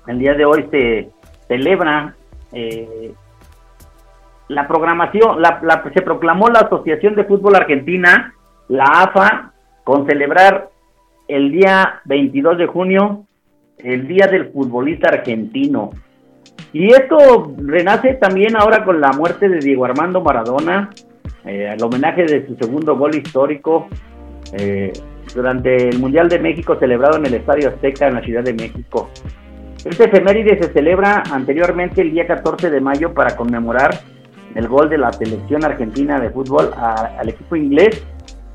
el 0.08 0.20
día 0.20 0.34
de 0.34 0.46
hoy 0.46 0.68
se 0.72 1.10
celebra 1.48 2.16
eh, 2.52 3.14
la 4.48 4.68
programación, 4.68 5.42
la, 5.42 5.84
se 5.94 6.02
proclamó 6.02 6.50
la 6.50 6.62
Asociación 6.62 7.16
de 7.16 7.24
Fútbol 7.24 7.56
Argentina, 7.56 8.34
la 8.68 8.84
AFA, 8.84 9.54
con 9.84 10.08
celebrar 10.08 10.70
el 11.28 11.52
día 11.52 12.02
22 12.06 12.58
de 12.58 12.66
junio, 12.66 13.26
el 13.84 14.08
Día 14.08 14.28
del 14.28 14.52
Futbolista 14.52 15.10
Argentino. 15.10 15.92
Y 16.72 16.92
esto 16.92 17.54
renace 17.58 18.16
también 18.16 18.56
ahora 18.56 18.84
con 18.84 19.02
la 19.02 19.12
muerte 19.12 19.50
de 19.50 19.60
Diego 19.60 19.86
Armando 19.86 20.22
Maradona, 20.22 20.90
eh, 21.46 21.74
el 21.74 21.84
homenaje 21.84 22.24
de 22.24 22.46
su 22.46 22.56
segundo 22.56 22.96
gol 22.98 23.16
histórico 23.16 23.88
eh, 24.54 24.94
durante 25.34 25.90
el 25.90 26.00
Mundial 26.00 26.30
de 26.30 26.40
México 26.40 26.76
celebrado 26.80 27.18
en 27.18 27.26
el 27.26 27.34
Estadio 27.34 27.70
Azteca 27.70 28.08
en 28.08 28.16
la 28.16 28.22
Ciudad 28.22 28.44
de 28.44 28.54
México. 28.54 29.10
Este 29.86 30.06
efeméride 30.06 30.62
se 30.62 30.74
celebra 30.74 31.24
anteriormente 31.32 32.02
el 32.02 32.12
día 32.12 32.28
14 32.28 32.70
de 32.70 32.82
mayo 32.82 33.14
para 33.14 33.36
conmemorar 33.36 33.92
el 34.54 34.68
gol 34.68 34.90
de 34.90 34.98
la 34.98 35.14
selección 35.14 35.64
argentina 35.64 36.20
de 36.20 36.30
fútbol 36.32 36.72
al 36.76 37.30
equipo 37.30 37.56
inglés 37.56 38.04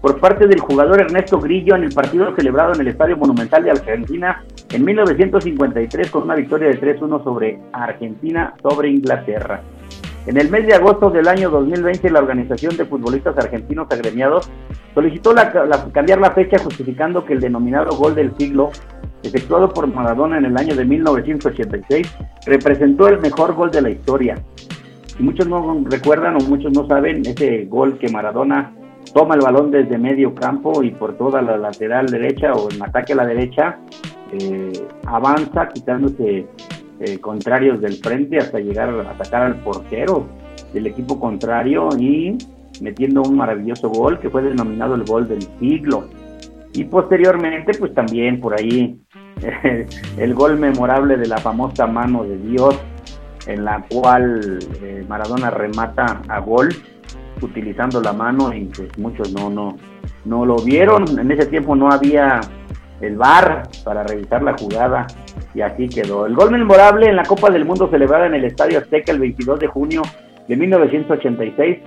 por 0.04 0.20
parte 0.20 0.46
del 0.46 0.60
jugador 0.60 1.00
Ernesto 1.00 1.40
Grillo 1.40 1.76
en 1.76 1.84
el 1.84 1.94
partido 1.94 2.36
celebrado 2.36 2.74
en 2.74 2.82
el 2.82 2.88
Estadio 2.88 3.16
Monumental 3.16 3.64
de 3.64 3.70
Argentina 3.70 4.44
en 4.70 4.84
1953 4.84 6.10
con 6.10 6.24
una 6.24 6.34
victoria 6.34 6.68
de 6.68 6.78
3-1 6.78 7.24
sobre 7.24 7.58
Argentina 7.72 8.52
sobre 8.62 8.90
Inglaterra. 8.90 9.62
En 10.26 10.36
el 10.36 10.50
mes 10.50 10.66
de 10.66 10.74
agosto 10.74 11.08
del 11.08 11.26
año 11.26 11.48
2020, 11.48 12.10
la 12.10 12.18
Organización 12.18 12.76
de 12.76 12.84
Futbolistas 12.84 13.38
Argentinos 13.38 13.86
Agremiados 13.90 14.50
solicitó 14.92 15.34
cambiar 15.94 16.20
la 16.20 16.32
fecha 16.32 16.58
justificando 16.58 17.24
que 17.24 17.32
el 17.32 17.40
denominado 17.40 17.96
gol 17.96 18.14
del 18.14 18.36
siglo, 18.36 18.72
efectuado 19.22 19.72
por 19.72 19.86
Maradona 19.86 20.36
en 20.36 20.44
el 20.44 20.56
año 20.58 20.76
de 20.76 20.84
1986, 20.84 22.14
representó 22.44 23.08
el 23.08 23.20
mejor 23.20 23.54
gol 23.54 23.70
de 23.70 23.80
la 23.80 23.88
historia. 23.88 24.34
Y 25.18 25.22
muchos 25.22 25.48
no 25.48 25.82
recuerdan 25.86 26.36
o 26.36 26.40
muchos 26.40 26.74
no 26.74 26.86
saben 26.86 27.22
ese 27.24 27.64
gol 27.64 27.96
que 27.96 28.10
Maradona 28.10 28.70
toma 29.12 29.34
el 29.34 29.40
balón 29.40 29.70
desde 29.70 29.98
medio 29.98 30.34
campo 30.34 30.82
y 30.82 30.90
por 30.90 31.16
toda 31.16 31.42
la 31.42 31.56
lateral 31.56 32.06
derecha 32.06 32.52
o 32.52 32.70
en 32.70 32.82
ataque 32.82 33.12
a 33.12 33.16
la 33.16 33.26
derecha 33.26 33.78
eh, 34.32 34.72
avanza 35.06 35.68
quitándose 35.68 36.46
eh, 37.00 37.18
contrarios 37.18 37.80
del 37.80 37.94
frente 37.94 38.38
hasta 38.38 38.58
llegar 38.58 38.88
a 38.88 39.10
atacar 39.10 39.42
al 39.42 39.56
portero 39.56 40.26
del 40.72 40.86
equipo 40.86 41.18
contrario 41.18 41.88
y 41.98 42.38
metiendo 42.80 43.22
un 43.22 43.36
maravilloso 43.36 43.88
gol 43.88 44.18
que 44.18 44.30
fue 44.30 44.42
denominado 44.42 44.94
el 44.94 45.04
gol 45.04 45.28
del 45.28 45.42
siglo. 45.60 46.08
Y 46.72 46.84
posteriormente, 46.84 47.72
pues 47.78 47.94
también 47.94 48.40
por 48.40 48.58
ahí 48.58 48.98
el 50.18 50.34
gol 50.34 50.58
memorable 50.58 51.16
de 51.16 51.26
la 51.26 51.38
famosa 51.38 51.86
mano 51.86 52.24
de 52.24 52.38
Dios, 52.38 52.76
en 53.46 53.64
la 53.64 53.84
cual 53.88 54.58
eh, 54.82 55.04
Maradona 55.08 55.50
remata 55.50 56.22
a 56.28 56.40
gol 56.40 56.68
utilizando 57.42 58.00
la 58.00 58.12
mano 58.12 58.52
y 58.54 58.64
pues 58.66 58.96
muchos 58.98 59.32
no, 59.32 59.50
no, 59.50 59.76
no 60.24 60.44
lo 60.44 60.56
vieron. 60.56 61.18
En 61.18 61.30
ese 61.30 61.46
tiempo 61.46 61.74
no 61.74 61.90
había 61.90 62.40
el 63.00 63.16
VAR 63.16 63.68
para 63.84 64.04
revisar 64.04 64.42
la 64.42 64.56
jugada 64.56 65.06
y 65.54 65.60
así 65.60 65.88
quedó. 65.88 66.26
El 66.26 66.34
gol 66.34 66.50
memorable 66.50 67.08
en 67.08 67.16
la 67.16 67.24
Copa 67.24 67.50
del 67.50 67.64
Mundo 67.64 67.88
celebrada 67.90 68.26
en 68.26 68.34
el 68.34 68.44
Estadio 68.44 68.78
Azteca 68.78 69.12
el 69.12 69.20
22 69.20 69.60
de 69.60 69.66
junio 69.66 70.02
de 70.48 70.56
1986, 70.56 71.78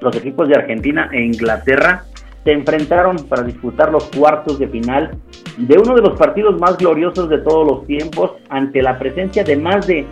los 0.00 0.16
equipos 0.16 0.48
de 0.48 0.56
Argentina 0.56 1.08
e 1.12 1.22
Inglaterra 1.22 2.04
se 2.44 2.52
enfrentaron 2.52 3.16
para 3.28 3.42
disputar 3.42 3.90
los 3.90 4.04
cuartos 4.04 4.58
de 4.58 4.68
final 4.68 5.18
de 5.56 5.78
uno 5.78 5.94
de 5.94 6.02
los 6.02 6.16
partidos 6.16 6.60
más 6.60 6.76
gloriosos 6.76 7.28
de 7.28 7.38
todos 7.38 7.66
los 7.66 7.86
tiempos 7.86 8.32
ante 8.48 8.82
la 8.82 8.98
presencia 8.98 9.42
de 9.42 9.56
más 9.56 9.86
de 9.86 10.06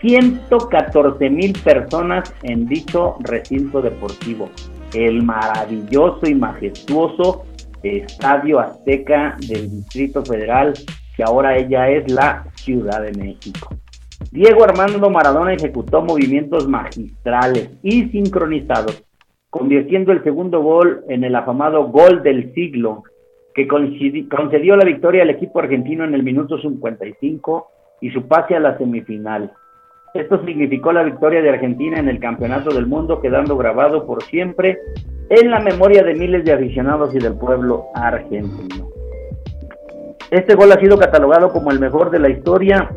114 0.00 1.30
mil 1.30 1.52
personas 1.64 2.32
en 2.42 2.66
dicho 2.66 3.16
recinto 3.20 3.82
deportivo. 3.82 4.48
El 4.94 5.22
maravilloso 5.22 6.28
y 6.28 6.34
majestuoso 6.34 7.44
Estadio 7.82 8.58
Azteca 8.58 9.36
del 9.46 9.70
Distrito 9.70 10.24
Federal, 10.24 10.74
que 11.16 11.22
ahora 11.22 11.56
ella 11.56 11.88
es 11.90 12.10
la 12.10 12.44
Ciudad 12.54 13.02
de 13.02 13.12
México. 13.12 13.68
Diego 14.30 14.64
Armando 14.64 15.10
Maradona 15.10 15.54
ejecutó 15.54 16.02
movimientos 16.02 16.68
magistrales 16.68 17.70
y 17.82 18.08
sincronizados, 18.08 19.04
convirtiendo 19.50 20.12
el 20.12 20.22
segundo 20.22 20.60
gol 20.60 21.04
en 21.08 21.24
el 21.24 21.34
afamado 21.34 21.84
gol 21.88 22.22
del 22.22 22.52
siglo, 22.54 23.04
que 23.54 23.66
concedió 23.66 24.76
la 24.76 24.84
victoria 24.84 25.22
al 25.22 25.30
equipo 25.30 25.58
argentino 25.58 26.04
en 26.04 26.14
el 26.14 26.22
minuto 26.22 26.60
55 26.60 27.68
y 28.00 28.10
su 28.10 28.26
pase 28.28 28.54
a 28.54 28.60
la 28.60 28.78
semifinal. 28.78 29.52
Esto 30.14 30.44
significó 30.44 30.92
la 30.92 31.02
victoria 31.02 31.42
de 31.42 31.50
Argentina 31.50 31.98
en 31.98 32.08
el 32.08 32.18
Campeonato 32.18 32.70
del 32.70 32.86
Mundo, 32.86 33.20
quedando 33.20 33.56
grabado 33.56 34.06
por 34.06 34.22
siempre 34.24 34.78
en 35.28 35.50
la 35.50 35.60
memoria 35.60 36.02
de 36.02 36.14
miles 36.14 36.44
de 36.44 36.52
aficionados 36.52 37.14
y 37.14 37.18
del 37.18 37.34
pueblo 37.34 37.86
argentino. 37.94 38.88
Este 40.30 40.54
gol 40.54 40.72
ha 40.72 40.80
sido 40.80 40.98
catalogado 40.98 41.50
como 41.50 41.70
el 41.70 41.80
mejor 41.80 42.10
de 42.10 42.18
la 42.18 42.30
historia 42.30 42.90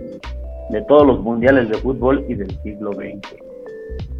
de 0.69 0.81
todos 0.83 1.05
los 1.05 1.21
mundiales 1.21 1.69
de 1.69 1.77
fútbol 1.77 2.25
y 2.27 2.35
del 2.35 2.51
siglo 2.61 2.93
XX. 2.93 3.35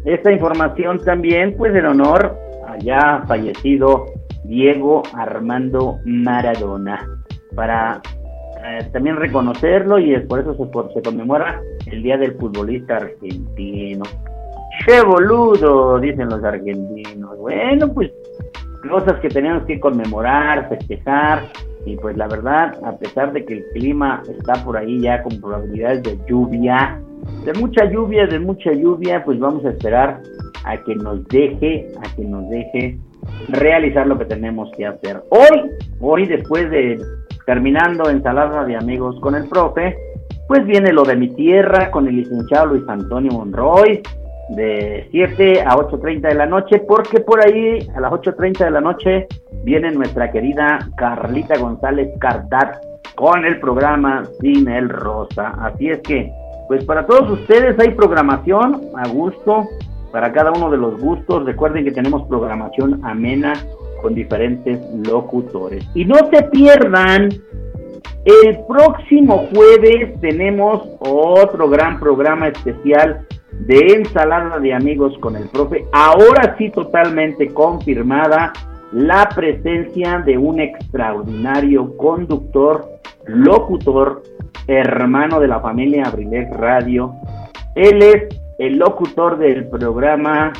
Esta 0.04 0.32
información 0.32 0.98
también, 1.04 1.54
pues 1.56 1.74
en 1.74 1.86
honor 1.86 2.36
a 2.66 2.78
ya 2.78 3.24
fallecido 3.26 4.06
Diego 4.44 5.02
Armando 5.14 5.98
Maradona, 6.04 7.06
para 7.54 8.02
eh, 8.64 8.88
también 8.92 9.16
reconocerlo 9.16 9.98
y 9.98 10.16
por 10.20 10.40
eso 10.40 10.56
se, 10.94 11.02
conmemora 11.02 11.60
el 11.90 12.02
Día 12.02 12.16
del 12.16 12.34
Futbolista 12.34 12.96
Argentino. 12.96 14.04
¡Qué 14.86 15.00
boludo! 15.02 15.98
Dicen 15.98 16.28
los 16.28 16.42
argentinos. 16.44 17.36
Bueno, 17.38 17.92
pues 17.92 18.10
cosas 18.88 19.20
que 19.20 19.28
tenemos 19.28 19.64
que 19.64 19.80
conmemorar, 19.80 20.68
festejar. 20.68 21.44
Y 21.84 21.96
pues 21.96 22.16
la 22.16 22.28
verdad, 22.28 22.78
a 22.84 22.96
pesar 22.96 23.32
de 23.32 23.44
que 23.44 23.54
el 23.54 23.64
clima 23.74 24.22
está 24.38 24.64
por 24.64 24.76
ahí 24.76 25.00
ya 25.00 25.22
con 25.22 25.40
probabilidades 25.40 26.02
de 26.04 26.18
lluvia, 26.28 27.00
de 27.44 27.52
mucha 27.54 27.84
lluvia, 27.86 28.26
de 28.26 28.38
mucha 28.38 28.72
lluvia, 28.72 29.24
pues 29.24 29.38
vamos 29.40 29.64
a 29.64 29.70
esperar 29.70 30.20
a 30.64 30.76
que 30.76 30.94
nos 30.94 31.26
deje, 31.28 31.88
a 31.98 32.14
que 32.14 32.24
nos 32.24 32.48
deje 32.50 32.98
realizar 33.48 34.06
lo 34.06 34.18
que 34.18 34.26
tenemos 34.26 34.70
que 34.76 34.86
hacer. 34.86 35.22
Hoy, 35.30 35.70
hoy 36.00 36.26
después 36.26 36.70
de 36.70 37.00
terminando 37.46 38.08
ensalada 38.08 38.64
de 38.64 38.76
amigos 38.76 39.18
con 39.20 39.34
el 39.34 39.48
profe, 39.48 39.96
pues 40.46 40.64
viene 40.66 40.92
lo 40.92 41.02
de 41.04 41.16
mi 41.16 41.28
tierra 41.28 41.90
con 41.90 42.08
el 42.08 42.16
licenciado 42.16 42.66
Luis 42.66 42.88
Antonio 42.88 43.32
Monroy 43.32 44.02
de 44.50 45.08
7 45.10 45.62
a 45.62 45.76
8.30 45.76 46.28
de 46.28 46.34
la 46.34 46.46
noche, 46.46 46.80
porque 46.80 47.20
por 47.20 47.44
ahí 47.44 47.78
a 47.94 48.00
las 48.00 48.12
8.30 48.12 48.64
de 48.64 48.70
la 48.70 48.80
noche 48.80 49.26
viene 49.64 49.90
nuestra 49.92 50.30
querida 50.30 50.78
Carlita 50.96 51.58
González 51.58 52.08
Cardat 52.18 52.76
con 53.14 53.44
el 53.44 53.60
programa 53.60 54.24
Sin 54.40 54.68
el 54.68 54.88
Rosa. 54.88 55.54
Así 55.60 55.88
es 55.88 56.00
que, 56.00 56.30
pues 56.68 56.84
para 56.84 57.06
todos 57.06 57.30
ustedes 57.30 57.78
hay 57.78 57.90
programación 57.90 58.80
a 58.96 59.08
gusto, 59.08 59.68
para 60.10 60.32
cada 60.32 60.50
uno 60.52 60.70
de 60.70 60.76
los 60.76 61.00
gustos. 61.00 61.44
Recuerden 61.44 61.84
que 61.84 61.90
tenemos 61.90 62.26
programación 62.28 63.00
amena 63.04 63.54
con 64.02 64.14
diferentes 64.14 64.80
locutores. 65.06 65.86
Y 65.94 66.04
no 66.04 66.16
se 66.30 66.42
pierdan, 66.44 67.30
el 68.24 68.58
próximo 68.68 69.48
jueves 69.52 70.20
tenemos 70.20 70.82
otro 71.00 71.68
gran 71.68 71.98
programa 71.98 72.48
especial 72.48 73.26
de 73.66 73.78
ensalada 73.96 74.58
de 74.58 74.74
amigos 74.74 75.16
con 75.18 75.36
el 75.36 75.48
profe. 75.48 75.84
Ahora 75.92 76.54
sí 76.58 76.70
totalmente 76.70 77.48
confirmada 77.48 78.52
la 78.92 79.28
presencia 79.34 80.18
de 80.18 80.36
un 80.36 80.60
extraordinario 80.60 81.96
conductor, 81.96 82.86
locutor, 83.26 84.22
hermano 84.66 85.40
de 85.40 85.48
la 85.48 85.60
familia 85.60 86.04
Abrilex 86.06 86.56
Radio. 86.56 87.14
Él 87.74 88.02
es 88.02 88.40
el 88.58 88.78
locutor 88.78 89.38
del 89.38 89.68
programa 89.68 90.52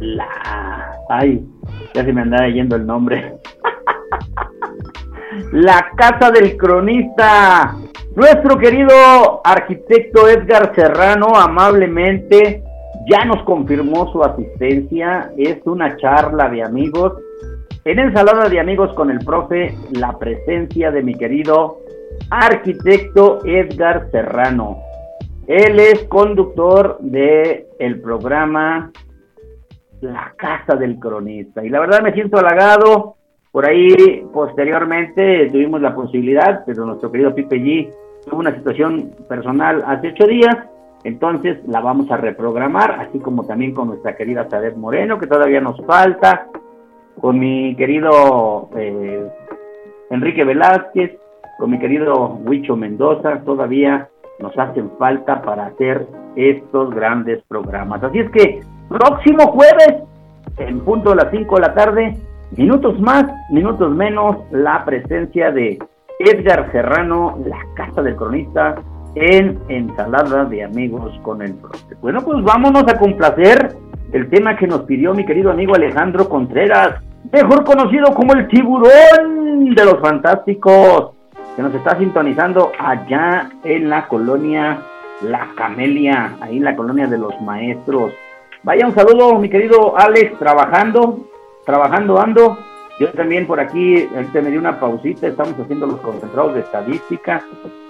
la... 0.00 0.92
Ay, 1.08 1.44
ya 1.94 2.04
se 2.04 2.12
me 2.12 2.22
andaba 2.22 2.48
yendo 2.48 2.76
el 2.76 2.86
nombre. 2.86 3.34
la 5.52 5.90
Casa 5.96 6.30
del 6.30 6.56
Cronista. 6.56 7.76
Nuestro 8.14 8.58
querido 8.58 9.40
arquitecto 9.44 10.28
Edgar 10.28 10.74
Serrano 10.74 11.28
amablemente 11.34 12.62
ya 13.08 13.24
nos 13.24 13.42
confirmó 13.44 14.10
su 14.12 14.22
asistencia. 14.22 15.32
Es 15.36 15.58
una 15.64 15.96
charla 15.96 16.48
de 16.48 16.62
amigos. 16.62 17.14
En 17.84 17.98
ensalada 17.98 18.48
de 18.48 18.60
amigos 18.60 18.92
con 18.94 19.10
el 19.10 19.18
profe, 19.24 19.74
la 19.92 20.16
presencia 20.18 20.90
de 20.90 21.02
mi 21.02 21.14
querido 21.14 21.78
arquitecto 22.30 23.40
Edgar 23.44 24.08
Serrano. 24.12 24.78
Él 25.48 25.80
es 25.80 26.04
conductor 26.04 26.98
de 27.00 27.66
el 27.80 28.00
programa 28.00 28.92
La 30.02 30.34
Casa 30.36 30.76
del 30.76 30.98
Cronista. 30.98 31.64
Y 31.64 31.70
la 31.70 31.80
verdad 31.80 32.02
me 32.02 32.12
siento 32.12 32.38
halagado. 32.38 33.16
Por 33.50 33.66
ahí, 33.66 34.24
posteriormente, 34.32 35.48
tuvimos 35.50 35.80
la 35.80 35.94
posibilidad, 35.94 36.62
pero 36.66 36.84
nuestro 36.84 37.10
querido 37.10 37.34
Pipe 37.34 37.56
G 37.56 37.94
tuvo 38.28 38.40
una 38.40 38.54
situación 38.54 39.10
personal 39.28 39.82
hace 39.86 40.08
ocho 40.08 40.26
días 40.26 40.56
entonces 41.04 41.58
la 41.66 41.80
vamos 41.80 42.10
a 42.10 42.16
reprogramar, 42.16 42.92
así 43.00 43.18
como 43.18 43.44
también 43.44 43.74
con 43.74 43.88
nuestra 43.88 44.16
querida 44.16 44.48
Sadet 44.48 44.76
Moreno, 44.76 45.18
que 45.18 45.26
todavía 45.26 45.60
nos 45.60 45.84
falta, 45.84 46.46
con 47.20 47.38
mi 47.38 47.74
querido 47.74 48.68
eh, 48.76 49.28
Enrique 50.10 50.44
Velázquez, 50.44 51.18
con 51.58 51.70
mi 51.70 51.78
querido 51.78 52.38
Huicho 52.44 52.76
Mendoza, 52.76 53.42
todavía 53.44 54.08
nos 54.38 54.56
hacen 54.56 54.90
falta 54.98 55.42
para 55.42 55.66
hacer 55.66 56.06
estos 56.36 56.94
grandes 56.94 57.42
programas. 57.48 58.02
Así 58.02 58.20
es 58.20 58.30
que 58.30 58.60
próximo 58.92 59.52
jueves, 59.52 60.02
en 60.58 60.80
punto 60.80 61.10
de 61.10 61.16
las 61.16 61.30
5 61.30 61.54
de 61.56 61.60
la 61.60 61.74
tarde, 61.74 62.16
minutos 62.56 62.98
más, 63.00 63.24
minutos 63.50 63.90
menos, 63.94 64.36
la 64.50 64.84
presencia 64.84 65.50
de 65.50 65.78
Edgar 66.18 66.70
Serrano, 66.72 67.38
la 67.46 67.58
casa 67.74 68.02
del 68.02 68.16
cronista, 68.16 68.76
en 69.14 69.58
Ensalada 69.68 70.44
de 70.44 70.64
Amigos 70.64 71.18
con 71.22 71.42
el 71.42 71.54
Profe. 71.54 71.94
Bueno, 72.00 72.20
pues 72.22 72.42
vámonos 72.42 72.84
a 72.88 72.98
complacer 72.98 73.76
el 74.12 74.28
tema 74.30 74.56
que 74.56 74.66
nos 74.66 74.82
pidió 74.82 75.14
mi 75.14 75.24
querido 75.24 75.50
amigo 75.50 75.74
Alejandro 75.74 76.28
Contreras, 76.28 77.02
mejor 77.30 77.64
conocido 77.64 78.14
como 78.14 78.34
el 78.34 78.48
tiburón 78.48 79.74
de 79.74 79.84
los 79.84 80.00
fantásticos, 80.00 81.12
que 81.56 81.62
nos 81.62 81.74
está 81.74 81.98
sintonizando 81.98 82.72
allá 82.78 83.50
en 83.64 83.90
la 83.90 84.08
colonia 84.08 84.78
La 85.22 85.48
Camelia, 85.56 86.36
ahí 86.40 86.56
en 86.58 86.64
la 86.64 86.76
colonia 86.76 87.06
de 87.06 87.18
los 87.18 87.38
maestros. 87.40 88.12
Vaya 88.64 88.86
un 88.86 88.94
saludo, 88.94 89.40
mi 89.40 89.48
querido 89.48 89.98
Alex, 89.98 90.38
trabajando, 90.38 91.26
trabajando 91.66 92.20
ando. 92.20 92.58
Yo 93.00 93.08
también 93.10 93.44
por 93.44 93.58
aquí, 93.58 94.08
ahorita 94.14 94.40
me 94.40 94.50
dio 94.50 94.60
una 94.60 94.78
pausita, 94.78 95.26
estamos 95.26 95.58
haciendo 95.58 95.86
los 95.86 96.00
concentrados 96.00 96.54
de 96.54 96.60
estadística 96.60 97.42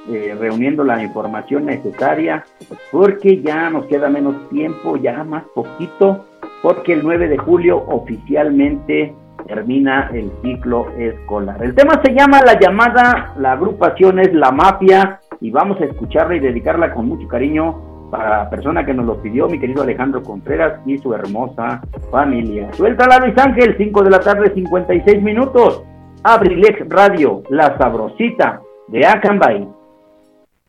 eh, 0.08 0.34
reuniendo 0.38 0.82
la 0.82 1.02
información 1.02 1.66
necesaria, 1.66 2.46
porque 2.90 3.42
ya 3.42 3.68
nos 3.68 3.84
queda 3.84 4.08
menos 4.08 4.48
tiempo, 4.48 4.96
ya 4.96 5.22
más 5.24 5.44
poquito, 5.54 6.24
porque 6.62 6.94
el 6.94 7.02
9 7.02 7.28
de 7.28 7.36
julio 7.36 7.76
oficialmente 7.88 9.14
termina 9.46 10.08
el 10.14 10.32
ciclo 10.42 10.88
escolar. 10.96 11.62
El 11.62 11.74
tema 11.74 12.00
se 12.02 12.14
llama 12.14 12.40
La 12.40 12.58
llamada, 12.58 13.34
la 13.38 13.52
agrupación 13.52 14.20
es 14.20 14.32
La 14.32 14.50
Mafia, 14.50 15.20
y 15.38 15.50
vamos 15.50 15.78
a 15.82 15.84
escucharla 15.84 16.36
y 16.36 16.40
dedicarla 16.40 16.94
con 16.94 17.08
mucho 17.08 17.28
cariño 17.28 17.91
para 18.12 18.28
la 18.28 18.50
persona 18.50 18.84
que 18.84 18.92
nos 18.92 19.06
lo 19.06 19.22
pidió, 19.22 19.48
mi 19.48 19.58
querido 19.58 19.82
Alejandro 19.82 20.22
Contreras 20.22 20.78
y 20.84 20.98
su 20.98 21.14
hermosa 21.14 21.80
familia. 22.10 22.70
Suéltala 22.74 23.18
Luis 23.20 23.38
Ángel, 23.38 23.74
5 23.78 24.02
de 24.02 24.10
la 24.10 24.20
tarde, 24.20 24.52
56 24.54 25.22
minutos. 25.22 25.82
Abrilex 26.22 26.86
Radio, 26.90 27.42
la 27.48 27.74
sabrosita 27.78 28.60
de 28.88 29.06
Acambay. 29.06 29.66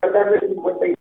56 0.00 0.96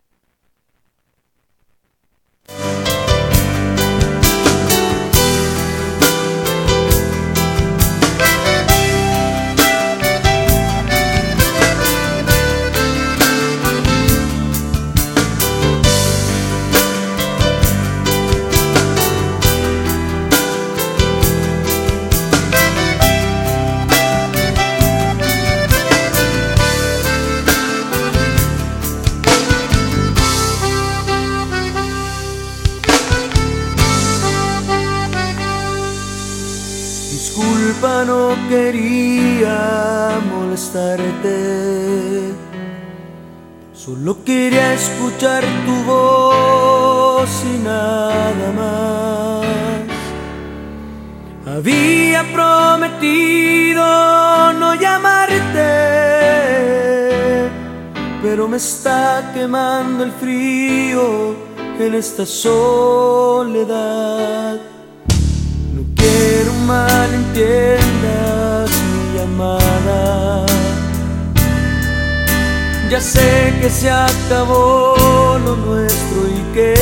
solo 44.04 44.24
quería 44.26 44.74
escuchar 44.74 45.46
tu 45.66 45.76
voz 45.86 47.30
y 47.46 47.58
nada 47.64 48.52
más. 48.60 49.46
Había 51.56 52.24
prometido 52.34 53.84
no 54.60 54.76
llamarte, 54.76 55.40
pero 58.22 58.50
me 58.50 58.58
está 58.58 59.32
quemando 59.34 60.04
el 60.04 60.12
frío 60.12 61.36
en 61.80 61.96
esta 61.96 62.26
soledad 62.26 63.54
quiero 65.96 66.54
mal 66.66 67.14
entiendas 67.14 68.70
mi 68.92 69.18
llamada. 69.18 70.53
Ya 72.94 73.02
sé 73.02 73.58
que 73.60 73.72
se 73.72 73.90
acabó 73.90 75.40
lo 75.44 75.56
nuestro 75.56 76.28
y 76.28 76.54
que 76.54 76.76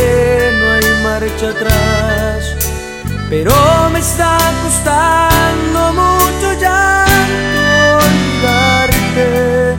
no 0.60 0.72
hay 0.74 1.04
marcha 1.06 1.52
atrás. 1.52 2.54
Pero 3.30 3.54
me 3.94 4.00
está 4.00 4.38
costando 4.62 5.94
mucho 5.94 6.60
ya 6.60 7.06
olvidarte. 8.04 9.78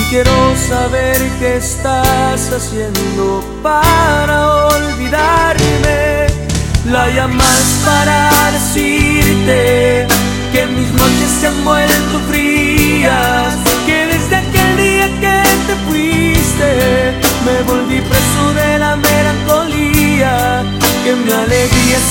Y 0.00 0.04
quiero 0.08 0.56
saber 0.56 1.18
qué 1.38 1.58
estás 1.58 2.50
haciendo 2.50 3.44
para 3.62 4.68
olvidarme 4.68 6.28
la 6.86 7.10
llamas 7.10 7.82
para 7.84 8.30
decirte 8.52 10.06
que 10.50 10.66
mis 10.66 10.90
noches 10.94 11.30
se 11.40 11.46
han 11.48 11.62
vuelto 11.62 12.18
frías, 12.30 13.57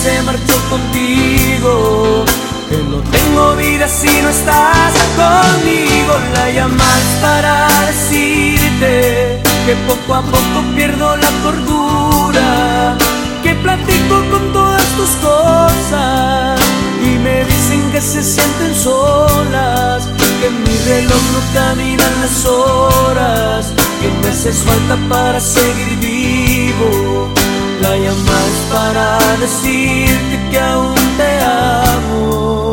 se 0.04 0.22
marchó 0.24 0.58
contigo, 0.70 2.26
que 2.70 2.78
no 2.78 2.98
tengo 3.16 3.56
vida 3.56 3.88
si 3.88 4.22
no 4.22 4.30
estás 4.30 4.94
conmigo. 5.16 6.14
La 6.34 6.50
llamas 6.52 7.06
para 7.22 7.68
decirte 7.88 9.42
que 9.66 9.76
poco 9.88 10.16
a 10.16 10.22
poco 10.22 10.58
pierdo 10.76 11.16
la 11.18 11.30
cordura 11.44 12.98
que 13.44 13.56
platico 13.56 14.16
con 14.32 14.54
todas 14.54 14.86
tus 14.98 15.10
cosas 15.28 16.60
y 17.04 17.18
me 17.20 17.46
dicen 17.46 17.92
que 17.92 18.02
se 18.02 18.22
sienten 18.22 18.76
solas, 18.76 20.08
que 20.42 20.50
mi 20.50 20.78
reloj 20.86 21.24
no 21.34 21.42
caminan 21.54 22.22
las 22.22 22.46
horas, 22.46 23.74
que 24.02 24.10
me 24.22 24.28
haces 24.30 24.58
falta 24.64 24.98
para 25.10 25.40
seguir 25.40 25.98
vivo. 26.00 27.37
La 27.82 27.96
llamas 27.96 28.56
para 28.72 29.18
decirte 29.40 30.50
que 30.50 30.60
aún 30.60 30.96
te 31.18 31.40
amo, 31.44 32.72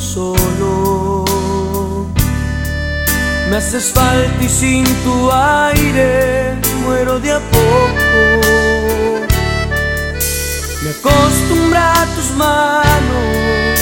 solo. 0.00 1.24
Me 3.50 3.56
haces 3.56 3.92
falta 3.92 4.44
y 4.44 4.48
sin 4.48 4.84
tu 5.04 5.30
aire 5.32 6.54
muero 6.84 7.18
de 7.18 7.32
a 7.32 7.40
poco. 7.40 8.20
Me 10.82 10.90
acostumbra 10.90 12.02
a 12.02 12.06
tus 12.14 12.30
manos, 12.36 13.80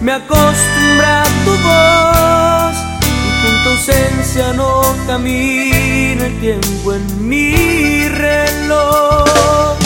me 0.00 0.12
acostumbra 0.12 1.22
a 1.22 1.26
tu 1.44 1.52
voz. 1.68 2.76
Y 3.02 3.30
con 3.42 3.62
tu 3.62 3.68
ausencia 3.70 4.52
no 4.54 4.82
camina 5.06 6.26
el 6.26 6.40
tiempo 6.40 6.94
en 6.94 7.28
mi 7.28 8.08
reloj. 8.08 9.76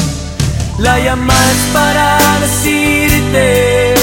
La 0.79 0.99
llamas 0.99 1.57
para 1.73 2.19
decirte 2.41 4.02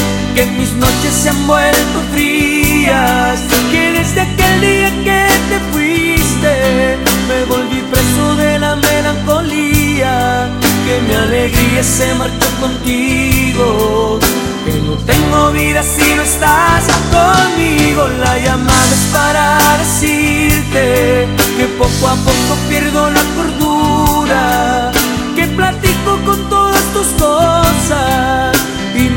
noches 0.80 1.14
se 1.14 1.30
han 1.30 1.48
vuelto 1.48 2.00
frías, 2.12 3.40
que 3.72 3.92
desde 3.92 4.22
aquel 4.22 4.62
día 4.62 4.90
que 5.04 5.28
te 5.50 5.60
fuiste 5.72 6.98
me 7.28 7.44
volví 7.46 7.82
preso 7.92 8.36
de 8.36 8.60
la 8.60 8.76
melancolía, 8.76 10.50
que 10.86 11.02
mi 11.08 11.14
alegría 11.14 11.84
se 11.84 12.14
marchó 12.16 12.50
contigo, 12.62 14.20
que 14.66 14.74
no 14.82 14.94
tengo 15.06 15.52
vida 15.52 15.84
si 15.84 16.16
no 16.16 16.22
estás 16.22 16.84
conmigo. 17.12 18.08
La 18.20 18.38
llamada 18.40 18.94
es 19.00 19.06
para 19.12 19.60
decirte 19.78 21.28
que 21.58 21.66
poco 21.78 22.08
a 22.08 22.16
poco 22.16 22.52
pierdo 22.70 23.10
la 23.10 23.24
cordura, 23.36 24.92
que 25.36 25.48
platico 25.48 26.18
con 26.26 26.50
todas 26.50 26.84
tus 26.94 27.08
cosas 27.22 28.69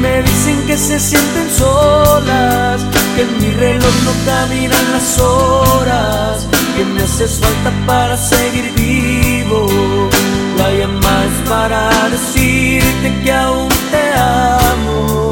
me 0.02 0.22
dicen 0.22 0.66
que 0.66 0.76
se 0.76 0.98
sienten 0.98 1.48
solas, 1.50 2.82
que 3.14 3.22
en 3.22 3.40
mi 3.40 3.50
reloj 3.52 3.94
no 4.04 4.12
caminan 4.26 4.92
las 4.92 5.18
horas, 5.20 6.48
que 6.76 6.84
me 6.84 7.02
haces 7.02 7.38
falta 7.38 7.70
para 7.86 8.16
seguir 8.16 8.72
vivo. 8.74 9.68
La 10.58 10.68
llamas 10.72 11.32
para 11.48 11.88
decirte 12.10 13.08
que 13.22 13.32
aún 13.32 13.68
te 13.92 14.04
amo, 14.18 15.31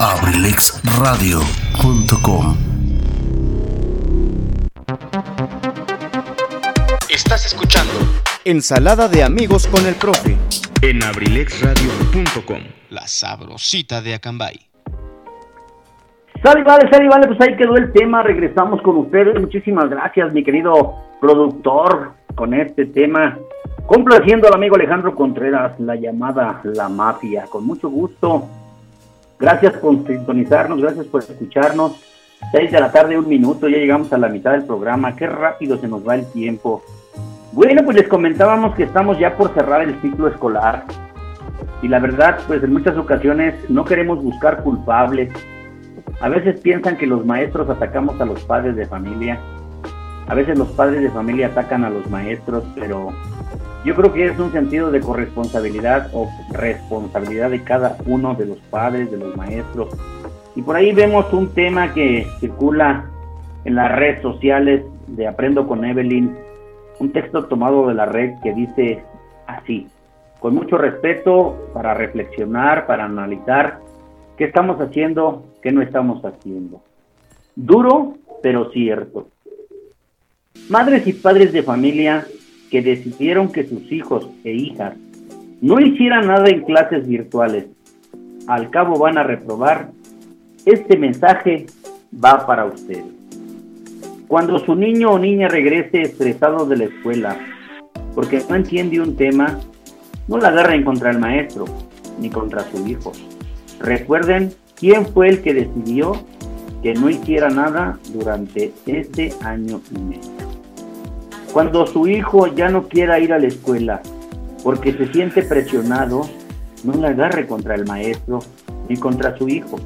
abrilexradio.com 0.00 2.56
Estás 7.10 7.44
escuchando 7.44 7.92
Ensalada 8.46 9.08
de 9.08 9.22
amigos 9.22 9.66
con 9.66 9.84
el 9.84 9.94
profe. 9.96 10.38
en 10.80 11.04
abrilexradio.com. 11.04 12.60
La 12.88 13.06
sabrosita 13.06 14.00
de 14.00 14.14
Acambay. 14.14 14.58
Sale, 16.42 16.64
vale, 16.64 16.88
sale, 16.90 17.06
vale, 17.06 17.26
pues 17.26 17.38
ahí 17.42 17.54
quedó 17.58 17.76
el 17.76 17.92
tema. 17.92 18.22
Regresamos 18.22 18.80
con 18.80 18.96
ustedes. 18.96 19.38
Muchísimas 19.38 19.90
gracias, 19.90 20.32
mi 20.32 20.42
querido 20.42 20.94
productor, 21.20 22.14
con 22.36 22.54
este 22.54 22.86
tema. 22.86 23.36
Complaciendo 23.84 24.48
al 24.48 24.54
amigo 24.54 24.76
Alejandro 24.76 25.14
Contreras, 25.14 25.78
la 25.78 25.96
llamada 25.96 26.62
La 26.64 26.88
Mafia. 26.88 27.44
Con 27.50 27.66
mucho 27.66 27.90
gusto. 27.90 28.48
Gracias 29.40 29.72
por 29.78 30.06
sintonizarnos, 30.06 30.82
gracias 30.82 31.06
por 31.06 31.22
escucharnos. 31.22 31.98
Seis 32.52 32.70
de 32.70 32.78
la 32.78 32.92
tarde, 32.92 33.18
un 33.18 33.26
minuto, 33.26 33.68
ya 33.68 33.78
llegamos 33.78 34.12
a 34.12 34.18
la 34.18 34.28
mitad 34.28 34.52
del 34.52 34.64
programa. 34.64 35.16
Qué 35.16 35.26
rápido 35.26 35.78
se 35.78 35.88
nos 35.88 36.06
va 36.06 36.16
el 36.16 36.26
tiempo. 36.26 36.82
Bueno, 37.52 37.82
pues 37.82 37.96
les 37.96 38.08
comentábamos 38.08 38.74
que 38.74 38.82
estamos 38.82 39.18
ya 39.18 39.36
por 39.36 39.54
cerrar 39.54 39.80
el 39.80 39.98
ciclo 40.02 40.28
escolar. 40.28 40.84
Y 41.80 41.88
la 41.88 42.00
verdad, 42.00 42.38
pues 42.46 42.62
en 42.62 42.72
muchas 42.72 42.98
ocasiones 42.98 43.54
no 43.70 43.84
queremos 43.86 44.22
buscar 44.22 44.62
culpables. 44.62 45.32
A 46.20 46.28
veces 46.28 46.60
piensan 46.60 46.98
que 46.98 47.06
los 47.06 47.24
maestros 47.24 47.70
atacamos 47.70 48.20
a 48.20 48.26
los 48.26 48.44
padres 48.44 48.76
de 48.76 48.84
familia. 48.84 49.40
A 50.28 50.34
veces 50.34 50.58
los 50.58 50.68
padres 50.68 51.02
de 51.02 51.10
familia 51.10 51.46
atacan 51.46 51.84
a 51.84 51.90
los 51.90 52.08
maestros, 52.10 52.62
pero 52.74 53.08
yo 53.84 53.94
creo 53.94 54.12
que 54.12 54.26
es 54.26 54.38
un 54.38 54.52
sentido 54.52 54.90
de 54.90 55.00
corresponsabilidad 55.00 56.10
o 56.12 56.28
responsabilidad 56.52 57.50
de 57.50 57.62
cada 57.64 57.96
uno 58.06 58.34
de 58.34 58.46
los 58.46 58.58
padres, 58.70 59.10
de 59.10 59.16
los 59.16 59.34
maestros. 59.36 59.88
Y 60.54 60.62
por 60.62 60.76
ahí 60.76 60.92
vemos 60.92 61.32
un 61.32 61.54
tema 61.54 61.94
que 61.94 62.26
circula 62.40 63.06
en 63.64 63.74
las 63.74 63.90
redes 63.92 64.20
sociales 64.20 64.84
de 65.06 65.26
Aprendo 65.26 65.66
con 65.66 65.84
Evelyn, 65.84 66.36
un 66.98 67.12
texto 67.12 67.46
tomado 67.46 67.88
de 67.88 67.94
la 67.94 68.06
red 68.06 68.34
que 68.42 68.52
dice 68.52 69.02
así, 69.46 69.86
con 70.40 70.54
mucho 70.54 70.76
respeto 70.76 71.70
para 71.72 71.94
reflexionar, 71.94 72.86
para 72.86 73.04
analizar 73.04 73.80
qué 74.36 74.44
estamos 74.44 74.78
haciendo, 74.80 75.44
qué 75.62 75.72
no 75.72 75.80
estamos 75.80 76.22
haciendo. 76.24 76.82
Duro, 77.56 78.14
pero 78.42 78.70
cierto. 78.70 79.28
Madres 80.68 81.06
y 81.06 81.12
padres 81.14 81.52
de 81.52 81.62
familia 81.62 82.26
que 82.70 82.82
decidieron 82.82 83.50
que 83.50 83.64
sus 83.64 83.90
hijos 83.90 84.28
e 84.44 84.52
hijas 84.52 84.94
no 85.60 85.80
hicieran 85.80 86.26
nada 86.26 86.48
en 86.48 86.62
clases 86.62 87.06
virtuales, 87.06 87.66
al 88.46 88.70
cabo 88.70 88.98
van 88.98 89.18
a 89.18 89.22
reprobar, 89.22 89.90
este 90.64 90.96
mensaje 90.96 91.66
va 92.12 92.46
para 92.46 92.64
ustedes. 92.64 93.04
Cuando 94.28 94.58
su 94.60 94.74
niño 94.74 95.10
o 95.10 95.18
niña 95.18 95.48
regrese 95.48 96.02
estresado 96.02 96.64
de 96.66 96.76
la 96.76 96.84
escuela 96.84 97.36
porque 98.14 98.42
no 98.48 98.56
entiende 98.56 99.00
un 99.00 99.16
tema, 99.16 99.58
no 100.28 100.38
la 100.38 100.48
agarren 100.48 100.84
contra 100.84 101.10
el 101.10 101.18
maestro 101.18 101.64
ni 102.20 102.30
contra 102.30 102.62
su 102.70 102.86
hijo. 102.86 103.12
Recuerden 103.80 104.52
quién 104.76 105.06
fue 105.06 105.28
el 105.28 105.42
que 105.42 105.54
decidió 105.54 106.12
que 106.82 106.94
no 106.94 107.10
hiciera 107.10 107.50
nada 107.50 107.98
durante 108.12 108.72
este 108.86 109.32
año 109.42 109.80
y 109.94 109.98
medio. 109.98 110.49
Cuando 111.52 111.86
su 111.86 112.06
hijo 112.06 112.46
ya 112.46 112.68
no 112.68 112.86
quiera 112.86 113.18
ir 113.18 113.32
a 113.32 113.38
la 113.38 113.48
escuela 113.48 114.00
porque 114.62 114.92
se 114.92 115.10
siente 115.12 115.42
presionado, 115.42 116.22
no 116.84 116.94
la 116.94 117.08
agarre 117.08 117.46
contra 117.46 117.74
el 117.74 117.86
maestro 117.86 118.40
ni 118.88 118.96
contra 118.96 119.36
su 119.36 119.48
hijo. 119.48 119.78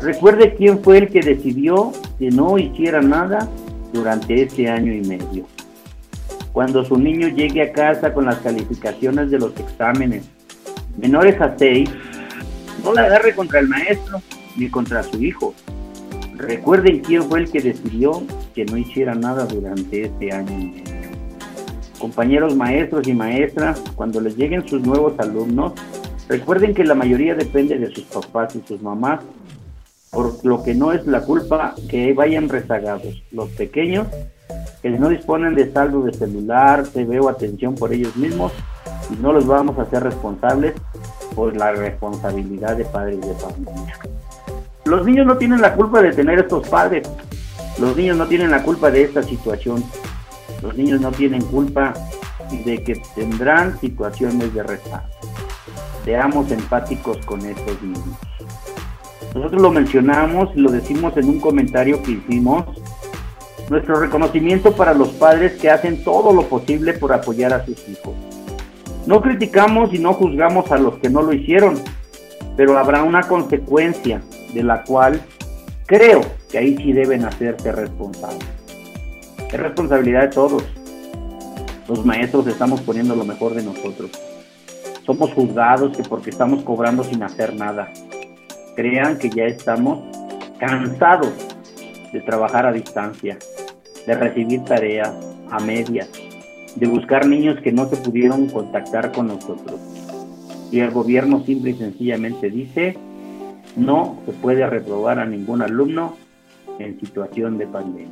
Recuerde 0.00 0.54
quién 0.54 0.82
fue 0.82 0.98
el 0.98 1.08
que 1.08 1.20
decidió 1.20 1.92
que 2.18 2.30
no 2.30 2.58
hiciera 2.58 3.02
nada 3.02 3.48
durante 3.92 4.42
este 4.42 4.68
año 4.68 4.92
y 4.92 5.02
medio. 5.02 5.46
Cuando 6.52 6.84
su 6.84 6.96
niño 6.96 7.28
llegue 7.28 7.62
a 7.62 7.72
casa 7.72 8.14
con 8.14 8.24
las 8.24 8.38
calificaciones 8.38 9.30
de 9.30 9.38
los 9.38 9.58
exámenes 9.58 10.24
menores 10.96 11.40
a 11.40 11.54
6, 11.58 11.90
no 12.82 12.92
la 12.92 13.02
agarre 13.02 13.34
contra 13.34 13.60
el 13.60 13.68
maestro 13.68 14.22
ni 14.56 14.68
contra 14.70 15.02
su 15.02 15.22
hijo. 15.22 15.54
Recuerden 16.36 17.00
quién 17.00 17.24
fue 17.24 17.40
el 17.40 17.50
que 17.50 17.60
decidió 17.60 18.22
que 18.54 18.64
no 18.64 18.76
hiciera 18.76 19.14
nada 19.14 19.46
durante 19.46 20.02
este 20.02 20.32
año 20.32 20.52
y 20.52 20.66
medio. 20.66 20.93
Compañeros 22.04 22.54
maestros 22.54 23.08
y 23.08 23.14
maestras, 23.14 23.82
cuando 23.96 24.20
les 24.20 24.36
lleguen 24.36 24.68
sus 24.68 24.82
nuevos 24.82 25.18
alumnos, 25.18 25.72
recuerden 26.28 26.74
que 26.74 26.84
la 26.84 26.94
mayoría 26.94 27.34
depende 27.34 27.78
de 27.78 27.86
sus 27.86 28.04
papás 28.04 28.54
y 28.54 28.60
sus 28.68 28.82
mamás, 28.82 29.20
por 30.10 30.44
lo 30.44 30.62
que 30.62 30.74
no 30.74 30.92
es 30.92 31.06
la 31.06 31.22
culpa 31.22 31.74
que 31.88 32.12
vayan 32.12 32.50
rezagados. 32.50 33.22
Los 33.30 33.48
pequeños 33.52 34.06
que 34.82 34.90
no 34.90 35.08
disponen 35.08 35.54
de 35.54 35.72
saldo 35.72 36.02
de 36.02 36.12
celular, 36.12 36.86
TV 36.86 37.20
o 37.20 37.30
atención 37.30 37.74
por 37.74 37.90
ellos 37.94 38.14
mismos 38.16 38.52
y 39.10 39.16
no 39.22 39.32
los 39.32 39.46
vamos 39.46 39.78
a 39.78 39.82
hacer 39.84 40.02
responsables 40.02 40.74
por 41.34 41.56
la 41.56 41.72
responsabilidad 41.72 42.76
de 42.76 42.84
padres 42.84 43.22
de 43.22 43.34
familia. 43.34 43.98
Los 44.84 45.06
niños 45.06 45.26
no 45.26 45.38
tienen 45.38 45.62
la 45.62 45.72
culpa 45.72 46.02
de 46.02 46.12
tener 46.12 46.38
estos 46.38 46.68
padres, 46.68 47.10
los 47.78 47.96
niños 47.96 48.18
no 48.18 48.26
tienen 48.26 48.50
la 48.50 48.62
culpa 48.62 48.90
de 48.90 49.04
esta 49.04 49.22
situación, 49.22 49.82
los 50.64 50.76
niños 50.76 51.00
no 51.00 51.12
tienen 51.12 51.42
culpa 51.42 51.92
de 52.64 52.82
que 52.82 53.00
tendrán 53.14 53.78
situaciones 53.80 54.52
de 54.54 54.62
rezago. 54.62 55.04
Seamos 56.04 56.50
empáticos 56.50 57.18
con 57.26 57.44
estos 57.44 57.82
niños. 57.82 58.18
Nosotros 59.34 59.60
lo 59.60 59.70
mencionamos 59.70 60.48
y 60.54 60.60
lo 60.60 60.70
decimos 60.70 61.16
en 61.16 61.28
un 61.28 61.40
comentario 61.40 62.02
que 62.02 62.12
hicimos. 62.12 62.64
Nuestro 63.68 63.96
reconocimiento 63.96 64.72
para 64.74 64.94
los 64.94 65.08
padres 65.10 65.52
que 65.60 65.70
hacen 65.70 66.02
todo 66.02 66.32
lo 66.32 66.48
posible 66.48 66.94
por 66.94 67.12
apoyar 67.12 67.52
a 67.52 67.64
sus 67.64 67.86
hijos. 67.88 68.14
No 69.06 69.20
criticamos 69.20 69.92
y 69.92 69.98
no 69.98 70.14
juzgamos 70.14 70.70
a 70.70 70.78
los 70.78 70.98
que 70.98 71.10
no 71.10 71.20
lo 71.22 71.34
hicieron, 71.34 71.74
pero 72.56 72.78
habrá 72.78 73.02
una 73.02 73.22
consecuencia 73.22 74.22
de 74.54 74.62
la 74.62 74.82
cual 74.84 75.20
creo 75.86 76.22
que 76.50 76.58
ahí 76.58 76.76
sí 76.76 76.92
deben 76.92 77.24
hacerse 77.24 77.72
responsables. 77.72 78.53
Es 79.52 79.60
responsabilidad 79.60 80.22
de 80.22 80.28
todos. 80.28 80.64
Los 81.88 82.04
maestros 82.04 82.46
estamos 82.46 82.80
poniendo 82.80 83.14
lo 83.14 83.24
mejor 83.24 83.54
de 83.54 83.62
nosotros. 83.62 84.10
Somos 85.04 85.32
juzgados 85.32 85.96
que 85.96 86.02
porque 86.02 86.30
estamos 86.30 86.62
cobrando 86.62 87.04
sin 87.04 87.22
hacer 87.22 87.54
nada. 87.54 87.92
Crean 88.74 89.18
que 89.18 89.28
ya 89.30 89.44
estamos 89.44 90.00
cansados 90.58 91.32
de 92.12 92.20
trabajar 92.20 92.66
a 92.66 92.72
distancia, 92.72 93.38
de 94.06 94.14
recibir 94.14 94.64
tareas 94.64 95.12
a 95.50 95.60
medias, 95.60 96.08
de 96.74 96.86
buscar 96.86 97.26
niños 97.26 97.60
que 97.60 97.72
no 97.72 97.88
se 97.88 97.96
pudieron 97.96 98.48
contactar 98.48 99.12
con 99.12 99.26
nosotros. 99.26 99.78
Y 100.70 100.80
el 100.80 100.90
gobierno 100.90 101.44
simple 101.44 101.70
y 101.70 101.74
sencillamente 101.74 102.50
dice, 102.50 102.96
no 103.76 104.18
se 104.26 104.32
puede 104.32 104.66
reprobar 104.66 105.18
a 105.18 105.26
ningún 105.26 105.62
alumno 105.62 106.16
en 106.78 106.98
situación 106.98 107.58
de 107.58 107.66
pandemia. 107.66 108.08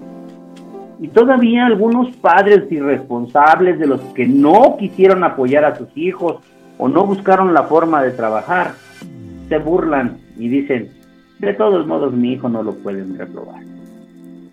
Y 1.00 1.08
todavía 1.08 1.66
algunos 1.66 2.14
padres 2.16 2.70
irresponsables 2.70 3.78
de 3.78 3.86
los 3.86 4.00
que 4.14 4.26
no 4.26 4.76
quisieron 4.78 5.24
apoyar 5.24 5.64
a 5.64 5.76
sus 5.76 5.88
hijos 5.96 6.36
o 6.78 6.88
no 6.88 7.04
buscaron 7.04 7.54
la 7.54 7.64
forma 7.64 8.02
de 8.02 8.12
trabajar, 8.12 8.74
se 9.48 9.58
burlan 9.58 10.18
y 10.36 10.48
dicen, 10.48 10.90
de 11.38 11.54
todos 11.54 11.86
modos 11.86 12.12
mi 12.12 12.32
hijo 12.32 12.48
no 12.48 12.62
lo 12.62 12.74
pueden 12.74 13.18
reprobar. 13.18 13.62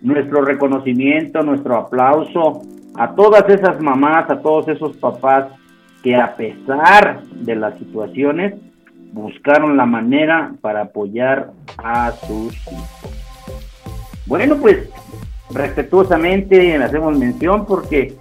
Nuestro 0.02 0.42
reconocimiento, 0.42 1.42
nuestro 1.42 1.76
aplauso 1.76 2.62
a 2.96 3.14
todas 3.14 3.48
esas 3.48 3.80
mamás, 3.80 4.28
a 4.30 4.40
todos 4.40 4.68
esos 4.68 4.96
papás 4.96 5.46
que 6.02 6.16
a 6.16 6.34
pesar 6.36 7.22
de 7.22 7.56
las 7.56 7.78
situaciones 7.78 8.54
buscaron 9.12 9.76
la 9.76 9.86
manera 9.86 10.52
para 10.60 10.82
apoyar 10.82 11.50
a 11.78 12.12
sus 12.12 12.54
hijos. 12.68 13.10
Bueno, 14.26 14.56
pues 14.56 14.88
respetuosamente 15.52 16.76
hacemos 16.76 17.16
mención 17.16 17.66
porque 17.66 18.16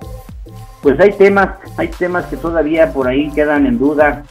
pues 0.82 1.00
hay 1.00 1.12
temas, 1.12 1.56
hay 1.78 1.90
temas 1.90 2.26
que 2.26 2.38
todavía 2.38 2.94
por 2.94 3.08
ahí 3.08 3.30
quedan 3.32 3.66
en 3.66 3.78
duda. 3.78 4.24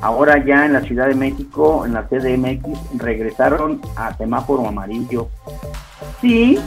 Ahora 0.00 0.44
ya 0.44 0.66
en 0.66 0.74
la 0.74 0.82
Ciudad 0.82 1.08
de 1.08 1.14
México, 1.14 1.84
en 1.84 1.94
la 1.94 2.06
CDMX, 2.06 2.98
regresaron 2.98 3.80
a 3.96 4.16
semáforo 4.16 4.68
amarillo. 4.68 5.28
Sí, 6.20 6.58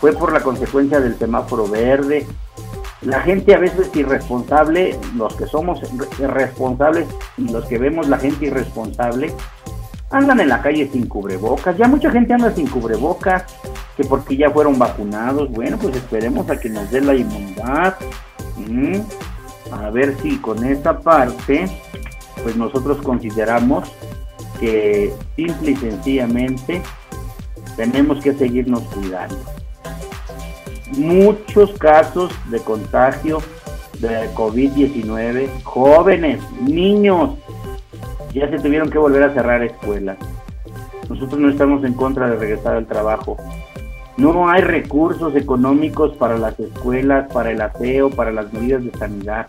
fue 0.00 0.12
por 0.12 0.32
la 0.32 0.40
consecuencia 0.40 1.00
del 1.00 1.18
semáforo 1.18 1.66
verde. 1.66 2.26
La 3.02 3.20
gente 3.20 3.54
a 3.54 3.58
veces 3.58 3.90
irresponsable, 3.94 4.96
los 5.16 5.34
que 5.34 5.46
somos 5.46 5.80
responsables 6.18 7.08
y 7.36 7.48
los 7.50 7.64
que 7.66 7.78
vemos 7.78 8.08
la 8.08 8.18
gente 8.18 8.46
irresponsable, 8.46 9.34
andan 10.10 10.40
en 10.40 10.48
la 10.48 10.62
calle 10.62 10.88
sin 10.92 11.06
cubrebocas. 11.08 11.76
Ya 11.76 11.88
mucha 11.88 12.10
gente 12.10 12.32
anda 12.32 12.52
sin 12.52 12.68
cubrebocas, 12.68 13.44
que 13.96 14.04
porque 14.04 14.36
ya 14.36 14.50
fueron 14.50 14.78
vacunados. 14.78 15.50
Bueno, 15.50 15.78
pues 15.78 15.96
esperemos 15.96 16.48
a 16.50 16.58
que 16.58 16.68
nos 16.68 16.90
dé 16.90 17.00
la 17.00 17.14
inmunidad. 17.14 17.96
A 19.70 19.90
ver 19.90 20.16
si 20.20 20.36
con 20.38 20.64
esta 20.64 20.98
parte, 20.98 21.66
pues 22.42 22.56
nosotros 22.56 22.98
consideramos 23.02 23.90
que 24.60 25.12
simple 25.34 25.72
y 25.72 25.76
sencillamente 25.76 26.82
tenemos 27.76 28.22
que 28.22 28.34
seguirnos 28.34 28.82
cuidando. 28.82 29.38
Muchos 30.96 31.72
casos 31.78 32.32
de 32.50 32.60
contagio 32.60 33.38
de 33.98 34.28
COVID-19, 34.34 35.62
jóvenes, 35.62 36.40
niños, 36.60 37.38
ya 38.34 38.48
se 38.50 38.58
tuvieron 38.58 38.90
que 38.90 38.98
volver 38.98 39.22
a 39.22 39.32
cerrar 39.32 39.62
escuelas. 39.62 40.18
Nosotros 41.08 41.38
no 41.40 41.48
estamos 41.48 41.84
en 41.84 41.94
contra 41.94 42.28
de 42.28 42.36
regresar 42.36 42.76
al 42.76 42.86
trabajo. 42.86 43.36
No 44.16 44.48
hay 44.48 44.62
recursos 44.62 45.34
económicos 45.34 46.16
para 46.16 46.36
las 46.36 46.58
escuelas, 46.60 47.32
para 47.32 47.50
el 47.50 47.60
aseo, 47.60 48.10
para 48.10 48.30
las 48.30 48.52
medidas 48.52 48.84
de 48.84 48.90
sanidad. 48.92 49.46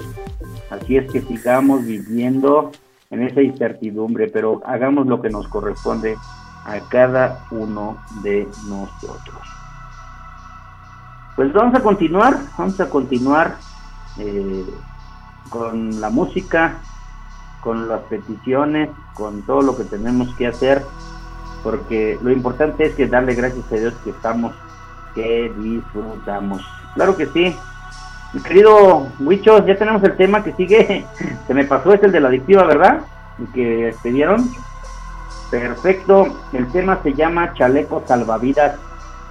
Así 0.70 0.97
es 0.97 1.11
que 1.11 1.22
sigamos 1.22 1.86
viviendo 1.86 2.72
en 3.09 3.24
esa 3.24 3.41
incertidumbre, 3.41 4.28
pero 4.30 4.61
hagamos 4.66 5.05
lo 5.07 5.22
que 5.22 5.30
nos 5.30 5.47
corresponde 5.47 6.16
a 6.66 6.80
cada 6.89 7.45
uno 7.51 7.97
de 8.24 8.47
nosotros. 8.68 9.41
Pues 11.36 11.51
vamos 11.51 11.76
a 11.76 11.82
continuar, 11.82 12.38
vamos 12.57 12.80
a 12.80 12.89
continuar 12.89 13.57
eh, 14.18 14.66
con 15.49 15.99
la 15.99 16.09
música, 16.09 16.78
con 17.61 17.88
las 17.88 18.01
peticiones, 18.03 18.89
con 19.14 19.41
todo 19.43 19.61
lo 19.61 19.76
que 19.76 19.84
tenemos 19.84 20.34
que 20.36 20.47
hacer, 20.47 20.84
porque 21.64 22.20
lo 22.22 22.32
importante 22.32 22.86
es 22.86 22.93
que 22.93 23.07
darle 23.07 23.34
gracias 23.34 23.66
a 23.72 23.76
Dios 23.76 23.93
que 24.03 24.09
estamos, 24.09 24.53
que 25.16 25.51
disfrutamos. 25.57 26.61
Claro 26.93 27.16
que 27.16 27.26
sí. 27.28 27.55
Mi 28.34 28.41
querido 28.41 29.07
Huicho, 29.20 29.66
ya 29.66 29.78
tenemos 29.78 30.03
el 30.03 30.18
tema 30.18 30.43
que 30.43 30.53
sigue. 30.53 31.05
Se 31.47 31.53
me 31.53 31.64
pasó, 31.64 31.93
es 31.93 32.03
el 32.03 32.11
de 32.11 32.20
la 32.20 32.28
adictiva, 32.28 32.66
¿verdad? 32.66 33.01
El 33.39 33.47
que 33.53 33.95
pidieron. 34.03 34.49
Perfecto. 35.49 36.39
El 36.51 36.72
tema 36.72 36.99
se 37.03 37.14
llama 37.14 37.53
Chaleco 37.53 38.03
Salvavidas 38.07 38.76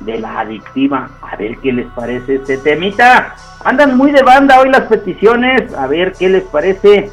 de 0.00 0.20
la 0.20 0.40
adictiva. 0.40 1.10
A 1.20 1.34
ver 1.36 1.58
qué 1.58 1.72
les 1.72 1.86
parece 1.88 2.36
este 2.36 2.58
temita. 2.58 3.34
Andan 3.64 3.96
muy 3.96 4.12
de 4.12 4.22
banda 4.22 4.60
hoy 4.60 4.70
las 4.70 4.82
peticiones. 4.82 5.74
A 5.74 5.88
ver 5.88 6.12
qué 6.12 6.28
les 6.28 6.44
parece. 6.44 7.10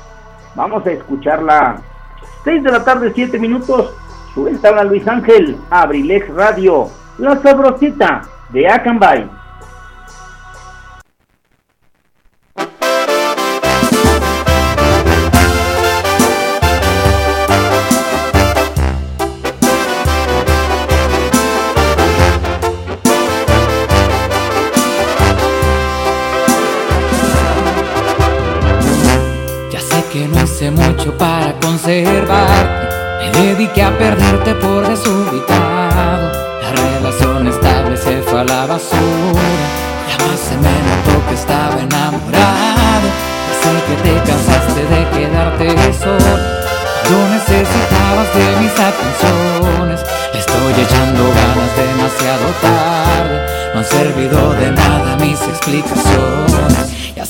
Vamos 0.56 0.86
a 0.86 0.92
escucharla. 0.92 1.82
6 2.44 2.64
de 2.64 2.72
la 2.72 2.84
tarde, 2.84 3.12
7 3.14 3.40
minutos. 3.40 3.96
A 4.36 4.84
Luis 4.84 5.08
Ángel, 5.08 5.58
Abrilex 5.70 6.30
Radio, 6.34 6.90
la 7.18 7.42
sabrosita 7.42 8.22
de 8.50 8.68
Acambay. 8.68 9.39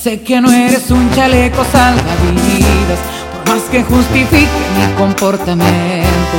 Sé 0.10 0.22
que 0.22 0.42
no 0.42 0.52
eres 0.52 0.90
un 0.90 1.12
chaleco 1.14 1.64
salvavidas. 1.72 3.00
Por 3.32 3.54
más 3.54 3.64
que 3.70 3.84
justifique 3.84 4.62
mi 4.76 4.94
comportamiento. 4.98 6.36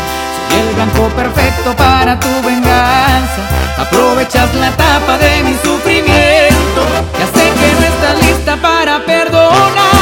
Soy 0.48 0.60
el 0.60 0.74
blanco 0.74 1.08
perfecto 1.14 1.76
para 1.76 2.18
tu 2.18 2.28
venganza. 2.44 3.42
Aprovechas 3.78 4.52
la 4.56 4.70
tapa 4.72 5.18
de 5.18 5.42
mi 5.44 5.54
sufrimiento. 5.62 6.80
Ya 7.18 7.26
sé 7.34 7.44
que 7.58 7.68
no 7.78 7.86
estás 7.92 8.26
lista 8.26 8.56
para 8.56 9.04
perdonar. 9.04 9.99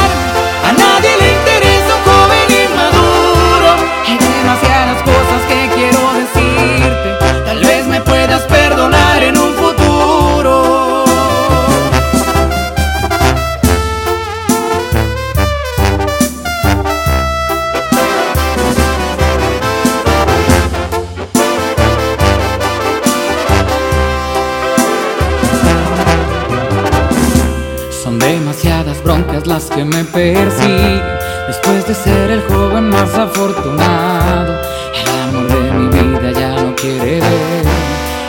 Que 29.69 29.85
me 29.85 30.03
persiguen. 30.03 31.01
Después 31.47 31.87
de 31.87 31.93
ser 31.93 32.31
el 32.31 32.41
joven 32.43 32.89
más 32.89 33.13
afortunado, 33.15 34.55
el 34.93 35.07
amor 35.27 35.47
de 35.47 35.71
mi 35.71 35.87
vida 35.87 36.31
ya 36.31 36.61
no 36.61 36.75
quiere 36.75 37.19
ver. 37.19 37.65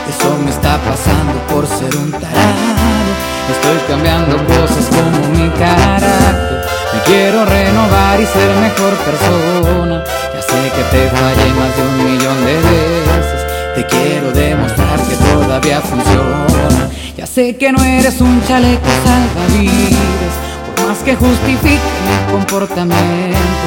Eso 0.09 0.37
me 0.45 0.51
está 0.51 0.79
pasando 0.79 1.35
por 1.51 1.67
ser 1.67 1.95
un 1.97 2.11
tarado. 2.11 3.11
Estoy 3.51 3.79
cambiando 3.89 4.37
cosas 4.47 4.87
como 4.89 5.29
mi 5.29 5.49
carácter. 5.51 6.65
Me 6.93 7.01
quiero 7.05 7.45
renovar 7.45 8.21
y 8.21 8.27
ser 8.27 8.57
mejor 8.57 8.93
persona. 9.09 10.05
Ya 10.35 10.43
sé 10.43 10.71
que 10.75 10.83
te 10.91 11.09
fallé 11.11 11.55
más 11.55 11.77
de 11.77 11.83
un 11.83 11.97
millón 12.05 12.45
de 12.45 12.55
veces. 12.57 13.41
Te 13.75 13.87
quiero 13.87 14.33
demostrar 14.33 15.01
que 15.01 15.17
todavía 15.17 15.81
funciona. 15.81 16.91
Ya 17.17 17.27
sé 17.27 17.57
que 17.57 17.71
no 17.73 17.83
eres 17.83 18.21
un 18.21 18.43
chaleco 18.47 18.89
salvavidas, 19.05 20.35
que 21.03 21.17
justifique 21.17 21.81
mi 22.07 22.33
comportamiento. 22.33 23.67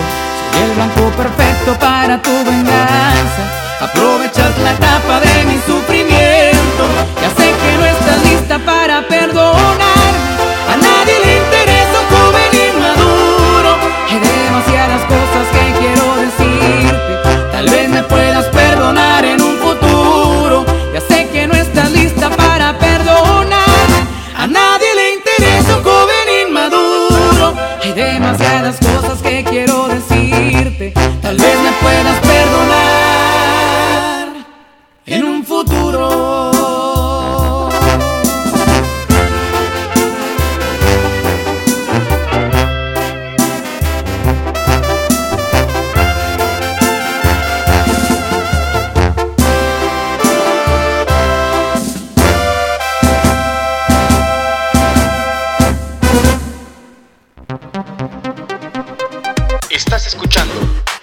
Soy 0.52 0.64
el 0.64 0.72
blanco 0.76 1.10
perfecto 1.18 1.74
para 1.80 2.22
tu 2.22 2.32
venganza. 2.32 3.44
Aprovechas 3.82 4.58
la 4.60 4.72
etapa 4.72 5.20
de 5.20 5.46
mi 5.46 5.58
sufrimiento. 5.66 6.84
Ya 7.22 7.30
sé 7.38 7.52
que 7.62 7.78
no 7.78 7.86
estás 7.86 8.24
lista 8.30 8.60
para 8.60 9.08
perdonar. 9.08 10.14
A 10.72 10.76
nadie 10.78 11.16
le 11.26 11.38
interesa 11.38 11.96
un 12.02 12.08
joven 12.16 12.52
inmaduro. 12.70 13.72
Hay 14.10 14.20
demasiadas 14.20 15.02
cosas 15.04 15.46
que 15.54 15.64
quiero 15.80 16.06
decirte. 16.26 17.30
Tal 17.52 17.70
vez 17.70 17.90
me 17.90 18.04
puedas 18.04 18.46
perdonar 18.48 19.23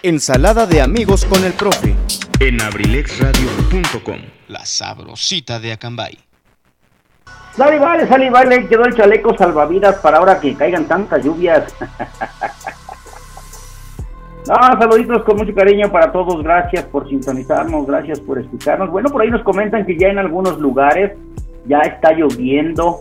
Ensalada 0.03 0.65
de 0.65 0.81
amigos 0.81 1.27
con 1.27 1.45
el 1.45 1.53
profe. 1.53 1.95
en 2.39 2.59
abrilexradio.com. 2.63 4.17
La 4.49 4.65
sabrosita 4.65 5.61
de 5.61 5.73
Acambay. 5.73 6.17
Sale, 7.55 7.79
vale, 7.79 8.09
sale, 8.09 8.31
vale, 8.31 8.67
quedó 8.67 8.87
el 8.87 8.95
chaleco 8.95 9.37
salvavidas 9.37 9.97
para 9.97 10.17
ahora 10.17 10.41
que 10.41 10.55
caigan 10.55 10.87
tantas 10.87 11.23
lluvias. 11.23 11.77
no, 14.49 14.81
saluditos 14.81 15.23
con 15.25 15.37
mucho 15.37 15.55
cariño 15.55 15.93
para 15.93 16.11
todos, 16.11 16.43
gracias 16.43 16.87
por 16.87 17.07
sintonizarnos, 17.07 17.87
gracias 17.87 18.21
por 18.21 18.39
escucharnos. 18.39 18.89
Bueno, 18.89 19.11
por 19.11 19.21
ahí 19.21 19.31
nos 19.31 19.43
comentan 19.43 19.85
que 19.85 19.99
ya 19.99 20.09
en 20.09 20.19
algunos 20.19 20.59
lugares 20.59 21.13
ya 21.67 21.81
está 21.81 22.13
lloviendo, 22.13 23.01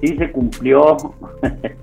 sí 0.00 0.16
se 0.16 0.30
cumplió, 0.30 0.96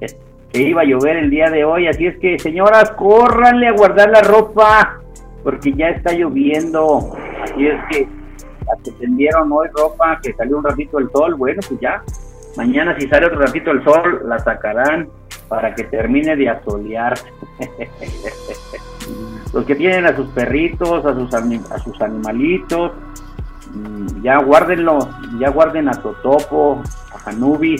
que 0.55 0.69
iba 0.69 0.81
a 0.83 0.85
llover 0.85 1.17
el 1.17 1.29
día 1.29 1.49
de 1.49 1.65
hoy, 1.65 1.87
así 1.87 2.07
es 2.07 2.17
que 2.17 2.39
señoras, 2.39 2.91
córranle 2.91 3.67
a 3.67 3.73
guardar 3.73 4.09
la 4.09 4.21
ropa, 4.21 5.01
porque 5.43 5.73
ya 5.73 5.89
está 5.89 6.13
lloviendo, 6.13 7.13
así 7.43 7.67
es 7.67 7.75
que 7.89 8.07
las 8.65 8.81
que 8.81 8.91
tendieron 8.91 9.51
hoy 9.51 9.67
ropa, 9.77 10.17
que 10.23 10.31
salió 10.33 10.57
un 10.57 10.63
ratito 10.63 10.97
el 10.97 11.11
sol, 11.11 11.35
bueno, 11.35 11.59
pues 11.67 11.79
ya, 11.81 12.01
mañana 12.55 12.97
si 12.97 13.05
sale 13.07 13.25
otro 13.25 13.39
ratito 13.39 13.71
el 13.71 13.83
sol, 13.83 14.21
la 14.25 14.39
sacarán 14.39 15.09
para 15.49 15.75
que 15.75 15.83
termine 15.83 16.37
de 16.37 16.49
asolear. 16.49 17.19
Los 19.53 19.65
que 19.65 19.75
tienen 19.75 20.05
a 20.05 20.15
sus 20.15 20.27
perritos, 20.29 21.05
a 21.05 21.13
sus, 21.13 21.33
a 21.33 21.79
sus 21.79 22.01
animalitos, 22.01 22.93
mm, 23.73 24.21
ya 24.23 24.37
guárdenlo, 24.37 24.99
ya 25.37 25.49
guarden 25.49 25.89
a 25.89 25.91
Totopo, 26.01 26.81
a 27.13 27.29
Hanubi, 27.29 27.75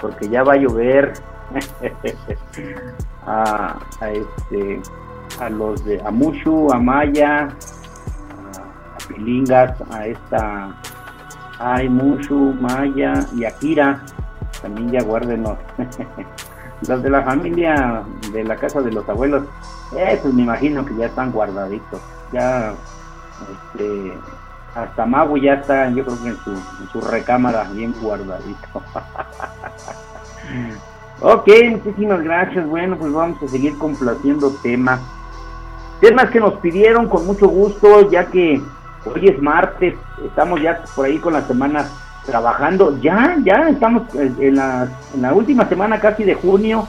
porque 0.00 0.28
ya 0.28 0.42
va 0.42 0.54
a 0.54 0.56
llover. 0.56 1.12
a, 3.26 3.78
a 4.00 4.10
este 4.10 4.80
a 5.40 5.48
los 5.48 5.84
de 5.84 6.00
a 6.00 6.10
Mushu, 6.10 6.72
a 6.72 6.78
Maya, 6.78 7.48
a, 7.48 9.08
Pilingas, 9.08 9.74
a 9.90 10.06
esta 10.06 10.74
Ay 11.58 11.88
Mushu, 11.88 12.54
Maya 12.60 13.14
y 13.34 13.44
Akira, 13.44 14.04
también 14.62 14.90
ya 14.90 15.02
guárdenlos. 15.02 15.58
los 16.88 17.02
de 17.02 17.10
la 17.10 17.22
familia 17.22 18.04
de 18.32 18.44
la 18.44 18.56
casa 18.56 18.80
de 18.80 18.92
los 18.92 19.08
abuelos, 19.08 19.44
esos 19.96 20.32
me 20.32 20.42
imagino 20.42 20.84
que 20.84 20.96
ya 20.96 21.06
están 21.06 21.32
guardaditos. 21.32 22.00
Ya 22.32 22.74
este 23.50 24.12
hasta 24.74 25.06
Magu 25.06 25.38
ya 25.38 25.54
está, 25.54 25.88
yo 25.90 26.04
creo 26.04 26.22
que 26.22 26.28
en 26.28 26.36
su, 26.36 26.50
en 26.50 26.88
su 26.92 27.00
recámara 27.00 27.64
bien 27.64 27.94
guardadito. 28.00 28.82
ok, 31.20 31.48
muchísimas 31.70 32.22
gracias. 32.22 32.66
Bueno, 32.68 32.96
pues 32.96 33.12
vamos 33.12 33.42
a 33.42 33.48
seguir 33.48 33.76
complaciendo 33.78 34.50
temas. 34.62 35.00
Temas 36.00 36.30
que 36.30 36.40
nos 36.40 36.54
pidieron 36.54 37.08
con 37.08 37.26
mucho 37.26 37.48
gusto, 37.48 38.10
ya 38.10 38.26
que 38.26 38.60
hoy 39.04 39.28
es 39.28 39.40
martes, 39.42 39.94
estamos 40.24 40.60
ya 40.62 40.82
por 40.94 41.06
ahí 41.06 41.18
con 41.18 41.32
la 41.32 41.42
semana 41.42 41.86
trabajando. 42.24 42.98
Ya, 43.00 43.36
ya 43.42 43.68
estamos 43.68 44.02
en 44.14 44.56
la, 44.56 44.88
en 45.14 45.22
la 45.22 45.34
última 45.34 45.68
semana 45.68 45.98
casi 45.98 46.24
de 46.24 46.34
junio, 46.34 46.86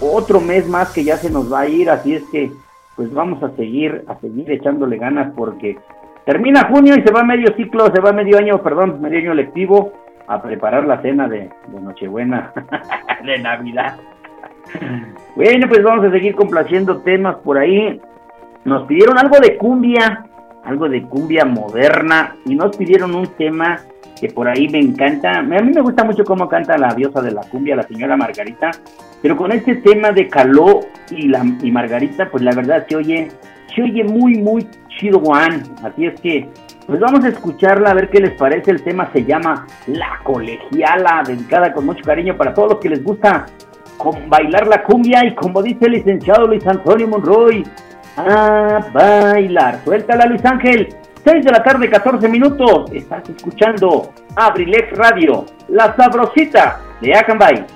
otro 0.00 0.40
mes 0.40 0.68
más 0.68 0.90
que 0.90 1.04
ya 1.04 1.16
se 1.16 1.30
nos 1.30 1.52
va 1.52 1.60
a 1.60 1.68
ir, 1.68 1.90
así 1.90 2.14
es 2.14 2.24
que 2.32 2.52
pues 2.96 3.12
vamos 3.14 3.40
a 3.44 3.54
seguir, 3.54 4.04
a 4.08 4.18
seguir 4.18 4.50
echándole 4.50 4.96
ganas 4.96 5.32
porque 5.36 5.78
termina 6.26 6.68
junio 6.68 6.96
y 6.96 7.02
se 7.02 7.12
va 7.12 7.22
medio 7.22 7.54
ciclo, 7.54 7.86
se 7.94 8.00
va 8.00 8.12
medio 8.12 8.38
año, 8.38 8.60
perdón, 8.60 9.00
medio 9.00 9.18
año 9.20 9.34
lectivo 9.34 9.92
a 10.28 10.42
preparar 10.42 10.84
la 10.84 11.00
cena 11.00 11.26
de, 11.28 11.50
de 11.68 11.80
Nochebuena, 11.80 12.52
de 13.24 13.38
Navidad. 13.38 13.96
Bueno, 15.34 15.68
pues 15.68 15.82
vamos 15.82 16.04
a 16.04 16.10
seguir 16.10 16.34
complaciendo 16.34 17.00
temas 17.00 17.36
por 17.36 17.58
ahí. 17.58 18.00
Nos 18.64 18.86
pidieron 18.86 19.18
algo 19.18 19.38
de 19.40 19.56
cumbia, 19.56 20.24
algo 20.64 20.88
de 20.88 21.02
cumbia 21.02 21.44
moderna 21.44 22.36
y 22.44 22.54
nos 22.54 22.76
pidieron 22.76 23.14
un 23.14 23.26
tema 23.28 23.78
que 24.20 24.28
por 24.28 24.48
ahí 24.48 24.68
me 24.68 24.78
encanta. 24.78 25.38
A 25.38 25.42
mí 25.42 25.72
me 25.72 25.80
gusta 25.80 26.04
mucho 26.04 26.24
cómo 26.24 26.48
canta 26.48 26.76
la 26.76 26.94
diosa 26.94 27.22
de 27.22 27.30
la 27.30 27.42
cumbia, 27.42 27.76
la 27.76 27.84
señora 27.84 28.16
Margarita, 28.16 28.70
pero 29.22 29.36
con 29.36 29.52
este 29.52 29.76
tema 29.76 30.10
de 30.12 30.28
Caló 30.28 30.80
y, 31.10 31.28
la, 31.28 31.44
y 31.62 31.70
Margarita, 31.70 32.28
pues 32.30 32.42
la 32.42 32.54
verdad 32.54 32.84
se 32.88 32.96
oye, 32.96 33.28
se 33.74 33.82
oye 33.82 34.04
muy, 34.04 34.36
muy 34.38 34.66
chido, 34.88 35.20
Juan. 35.20 35.62
Así 35.82 36.06
es 36.06 36.20
que, 36.20 36.48
pues 36.88 37.00
vamos 37.00 37.22
a 37.22 37.28
escucharla, 37.28 37.90
a 37.90 37.94
ver 37.94 38.08
qué 38.08 38.18
les 38.18 38.32
parece. 38.32 38.70
El 38.70 38.82
tema 38.82 39.10
se 39.12 39.22
llama 39.22 39.66
La 39.88 40.20
Colegiala, 40.24 41.22
dedicada 41.26 41.70
con 41.70 41.84
mucho 41.84 42.02
cariño 42.02 42.34
para 42.34 42.54
todos 42.54 42.70
los 42.70 42.80
que 42.80 42.88
les 42.88 43.04
gusta 43.04 43.44
con 43.98 44.30
bailar 44.30 44.66
la 44.66 44.82
cumbia 44.82 45.22
y 45.26 45.34
como 45.34 45.62
dice 45.62 45.84
el 45.84 45.92
licenciado 45.92 46.46
Luis 46.46 46.66
Antonio 46.66 47.06
Monroy, 47.06 47.62
a 48.16 48.88
bailar. 48.90 49.80
Suéltala, 49.84 50.24
Luis 50.24 50.42
Ángel. 50.46 50.88
6 51.24 51.44
de 51.44 51.52
la 51.52 51.62
tarde, 51.62 51.90
14 51.90 52.26
minutos. 52.26 52.90
Estás 52.90 53.28
escuchando 53.28 54.10
Abrilex 54.34 54.90
Radio, 54.96 55.44
la 55.68 55.94
sabrosita 55.94 56.80
de 57.02 57.14
Acambay. 57.14 57.66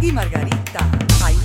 Y 0.00 0.12
margarita. 0.12 0.88
Ay, 1.24 1.36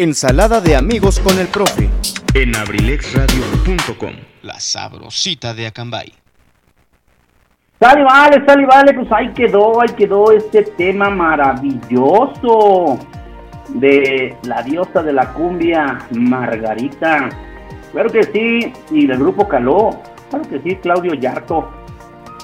Ensalada 0.00 0.60
de 0.60 0.76
amigos 0.76 1.18
con 1.18 1.36
el 1.40 1.48
profe. 1.48 1.90
en 2.32 2.54
abrilexradio.com. 2.54 4.12
La 4.42 4.60
sabrosita 4.60 5.52
de 5.54 5.66
Acambay. 5.66 6.12
Sale, 7.80 8.04
vale, 8.04 8.46
sale, 8.46 8.64
vale, 8.64 8.94
pues 8.94 9.08
ahí 9.10 9.32
quedó, 9.34 9.80
ahí 9.80 9.88
quedó 9.96 10.30
este 10.30 10.62
tema 10.62 11.10
maravilloso 11.10 12.96
de 13.70 14.36
la 14.44 14.62
diosa 14.62 15.02
de 15.02 15.14
la 15.14 15.32
cumbia, 15.32 15.98
Margarita. 16.12 17.28
Claro 17.90 18.08
que 18.08 18.22
sí, 18.22 18.72
y 18.92 19.04
del 19.04 19.18
grupo 19.18 19.48
Caló, 19.48 20.00
claro 20.30 20.48
que 20.48 20.60
sí, 20.60 20.76
Claudio 20.76 21.14
Yarto. 21.14 21.68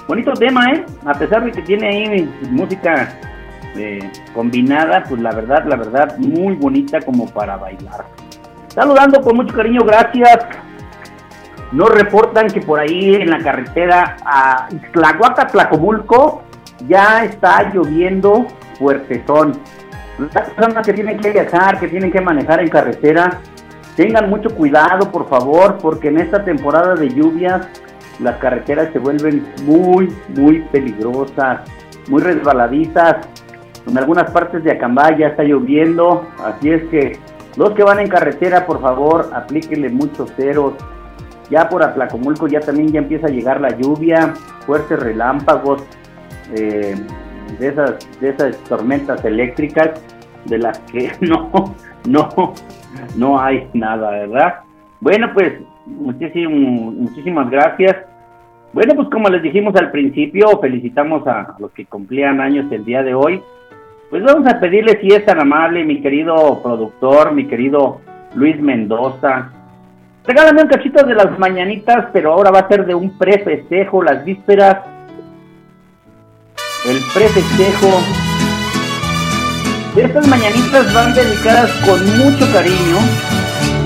Bonito 0.09 0.33
tema, 0.33 0.73
¿eh? 0.73 0.85
A 1.05 1.13
pesar 1.13 1.45
de 1.45 1.53
que 1.53 1.61
tiene 1.61 1.87
ahí 1.87 2.29
música 2.49 3.17
eh, 3.75 3.99
combinada, 4.33 5.03
pues 5.07 5.21
la 5.21 5.31
verdad, 5.31 5.65
la 5.65 5.75
verdad, 5.75 6.17
muy 6.17 6.55
bonita 6.55 6.99
como 7.01 7.27
para 7.27 7.57
bailar. 7.57 8.05
Saludando 8.67 9.21
con 9.21 9.37
mucho 9.37 9.53
cariño, 9.55 9.81
gracias. 9.85 10.45
Nos 11.71 11.89
reportan 11.89 12.47
que 12.47 12.61
por 12.61 12.79
ahí 12.79 13.15
en 13.15 13.29
la 13.29 13.39
carretera 13.39 14.17
a 14.25 14.67
Ixtlahuaca, 14.71 15.47
Tlacomulco, 15.47 16.43
ya 16.87 17.25
está 17.25 17.71
lloviendo 17.73 18.47
fuertezón. 18.77 19.53
Las 20.17 20.49
personas 20.51 20.85
que 20.85 20.93
tienen 20.93 21.19
que 21.19 21.31
viajar, 21.31 21.79
que 21.79 21.87
tienen 21.87 22.11
que 22.11 22.21
manejar 22.21 22.61
en 22.61 22.69
carretera, 22.69 23.39
tengan 23.95 24.29
mucho 24.29 24.49
cuidado, 24.49 25.11
por 25.11 25.27
favor, 25.27 25.77
porque 25.81 26.09
en 26.09 26.19
esta 26.19 26.43
temporada 26.43 26.95
de 26.95 27.09
lluvias 27.09 27.67
las 28.19 28.37
carreteras 28.37 28.89
se 28.93 28.99
vuelven 28.99 29.45
muy, 29.63 30.13
muy 30.35 30.61
peligrosas, 30.71 31.61
muy 32.07 32.21
resbaladizas. 32.21 33.27
En 33.87 33.97
algunas 33.97 34.31
partes 34.31 34.63
de 34.63 34.71
Acambay 34.71 35.17
ya 35.19 35.27
está 35.27 35.43
lloviendo, 35.43 36.27
así 36.43 36.71
es 36.71 36.83
que 36.89 37.19
los 37.57 37.71
que 37.71 37.83
van 37.83 37.99
en 37.99 38.07
carretera, 38.07 38.65
por 38.65 38.81
favor, 38.81 39.29
aplíquenle 39.33 39.89
muchos 39.89 40.31
ceros. 40.33 40.73
Ya 41.49 41.69
por 41.69 41.83
Atlacomulco 41.83 42.47
ya 42.47 42.59
también 42.59 42.91
ya 42.91 42.99
empieza 42.99 43.27
a 43.27 43.29
llegar 43.29 43.61
la 43.61 43.69
lluvia, 43.69 44.33
fuertes 44.65 44.99
relámpagos, 44.99 45.83
eh, 46.55 46.95
de 47.59 47.67
esas, 47.67 48.19
de 48.19 48.29
esas 48.29 48.57
tormentas 48.63 49.23
eléctricas 49.23 49.91
de 50.45 50.57
las 50.57 50.79
que 50.91 51.11
no, 51.21 51.75
no, 52.07 52.53
no 53.15 53.39
hay 53.39 53.69
nada, 53.73 54.11
¿verdad? 54.11 54.55
Bueno, 54.99 55.31
pues 55.33 55.53
muchísimo, 55.85 56.91
muchísimas 56.91 57.49
gracias. 57.49 57.95
Bueno, 58.73 58.93
pues 58.95 59.07
como 59.09 59.29
les 59.29 59.41
dijimos 59.41 59.75
al 59.75 59.91
principio, 59.91 60.59
felicitamos 60.59 61.25
a 61.27 61.55
los 61.59 61.71
que 61.71 61.85
cumplían 61.85 62.41
años 62.41 62.69
el 62.71 62.83
día 62.83 63.03
de 63.03 63.13
hoy. 63.13 63.41
Pues 64.09 64.23
vamos 64.23 64.47
a 64.47 64.59
pedirle 64.59 64.99
si 65.01 65.07
es 65.07 65.25
tan 65.25 65.39
amable, 65.39 65.83
mi 65.83 65.99
querido 66.01 66.61
productor, 66.61 67.33
mi 67.33 67.47
querido 67.47 68.01
Luis 68.35 68.59
Mendoza. 68.61 69.49
Regálame 70.25 70.61
un 70.61 70.67
cachito 70.67 71.03
de 71.05 71.15
las 71.15 71.37
mañanitas, 71.39 72.07
pero 72.13 72.33
ahora 72.33 72.51
va 72.51 72.59
a 72.59 72.67
ser 72.67 72.85
de 72.85 72.93
un 72.93 73.17
prefestejo, 73.17 74.03
las 74.03 74.23
vísperas. 74.23 74.77
El 76.85 76.97
prefestejo. 77.13 77.99
Estas 79.97 80.27
mañanitas 80.27 80.93
van 80.93 81.13
dedicadas 81.13 81.71
con 81.85 81.99
mucho 82.17 82.45
cariño, 82.53 82.97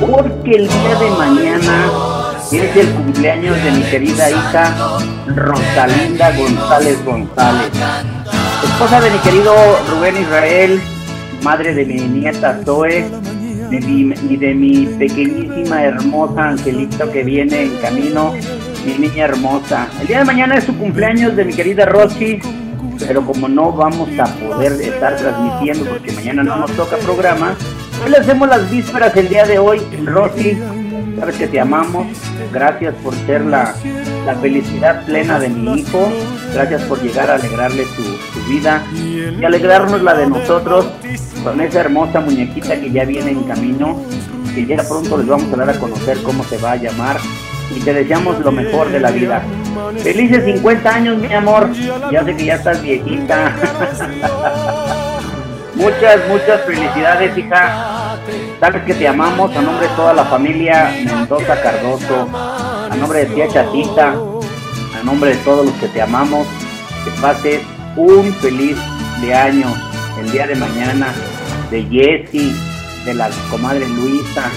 porque 0.01 0.51
el 0.51 0.67
día 0.67 0.95
de 0.99 1.09
mañana 1.17 1.85
es 2.51 2.75
el 2.75 2.89
cumpleaños 2.93 3.63
de 3.63 3.71
mi 3.71 3.83
querida 3.83 4.31
hija 4.31 4.75
Rosalinda 5.27 6.31
González 6.35 7.05
González 7.05 7.71
esposa 8.79 9.01
de 9.01 9.09
mi 9.11 9.17
querido 9.19 9.53
Rubén 9.91 10.15
Israel, 10.21 10.79
madre 11.43 11.73
de 11.73 11.85
mi 11.85 11.95
nieta 11.95 12.61
Zoe 12.63 13.05
de 13.69 13.79
mi- 13.81 14.13
y 14.29 14.37
de 14.37 14.53
mi 14.55 14.85
pequeñísima 14.97 15.83
hermosa 15.83 16.49
Angelito 16.49 17.11
que 17.11 17.23
viene 17.23 17.63
en 17.63 17.75
camino, 17.77 18.33
mi 18.85 18.93
niña 18.97 19.25
hermosa. 19.25 19.87
El 19.99 20.07
día 20.07 20.19
de 20.19 20.25
mañana 20.25 20.55
es 20.55 20.63
su 20.63 20.75
cumpleaños 20.77 21.35
de 21.35 21.43
mi 21.45 21.53
querida 21.53 21.85
Rosy, 21.85 22.39
pero 23.05 23.25
como 23.25 23.47
no 23.49 23.71
vamos 23.73 24.07
a 24.17 24.25
poder 24.35 24.71
estar 24.81 25.15
transmitiendo 25.17 25.85
porque 25.91 26.11
mañana 26.13 26.43
no 26.43 26.55
nos 26.57 26.71
toca 26.71 26.95
programa, 26.97 27.55
hoy 28.03 28.11
le 28.11 28.17
hacemos 28.17 28.47
las 28.47 28.69
vísperas 28.71 29.15
el 29.17 29.27
día 29.29 29.45
de 29.45 29.59
hoy. 29.59 29.81
Rosy, 30.05 30.57
sabes 31.19 31.35
que 31.35 31.47
te 31.47 31.59
amamos, 31.59 32.07
gracias 32.53 32.95
por 33.03 33.13
ser 33.27 33.41
la, 33.41 33.75
la 34.29 34.35
felicidad 34.35 35.05
plena 35.05 35.39
de 35.39 35.49
mi 35.49 35.79
hijo, 35.79 36.07
gracias 36.53 36.83
por 36.83 37.01
llegar 37.01 37.31
a 37.31 37.35
alegrarle 37.35 37.83
su, 37.85 38.03
su 38.03 38.47
vida 38.47 38.85
y 38.93 39.43
alegrarnos 39.43 40.03
la 40.03 40.13
de 40.13 40.27
nosotros 40.27 40.87
con 41.43 41.59
esa 41.61 41.79
hermosa 41.79 42.19
muñequita 42.19 42.79
que 42.79 42.91
ya 42.91 43.05
viene 43.05 43.31
en 43.31 43.41
camino, 43.45 43.99
que 44.53 44.67
ya 44.67 44.83
pronto 44.87 45.17
les 45.17 45.25
vamos 45.25 45.51
a 45.51 45.55
dar 45.57 45.71
a 45.71 45.79
conocer 45.79 46.21
cómo 46.21 46.43
se 46.43 46.59
va 46.59 46.73
a 46.73 46.75
llamar 46.75 47.17
y 47.75 47.79
te 47.79 47.91
deseamos 47.91 48.39
lo 48.41 48.51
mejor 48.51 48.91
de 48.91 48.99
la 48.99 49.09
vida. 49.09 49.41
Felices 50.03 50.45
50 50.45 50.93
años, 50.93 51.17
mi 51.17 51.33
amor. 51.33 51.67
Ya 52.11 52.23
sé 52.23 52.35
que 52.35 52.45
ya 52.45 52.55
estás 52.55 52.83
viejita. 52.83 53.55
muchas, 55.75 56.27
muchas 56.27 56.61
felicidades, 56.67 57.35
hija. 57.35 58.09
Sabes 58.59 58.83
que 58.83 58.93
te 58.93 59.07
amamos 59.07 59.55
a 59.55 59.61
nombre 59.61 59.87
de 59.87 59.95
toda 59.95 60.13
la 60.13 60.25
familia 60.25 60.91
Mendoza 61.05 61.61
Cardoso, 61.61 62.27
a 62.89 62.95
nombre 62.95 63.25
de 63.25 63.33
tía 63.33 63.47
Chatita, 63.47 64.13
a 64.13 65.03
nombre 65.03 65.31
de 65.31 65.37
todos 65.37 65.65
los 65.65 65.75
que 65.75 65.87
te 65.87 66.01
amamos. 66.01 66.47
Que 67.03 67.11
pases 67.21 67.61
un 67.95 68.33
feliz 68.35 68.77
de 69.21 69.33
año 69.33 69.67
el 70.19 70.31
día 70.31 70.47
de 70.47 70.55
mañana, 70.55 71.13
de 71.71 71.83
Jessy, 71.83 72.53
de 73.05 73.13
la 73.13 73.29
comadre 73.49 73.87
Luisa, 73.87 74.49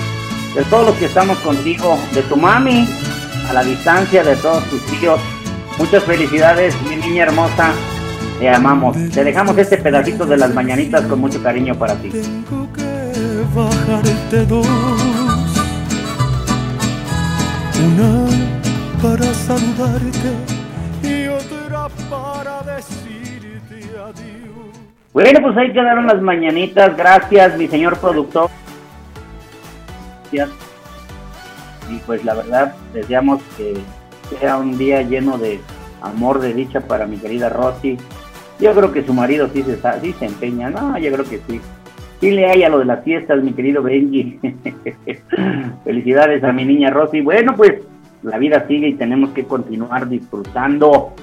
de 0.54 0.64
todos 0.64 0.86
los 0.86 0.96
que 0.96 1.06
estamos 1.06 1.38
contigo, 1.38 1.98
de 2.12 2.22
tu 2.22 2.36
mami, 2.36 2.88
a 3.48 3.52
la 3.52 3.62
distancia 3.62 4.24
de 4.24 4.36
todos 4.36 4.64
tus 4.64 4.84
tíos. 4.86 5.20
Muchas 5.78 6.02
felicidades, 6.04 6.74
mi 6.82 6.96
niña 6.96 7.24
hermosa. 7.24 7.72
Te 8.38 8.50
amamos. 8.50 8.96
Te 9.12 9.22
dejamos 9.22 9.56
este 9.56 9.76
pedacito 9.76 10.26
de 10.26 10.36
las 10.36 10.52
mañanitas 10.52 11.02
con 11.02 11.20
mucho 11.20 11.40
cariño 11.42 11.76
para 11.76 11.94
ti. 11.94 12.09
Tengo 12.09 12.68
que 12.72 13.44
bajarte 13.54 14.46
dos. 14.46 15.11
Una 17.84 18.26
para 19.02 19.34
saludarte 19.34 20.30
y 21.02 21.26
otra 21.26 21.88
para 22.09 22.62
decirte 22.62 23.90
adiós. 23.98 24.78
Bueno, 25.12 25.40
pues 25.42 25.56
ahí 25.56 25.72
quedaron 25.72 26.06
las 26.06 26.22
mañanitas. 26.22 26.96
Gracias, 26.96 27.59
mi 27.59 27.66
señor 27.66 27.98
productor. 27.98 28.50
Gracias. 30.30 30.50
Y 31.90 31.98
pues 32.06 32.24
la 32.24 32.34
verdad, 32.34 32.74
deseamos 32.94 33.42
que 33.56 33.74
sea 34.38 34.59
un 34.59 34.78
día 34.78 35.02
lleno 35.02 35.36
de 35.36 35.60
amor, 36.02 36.38
de 36.38 36.54
dicha 36.54 36.82
para 36.82 37.06
mi 37.06 37.16
querida 37.16 37.48
Rosy. 37.48 37.98
Yo 38.60 38.72
creo 38.74 38.92
que 38.92 39.04
su 39.04 39.12
marido 39.12 39.48
sí 39.52 39.64
se, 39.64 39.76
sí 40.00 40.14
se 40.18 40.26
empeña. 40.26 40.70
No, 40.70 40.96
yo 40.98 41.12
creo 41.12 41.24
que 41.24 41.40
sí. 41.48 41.60
Sí 42.23 42.31
le 42.31 42.47
hay 42.47 42.62
a 42.62 42.69
lo 42.69 42.78
de 42.78 42.85
las 42.85 43.03
fiestas, 43.03 43.43
mi 43.43 43.53
querido 43.53 43.82
Benji. 43.82 44.39
Felicidades 45.85 46.44
a 46.44 46.53
mi 46.53 46.65
niña 46.65 46.89
Rosy. 46.89 47.20
Bueno, 47.20 47.57
pues 47.57 47.82
la 48.23 48.39
vida 48.39 48.65
sigue 48.69 48.86
y 48.86 48.94
tenemos 48.94 49.31
que 49.31 49.43
continuar 49.43 50.09
disfrutando. 50.09 51.15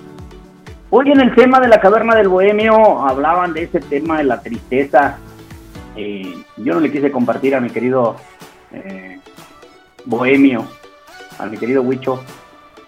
Hoy 0.90 1.10
en 1.10 1.22
el 1.22 1.34
tema 1.34 1.62
de 1.62 1.70
la 1.70 1.80
caverna 1.80 2.16
del 2.16 2.28
bohemio 2.28 3.00
hablaban 3.08 3.54
de 3.54 3.64
ese 3.64 3.80
tema 3.80 4.18
de 4.18 4.26
la 4.26 4.42
tristeza. 4.42 5.20
Eh, 5.96 6.34
yo 6.58 6.74
no 6.74 6.82
le 6.82 6.92
quise 6.92 7.10
compartir 7.12 7.56
a 7.56 7.62
mi 7.62 7.70
querido 7.70 8.18
eh, 8.74 9.20
bohemio, 10.04 10.68
a 11.38 11.46
mi 11.46 11.56
querido 11.56 11.82
Huicho. 11.82 12.22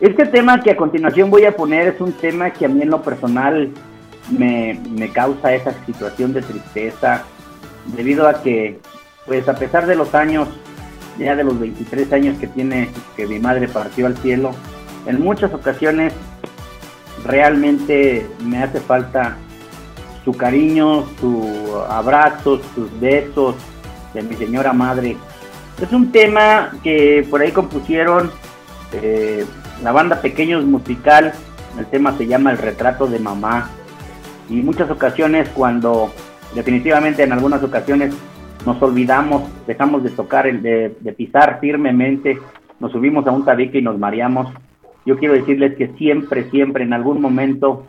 Este 0.02 0.26
tema 0.26 0.60
que 0.60 0.72
a 0.72 0.76
continuación 0.76 1.32
voy 1.32 1.46
a 1.46 1.56
poner 1.56 1.88
es 1.88 2.02
un 2.02 2.12
tema 2.12 2.50
que 2.50 2.66
a 2.66 2.68
mí 2.68 2.82
en 2.82 2.90
lo 2.90 3.02
personal 3.02 3.70
me, 4.38 4.78
me 4.90 5.08
causa 5.14 5.54
esa 5.54 5.72
situación 5.86 6.34
de 6.34 6.42
tristeza, 6.42 7.24
debido 7.88 8.28
a 8.28 8.41
que, 8.41 8.80
pues 9.26 9.48
a 9.48 9.56
pesar 9.56 9.86
de 9.88 9.95
los 9.95 10.14
años, 10.16 10.48
ya 11.18 11.36
de 11.36 11.44
los 11.44 11.60
23 11.60 12.12
años 12.14 12.38
que 12.40 12.48
tiene 12.48 12.90
que 13.16 13.28
mi 13.28 13.40
madre 13.40 13.68
partió 13.68 14.08
al 14.08 14.18
cielo, 14.18 14.52
en 15.06 15.22
muchas 15.22 15.53
ocasiones 15.53 16.14
realmente 17.26 18.28
me 18.44 18.64
hace 18.64 18.80
falta 18.80 19.38
su 20.24 20.34
cariño, 20.34 21.06
su 21.20 21.82
abrazo, 21.90 22.62
sus 22.76 22.99
besos 22.99 23.56
de 24.14 24.22
mi 24.22 24.36
señora 24.36 24.74
madre. 24.74 25.18
Es 25.82 25.91
un 25.91 26.12
tema 26.12 26.72
que 26.84 27.26
por 27.30 27.41
ahí 27.41 27.52
compusieron 27.52 28.32
eh, 28.94 29.45
la 29.84 29.91
banda 29.91 30.22
Pequeños 30.22 30.64
Musical. 30.64 31.34
El 31.78 31.86
tema 31.88 32.16
se 32.18 32.28
llama 32.28 32.52
El 32.52 32.58
retrato 32.58 33.08
de 33.08 33.20
mamá. 33.20 33.70
Y 34.49 34.56
muchas 34.56 34.91
ocasiones 34.91 35.49
cuando 35.49 36.14
definitivamente 36.56 37.23
en 37.23 37.34
algunas 37.34 37.64
ocasiones 37.64 38.15
nos 38.65 38.82
olvidamos, 38.82 39.44
dejamos 39.65 40.03
de 40.03 40.11
tocar, 40.11 40.45
de, 40.52 40.95
de 40.99 41.14
pisar 41.14 41.60
firmemente, 41.60 42.38
nos 42.80 42.91
subimos 42.91 43.26
a 43.28 43.32
un 43.32 43.45
tabique 43.45 43.80
y 43.80 43.82
nos 43.82 43.98
mareamos. 43.98 44.53
Yo 45.06 45.18
quiero 45.18 45.34
decirles 45.34 45.76
que 45.78 45.88
siempre, 45.98 46.49
siempre, 46.49 46.84
en 46.84 46.94
algún 46.94 47.22
momento, 47.22 47.88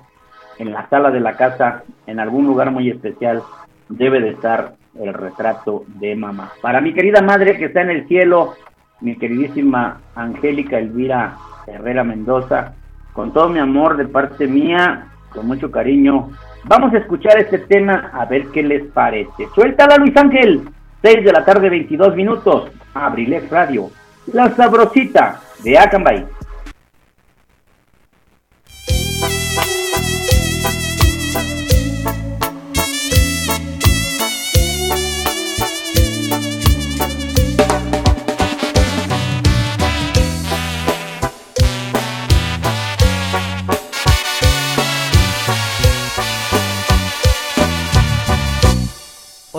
en 0.59 0.73
la 0.73 0.89
sala 0.89 1.11
de 1.11 1.21
la 1.21 1.37
casa, 1.37 1.85
en 2.07 2.21
algún 2.21 2.47
lugar 2.47 2.71
muy 2.71 2.89
especial, 2.89 3.43
debe 3.89 4.21
de 4.21 4.31
estar 4.31 4.75
el 4.99 5.13
retrato 5.13 5.85
de 5.87 6.15
mamá. 6.15 6.53
Para 6.61 6.81
mi 6.81 6.93
querida 6.93 7.23
madre 7.23 7.57
que 7.59 7.67
está 7.67 7.83
en 7.83 7.91
el 7.91 8.09
cielo, 8.09 8.55
mi 9.01 9.17
queridísima 9.17 10.01
Angélica 10.15 10.79
Elvira 10.79 11.37
Herrera 11.67 12.05
Mendoza, 12.05 12.75
con 13.13 13.33
todo 13.33 13.49
mi 13.49 13.59
amor 13.59 13.97
de 13.97 14.07
parte 14.07 14.47
mía, 14.47 15.12
con 15.35 15.47
mucho 15.47 15.71
cariño, 15.71 16.31
vamos 16.65 16.93
a 16.95 16.99
escuchar 16.99 17.39
este 17.39 17.59
tema 17.59 18.11
a 18.13 18.25
ver 18.25 18.47
qué 18.49 18.63
les 18.63 18.85
parece. 18.93 19.49
Suéltala 19.55 19.97
Luis 19.97 20.17
Ángel, 20.17 20.63
6 21.03 21.25
de 21.25 21.33
la 21.33 21.45
tarde 21.45 21.69
22 21.69 22.15
minutos, 22.15 22.71
Abrilex 22.95 23.51
Radio, 23.51 23.91
la 24.33 24.51
sabrosita 24.55 25.41
de 25.65 25.79
Acambay. 25.79 26.25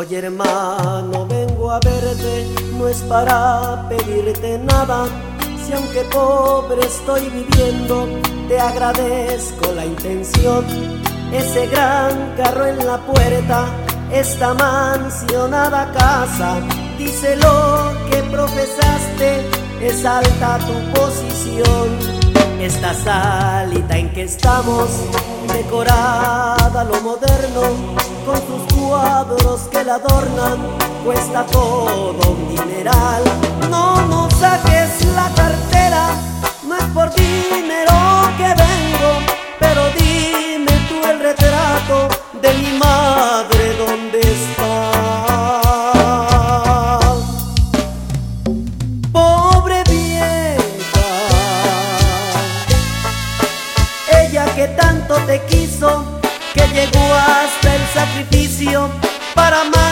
Oye 0.05 0.17
hermano, 0.17 1.25
vengo 1.27 1.71
a 1.71 1.79
verte, 1.79 2.45
no 2.77 2.89
es 2.89 2.97
para 3.03 3.87
pedirte 3.87 4.57
nada. 4.57 5.05
Si 5.65 5.71
aunque 5.71 6.01
pobre 6.11 6.85
estoy 6.85 7.21
viviendo, 7.29 8.09
te 8.49 8.59
agradezco 8.59 9.71
la 9.73 9.85
intención. 9.85 10.65
Ese 11.31 11.67
gran 11.67 12.35
carro 12.35 12.65
en 12.65 12.85
la 12.85 12.97
puerta, 12.97 13.65
esta 14.11 14.53
mansionada 14.53 15.89
casa, 15.93 16.59
dice 16.97 17.37
lo 17.37 17.93
que 18.09 18.23
profesaste, 18.23 19.39
es 19.79 20.03
alta 20.03 20.59
tu 20.67 20.99
posición. 20.99 22.12
Esta 22.63 22.93
salita 22.93 23.97
en 23.97 24.09
que 24.13 24.23
estamos, 24.23 24.87
decorada 25.53 26.85
lo 26.85 27.01
moderno, 27.01 27.61
con 28.25 28.37
sus 28.37 28.73
cuadros 28.73 29.67
que 29.69 29.83
la 29.83 29.95
adornan, 29.95 30.59
cuesta 31.03 31.45
todo 31.47 32.31
un 32.31 32.55
dineral. 32.55 33.21
No 33.69 34.07
nos 34.07 34.33
saques 34.35 35.05
la 35.13 35.29
cartera, 35.35 36.07
no 36.65 36.77
es 36.77 36.85
por 36.93 37.13
dinero 37.13 37.91
que 38.37 38.47
vengo, 38.47 39.11
pero 39.59 39.81
dime 39.99 40.71
tú 40.87 41.05
el 41.05 41.19
retrato 41.19 42.07
de 42.41 42.53
mi 42.53 42.77
madre, 42.77 43.12
para 59.35 59.63
mandarte 59.65 59.82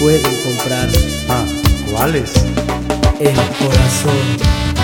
pueden 0.00 0.42
comprar. 0.42 0.88
Ah, 1.28 1.46
¿cuáles? 1.90 2.32
El 3.20 3.34
corazón. 3.34 4.75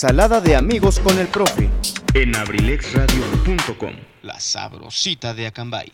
Ensalada 0.00 0.40
de 0.40 0.54
amigos 0.54 1.00
con 1.00 1.18
el 1.18 1.26
profe. 1.26 1.68
En 2.14 2.36
abrilexradio.com, 2.36 3.90
la 4.22 4.38
sabrosita 4.38 5.34
de 5.34 5.48
Acambay. 5.48 5.90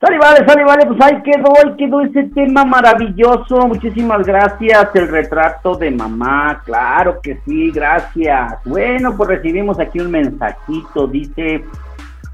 Sale, 0.00 0.18
vale, 0.18 0.44
sale, 0.44 0.64
vale, 0.64 0.86
pues 0.86 1.00
ahí 1.02 1.22
quedó, 1.22 1.52
ahí 1.56 1.76
quedó 1.76 2.00
ese 2.00 2.24
tema 2.34 2.64
maravilloso. 2.64 3.68
Muchísimas 3.68 4.26
gracias. 4.26 4.88
El 4.94 5.06
retrato 5.06 5.76
de 5.76 5.92
mamá, 5.92 6.62
claro 6.64 7.20
que 7.22 7.38
sí, 7.46 7.70
gracias. 7.70 8.54
Bueno, 8.64 9.16
pues 9.16 9.28
recibimos 9.28 9.78
aquí 9.78 10.00
un 10.00 10.10
mensajito, 10.10 11.06
dice, 11.06 11.64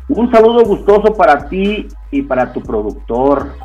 un 0.09 0.33
saludo 0.33 0.65
gustoso 0.65 1.13
para 1.15 1.51
ti 1.51 1.87
y 2.11 2.23
para 2.23 2.51
tu 2.51 2.63
productor. 2.63 3.59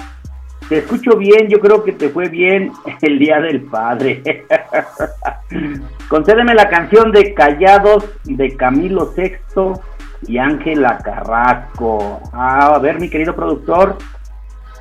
Te 0.68 0.80
escucho 0.80 1.16
bien, 1.16 1.48
yo 1.48 1.62
creo 1.62 1.86
que 1.86 1.94
te 1.94 2.10
fue 2.10 2.28
bien 2.28 2.74
el 3.02 3.18
Día 3.18 3.40
del 3.40 3.62
Padre. 3.62 4.22
Concédeme 6.10 6.54
la 6.54 6.70
canción 6.70 7.12
de 7.12 7.34
Callados 7.34 8.06
de 8.24 8.56
Camilo 8.56 9.12
Sexto 9.14 9.82
y 10.28 10.38
Ángela 10.38 10.98
Carrasco. 11.00 12.22
Ah, 12.34 12.74
a 12.76 12.80
ver, 12.80 13.00
mi 13.00 13.10
querido 13.10 13.36
productor, 13.36 13.98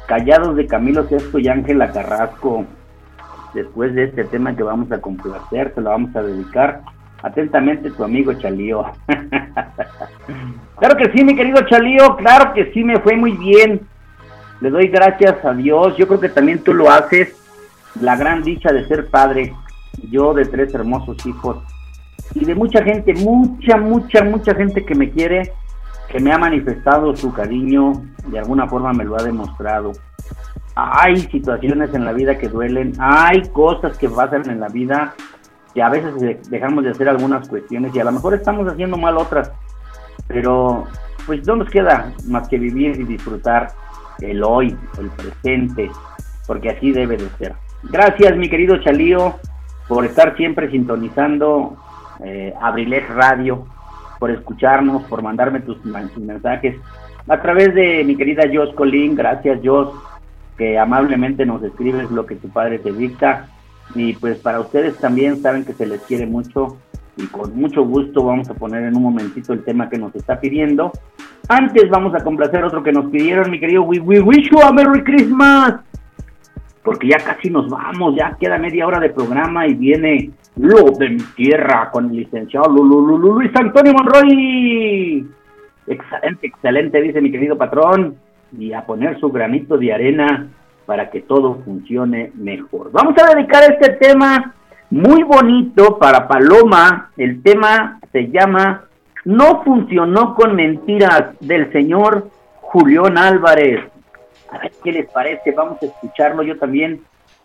Callados 0.06 0.56
de 0.56 0.66
Camilo 0.66 1.06
Sexto 1.08 1.38
y 1.38 1.48
Ángela 1.48 1.90
Carrasco. 1.92 2.64
Después 3.54 3.94
de 3.94 4.04
este 4.04 4.24
tema 4.24 4.54
que 4.54 4.62
vamos 4.62 4.90
a 4.92 5.00
complacer, 5.00 5.72
se 5.74 5.80
lo 5.80 5.90
vamos 5.90 6.14
a 6.14 6.22
dedicar 6.22 6.82
atentamente 7.22 7.90
tu 7.90 8.04
amigo 8.04 8.32
Chalío. 8.34 8.84
claro 10.78 10.96
que 10.96 11.10
sí, 11.12 11.24
mi 11.24 11.34
querido 11.34 11.62
Chalío, 11.62 12.16
claro 12.16 12.52
que 12.52 12.70
sí, 12.72 12.84
me 12.84 13.00
fue 13.00 13.16
muy 13.16 13.32
bien. 13.32 13.80
Le 14.60 14.70
doy 14.70 14.88
gracias 14.88 15.44
a 15.44 15.52
Dios. 15.52 15.96
Yo 15.96 16.06
creo 16.06 16.20
que 16.20 16.28
también 16.28 16.62
tú 16.62 16.72
lo 16.72 16.90
haces. 16.90 17.34
La 18.00 18.16
gran 18.16 18.42
dicha 18.42 18.72
de 18.72 18.86
ser 18.86 19.08
padre. 19.08 19.52
Yo 20.10 20.34
de 20.34 20.44
tres 20.44 20.74
hermosos 20.74 21.24
hijos. 21.26 21.58
Y 22.34 22.44
de 22.44 22.54
mucha 22.54 22.82
gente, 22.82 23.14
mucha, 23.14 23.76
mucha, 23.76 24.24
mucha 24.24 24.54
gente 24.54 24.84
que 24.84 24.94
me 24.94 25.10
quiere, 25.10 25.52
que 26.08 26.20
me 26.20 26.32
ha 26.32 26.38
manifestado 26.38 27.16
su 27.16 27.32
cariño. 27.32 27.92
De 28.26 28.38
alguna 28.38 28.66
forma 28.66 28.92
me 28.92 29.04
lo 29.04 29.16
ha 29.16 29.22
demostrado. 29.22 29.92
Hay 30.74 31.16
situaciones 31.16 31.94
en 31.94 32.04
la 32.04 32.12
vida 32.12 32.36
que 32.38 32.48
duelen. 32.48 32.92
Hay 32.98 33.42
cosas 33.52 33.96
que 33.96 34.08
pasan 34.08 34.48
en 34.50 34.60
la 34.60 34.68
vida 34.68 35.14
que 35.72 35.82
a 35.82 35.88
veces 35.88 36.18
de- 36.20 36.40
dejamos 36.50 36.84
de 36.84 36.90
hacer 36.90 37.08
algunas 37.08 37.48
cuestiones 37.48 37.94
y 37.94 38.00
a 38.00 38.04
lo 38.04 38.12
mejor 38.12 38.34
estamos 38.34 38.66
haciendo 38.68 38.96
mal 38.96 39.16
otras. 39.16 39.50
Pero 40.26 40.84
pues 41.26 41.46
no 41.46 41.56
nos 41.56 41.70
queda 41.70 42.12
más 42.28 42.48
que 42.48 42.58
vivir 42.58 42.98
y 43.00 43.04
disfrutar 43.04 43.68
el 44.20 44.42
hoy, 44.44 44.76
el 44.98 45.08
presente, 45.10 45.90
porque 46.46 46.70
así 46.70 46.92
debe 46.92 47.16
de 47.16 47.28
ser. 47.38 47.54
Gracias, 47.84 48.36
mi 48.36 48.48
querido 48.48 48.78
Chalío, 48.82 49.34
por 49.88 50.04
estar 50.04 50.36
siempre 50.36 50.70
sintonizando 50.70 51.76
eh, 52.24 52.54
Abrilex 52.60 53.08
Radio, 53.14 53.66
por 54.18 54.30
escucharnos, 54.30 55.02
por 55.04 55.22
mandarme 55.22 55.60
tus, 55.60 55.78
tus 55.82 56.22
mensajes 56.22 56.76
a 57.28 57.40
través 57.42 57.74
de 57.74 58.04
mi 58.04 58.16
querida 58.16 58.44
Jos 58.52 58.74
Colín. 58.74 59.14
Gracias, 59.14 59.60
Jos, 59.64 59.94
que 60.56 60.78
amablemente 60.78 61.44
nos 61.44 61.62
escribes 61.62 62.10
lo 62.10 62.26
que 62.26 62.36
tu 62.36 62.48
padre 62.48 62.78
te 62.78 62.92
dicta. 62.92 63.48
Y 63.94 64.14
pues 64.14 64.38
para 64.38 64.60
ustedes 64.60 64.96
también 64.98 65.40
saben 65.42 65.64
que 65.64 65.72
se 65.72 65.86
les 65.86 66.00
quiere 66.02 66.26
mucho 66.26 66.78
y 67.16 67.26
con 67.26 67.56
mucho 67.56 67.82
gusto 67.82 68.24
vamos 68.24 68.48
a 68.50 68.54
poner 68.54 68.84
en 68.84 68.96
un 68.96 69.02
momentito 69.02 69.52
el 69.52 69.64
tema 69.64 69.88
que 69.88 69.98
nos 69.98 70.14
está 70.14 70.38
pidiendo. 70.38 70.92
Antes 71.48 71.88
vamos 71.88 72.14
a 72.14 72.22
complacer 72.22 72.62
otro 72.64 72.82
que 72.82 72.92
nos 72.92 73.10
pidieron, 73.10 73.50
mi 73.50 73.60
querido 73.60 73.82
We, 73.82 74.00
we 74.00 74.20
wish 74.20 74.50
you 74.50 74.60
a 74.60 74.72
Merry 74.72 75.02
Christmas. 75.02 75.74
Porque 76.86 77.08
ya 77.08 77.18
casi 77.18 77.50
nos 77.50 77.68
vamos, 77.68 78.14
ya 78.16 78.36
queda 78.40 78.56
media 78.56 78.86
hora 78.86 79.00
de 79.00 79.10
programa 79.10 79.66
y 79.66 79.74
viene 79.74 80.30
Lo 80.56 80.84
de 80.98 81.10
mi 81.10 81.22
tierra 81.36 81.90
con 81.90 82.06
el 82.08 82.16
licenciado 82.16 82.68
Lu- 82.70 82.84
Lu- 82.84 83.06
Lu- 83.06 83.18
Lu- 83.18 83.34
Luis 83.34 83.50
Antonio 83.54 83.92
Monroy. 83.92 85.26
Excelente, 85.86 86.46
excelente, 86.46 87.02
dice 87.02 87.20
mi 87.20 87.30
querido 87.30 87.58
patrón. 87.58 88.14
Y 88.58 88.72
a 88.72 88.86
poner 88.86 89.18
su 89.20 89.30
granito 89.30 89.76
de 89.76 89.92
arena 89.92 90.46
para 90.86 91.10
que 91.10 91.20
todo 91.20 91.56
funcione 91.64 92.30
mejor. 92.36 92.90
Vamos 92.92 93.14
a 93.20 93.34
dedicar 93.34 93.64
este 93.70 93.94
tema 93.94 94.54
muy 94.88 95.24
bonito 95.24 95.98
para 95.98 96.26
Paloma. 96.28 97.10
El 97.16 97.42
tema 97.42 97.98
se 98.12 98.30
llama 98.30 98.84
No 99.24 99.62
funcionó 99.64 100.34
con 100.36 100.54
mentiras 100.54 101.34
del 101.40 101.70
señor 101.72 102.30
Julián 102.60 103.18
Álvarez. 103.18 103.80
A 104.50 104.58
ver 104.58 104.72
qué 104.82 104.92
les 104.92 105.10
parece, 105.10 105.52
vamos 105.52 105.82
a 105.82 105.86
escucharlo. 105.86 106.42
Yo 106.42 106.58
también 106.58 107.02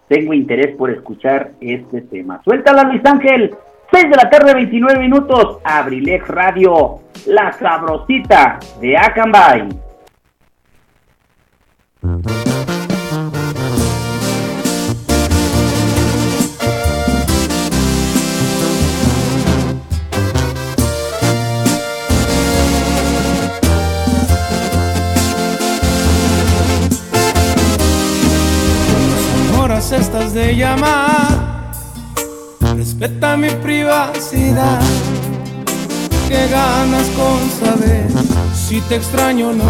tengo 0.07 0.33
interés 0.33 0.75
por 0.75 0.89
escuchar 0.91 1.51
este 1.61 2.01
tema. 2.01 2.41
Suéltala, 2.43 2.83
Luis 2.83 3.05
Ángel. 3.05 3.55
6 3.91 4.09
de 4.09 4.15
la 4.15 4.29
tarde, 4.29 4.53
29 4.53 4.99
minutos. 4.99 5.59
Abrilex 5.63 6.27
Radio, 6.27 6.99
la 7.27 7.51
sabrosita 7.53 8.59
de 8.79 8.97
Acambay. 8.97 9.67
De 30.33 30.55
llamar. 30.55 31.71
Respeta 32.75 33.35
mi 33.35 33.49
privacidad. 33.49 34.81
¿Qué 36.27 36.47
ganas 36.47 37.07
con 37.09 37.39
saber 37.59 38.07
si 38.55 38.79
te 38.81 38.95
extraño 38.95 39.49
o 39.49 39.53
no? 39.53 39.65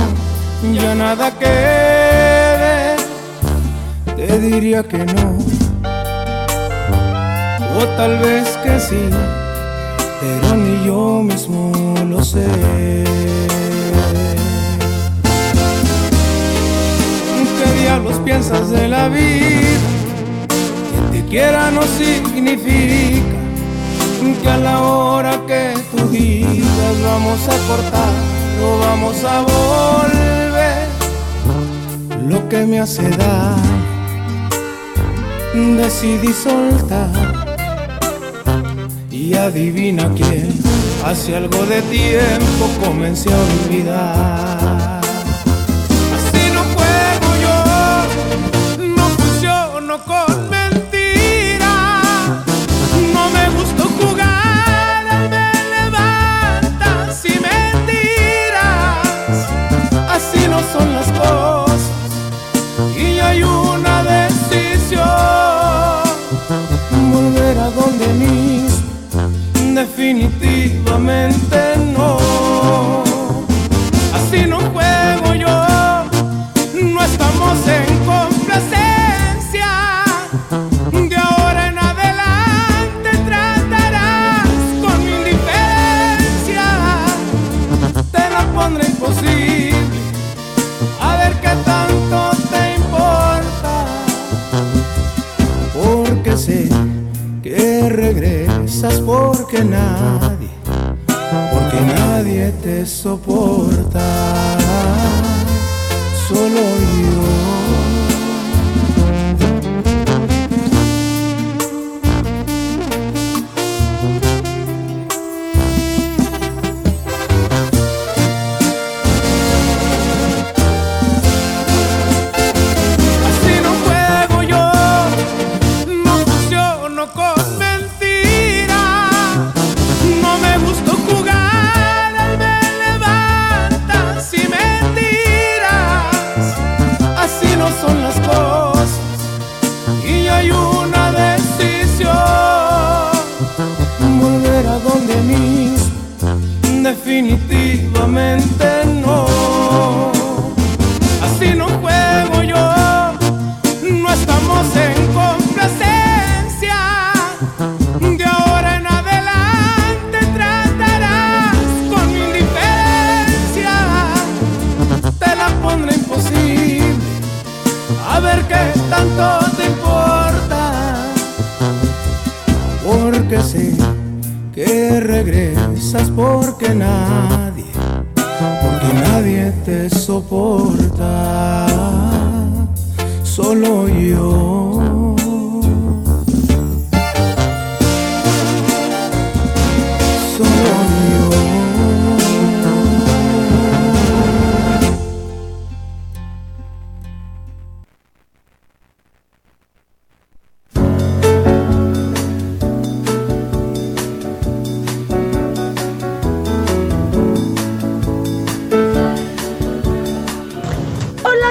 Ya 0.73 0.93
nada 0.93 1.31
quede. 1.39 2.95
Te 4.15 4.39
diría 4.39 4.83
que 4.83 4.99
no. 4.99 5.37
O 7.79 7.85
tal 7.97 8.19
vez 8.19 8.47
que 8.63 8.79
sí. 8.79 9.09
Pero 10.19 10.55
ni 10.55 10.85
yo 10.85 11.23
mismo 11.23 11.71
lo 12.07 12.23
sé. 12.23 12.45
¿Qué 17.57 17.81
diablos 17.81 18.19
piensas 18.23 18.69
de 18.69 18.87
la 18.87 19.07
vida? 19.09 19.60
Que 21.31 21.37
te 21.37 21.43
quiera 21.43 21.71
no 21.71 21.81
significa 21.83 23.41
que 24.43 24.49
a 24.49 24.57
la 24.57 24.81
hora 24.81 25.39
que 25.47 25.73
tú 25.89 26.09
digas 26.09 27.01
vamos 27.03 27.47
a 27.47 27.57
cortar 27.69 28.13
o 28.61 28.79
vamos 28.79 29.23
a 29.23 29.41
volver. 29.41 30.87
Lo 32.27 32.49
que 32.49 32.65
me 32.65 32.81
hace 32.81 33.09
dar, 33.11 33.55
decidí 35.53 36.33
soltar. 36.33 37.11
Y 39.09 39.33
adivina 39.33 40.09
quién, 40.13 40.49
hace 41.05 41.37
algo 41.37 41.65
de 41.65 41.81
tiempo 41.83 42.69
comencé 42.83 43.29
a 43.31 43.37
olvidar. 43.37 45.01
Así 46.17 46.51
no 46.53 46.63
juego 46.75 47.29
yo, 47.45 47.55
no 48.97 49.05
funciono 49.09 49.97
con 50.03 50.30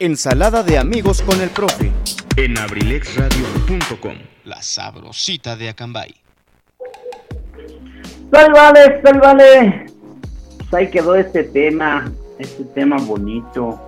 Ensalada 0.00 0.62
de 0.62 0.78
amigos 0.78 1.22
con 1.22 1.40
el 1.40 1.50
profe 1.50 1.90
en 2.36 2.56
abrilexradio.com. 2.56 4.14
La 4.44 4.62
sabrosita 4.62 5.56
de 5.56 5.70
Acambay. 5.70 6.14
Vale, 8.30 9.02
sal 9.02 9.18
vale. 9.18 9.86
Pues 10.58 10.74
ahí 10.74 10.88
quedó 10.88 11.16
este 11.16 11.42
tema, 11.42 12.12
este 12.38 12.62
tema 12.66 12.98
bonito 12.98 13.80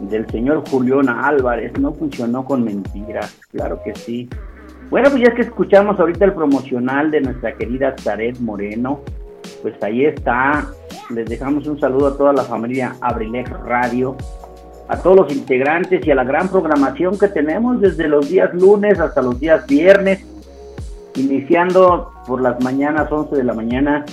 del 0.00 0.26
señor 0.30 0.66
Julián 0.66 1.10
Álvarez. 1.10 1.78
No 1.78 1.92
funcionó 1.92 2.46
con 2.46 2.64
mentiras, 2.64 3.36
claro 3.52 3.82
que 3.84 3.94
sí. 3.94 4.30
Bueno, 4.88 5.10
pues 5.10 5.24
ya 5.24 5.28
es 5.28 5.34
que 5.34 5.42
escuchamos 5.42 6.00
ahorita 6.00 6.24
el 6.24 6.32
promocional 6.32 7.10
de 7.10 7.20
nuestra 7.20 7.54
querida 7.54 7.94
Zaret 8.00 8.38
Moreno, 8.38 9.02
pues 9.60 9.74
ahí 9.82 10.06
está. 10.06 10.66
Les 11.10 11.28
dejamos 11.28 11.66
un 11.66 11.78
saludo 11.78 12.06
a 12.06 12.16
toda 12.16 12.32
la 12.32 12.44
familia 12.44 12.96
Abrilex 13.02 13.50
Radio, 13.50 14.16
a 14.88 14.96
todos 14.96 15.16
los 15.16 15.36
integrantes 15.36 16.04
y 16.06 16.10
a 16.10 16.14
la 16.14 16.24
gran 16.24 16.48
programación 16.48 17.18
que 17.18 17.28
tenemos 17.28 17.80
desde 17.80 18.08
los 18.08 18.28
días 18.28 18.52
lunes 18.54 18.98
hasta 18.98 19.20
los 19.20 19.38
días 19.38 19.66
viernes, 19.66 20.26
iniciando 21.14 22.12
por 22.26 22.40
las 22.40 22.62
mañanas 22.64 23.12
11 23.12 23.36
de 23.36 23.44
la 23.44 23.52
mañana 23.52 24.04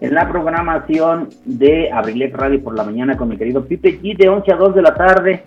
en 0.00 0.14
la 0.14 0.28
programación 0.28 1.28
de 1.44 1.90
Abrilex 1.90 2.32
Radio 2.34 2.62
por 2.62 2.76
la 2.76 2.84
mañana 2.84 3.16
con 3.16 3.28
mi 3.28 3.36
querido 3.36 3.64
Pipe 3.64 4.00
G 4.00 4.16
de 4.16 4.28
11 4.28 4.52
a 4.52 4.56
2 4.56 4.74
de 4.74 4.82
la 4.82 4.94
tarde. 4.94 5.44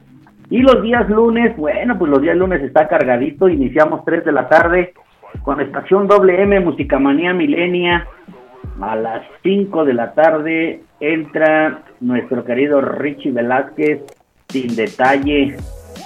Y 0.50 0.60
los 0.62 0.82
días 0.82 1.10
lunes, 1.10 1.56
bueno, 1.56 1.98
pues 1.98 2.12
los 2.12 2.22
días 2.22 2.36
lunes 2.36 2.62
está 2.62 2.88
cargadito, 2.88 3.48
iniciamos 3.48 4.04
3 4.04 4.26
de 4.26 4.32
la 4.32 4.50
tarde 4.50 4.94
con 5.44 5.62
estación 5.62 6.08
WM 6.08 6.60
Musicamanía 6.60 7.34
Milenia. 7.34 8.08
A 8.82 8.96
las 8.96 9.24
5 9.44 9.86
de 9.86 9.94
la 9.94 10.14
tarde 10.14 10.82
entra 11.00 11.84
nuestro 12.00 12.44
querido 12.44 12.82
Richie 12.82 13.32
Velázquez 13.32 14.02
sin 14.52 14.76
detalle. 14.76 15.58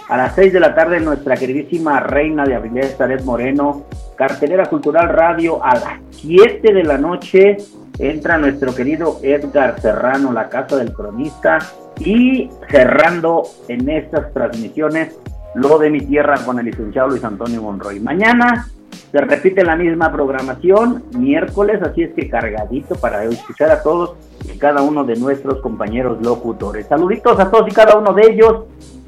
A 0.08 0.18
las 0.18 0.36
6 0.36 0.54
de 0.54 0.60
la 0.60 0.76
tarde 0.76 1.00
nuestra 1.00 1.36
queridísima 1.36 2.00
reina 2.00 2.46
de 2.46 2.56
habilidades 2.56 2.98
Taret 2.98 3.24
Moreno, 3.24 3.86
cartelera 4.16 4.66
cultural 4.68 5.10
radio. 5.10 5.64
A 5.64 5.74
las 5.74 6.00
7 6.12 6.74
de 6.74 6.84
la 6.84 6.98
noche 6.98 7.58
entra 7.98 8.38
nuestro 8.38 8.76
querido 8.76 9.20
Edgar 9.24 9.80
Serrano, 9.82 10.32
la 10.32 10.50
casa 10.50 10.78
del 10.78 10.94
cronista. 10.94 11.60
Y 12.00 12.50
cerrando 12.70 13.44
en 13.70 13.90
estas 13.90 14.34
transmisiones 14.34 15.18
lo 15.56 15.80
de 15.80 15.90
mi 15.90 16.02
tierra 16.02 16.36
con 16.46 16.60
el 16.60 16.66
licenciado 16.66 17.08
Luis 17.10 17.24
Antonio 17.24 17.62
Monroy. 17.62 18.02
Mañana 18.02 18.68
se 19.12 19.22
repite 19.22 19.64
la 19.64 19.76
misma 19.76 20.12
programación, 20.12 21.04
miércoles, 21.18 21.82
así 21.82 22.04
es 22.04 22.14
que 22.14 22.30
cargadito 22.30 22.96
para 22.96 23.24
escuchar 23.24 23.72
a 23.72 23.82
todos 23.82 24.16
y 24.54 24.58
cada 24.58 24.82
uno 24.82 25.04
de 25.04 25.16
nuestros 25.16 25.62
compañeros 25.62 26.22
locutores. 26.22 26.88
Saluditos 26.88 27.40
a 27.40 27.50
todos 27.50 27.68
y 27.70 27.72
cada 27.74 27.98
uno 27.98 28.14
de 28.14 28.32
ellos, 28.32 28.66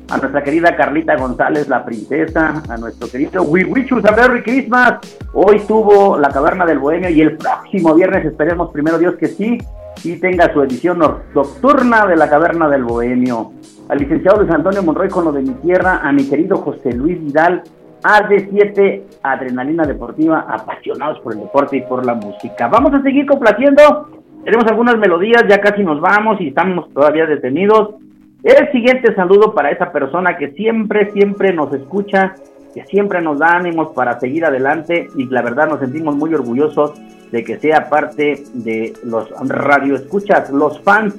a 0.10 0.18
nuestra 0.18 0.44
querida 0.44 0.76
Carlita 0.76 1.16
González, 1.18 1.68
la 1.68 1.84
princesa, 1.84 2.64
a 2.70 2.78
nuestro 2.78 3.10
querido 3.10 3.44
Wiwichus, 3.44 4.06
a 4.06 4.12
Merry 4.12 4.42
Christmas. 4.42 5.00
Hoy 5.34 5.60
tuvo 5.68 6.18
la 6.18 6.30
Caverna 6.30 6.66
del 6.66 6.80
Bohemio 6.80 7.10
y 7.10 7.22
el 7.22 7.38
próximo 7.38 7.94
viernes 7.94 8.26
esperemos, 8.26 8.72
primero 8.72 8.98
Dios 8.98 9.16
que 9.16 9.28
sí, 9.28 9.58
y 10.04 10.16
tenga 10.18 10.54
su 10.54 10.62
edición 10.62 11.00
nocturna 11.00 12.06
de 12.06 12.16
la 12.16 12.30
Caverna 12.30 12.70
del 12.70 12.84
Bohemio. 12.84 13.52
Al 13.90 13.98
licenciado 14.00 14.42
Luis 14.42 14.52
Antonio 14.52 14.84
Monroy 14.84 15.10
con 15.10 15.26
lo 15.26 15.32
de 15.32 15.42
mi 15.42 15.54
tierra, 15.56 16.02
a 16.04 16.12
mi 16.12 16.28
querido 16.28 16.58
José 16.58 16.94
Luis 16.94 17.22
Vidal, 17.24 17.64
AD7 18.04 19.02
Adrenalina 19.24 19.86
Deportiva, 19.86 20.46
apasionados 20.48 21.20
por 21.20 21.34
el 21.34 21.40
deporte 21.40 21.78
y 21.78 21.82
por 21.82 22.06
la 22.06 22.14
música. 22.14 22.68
Vamos 22.68 22.94
a 22.94 23.02
seguir 23.02 23.26
complaciendo. 23.26 24.10
Tenemos 24.44 24.66
algunas 24.68 24.98
melodías, 24.98 25.44
ya 25.50 25.60
casi 25.60 25.84
nos 25.84 26.00
vamos 26.00 26.40
y 26.40 26.50
estamos 26.50 26.92
todavía 26.94 27.26
detenidos. 27.26 27.96
El 28.44 28.72
siguiente 28.72 29.14
saludo 29.16 29.54
para 29.54 29.72
esa 29.72 29.92
persona 29.92 30.38
que 30.38 30.52
siempre, 30.52 31.12
siempre 31.12 31.54
nos 31.54 31.74
escucha, 31.74 32.36
que 32.74 32.86
siempre 32.86 33.22
nos 33.22 33.40
da 33.40 33.58
ánimos 33.58 33.90
para 33.90 34.20
seguir 34.20 34.46
adelante 34.46 35.10
y 35.16 35.26
la 35.26 35.42
verdad 35.42 35.68
nos 35.68 35.80
sentimos 35.80 36.16
muy 36.16 36.34
orgullosos 36.34 36.94
de 37.32 37.44
que 37.44 37.58
sea 37.58 37.90
parte 37.90 38.44
de 38.54 38.94
los 39.04 39.30
radioescuchas, 39.50 40.50
los 40.52 40.80
fans 40.82 41.16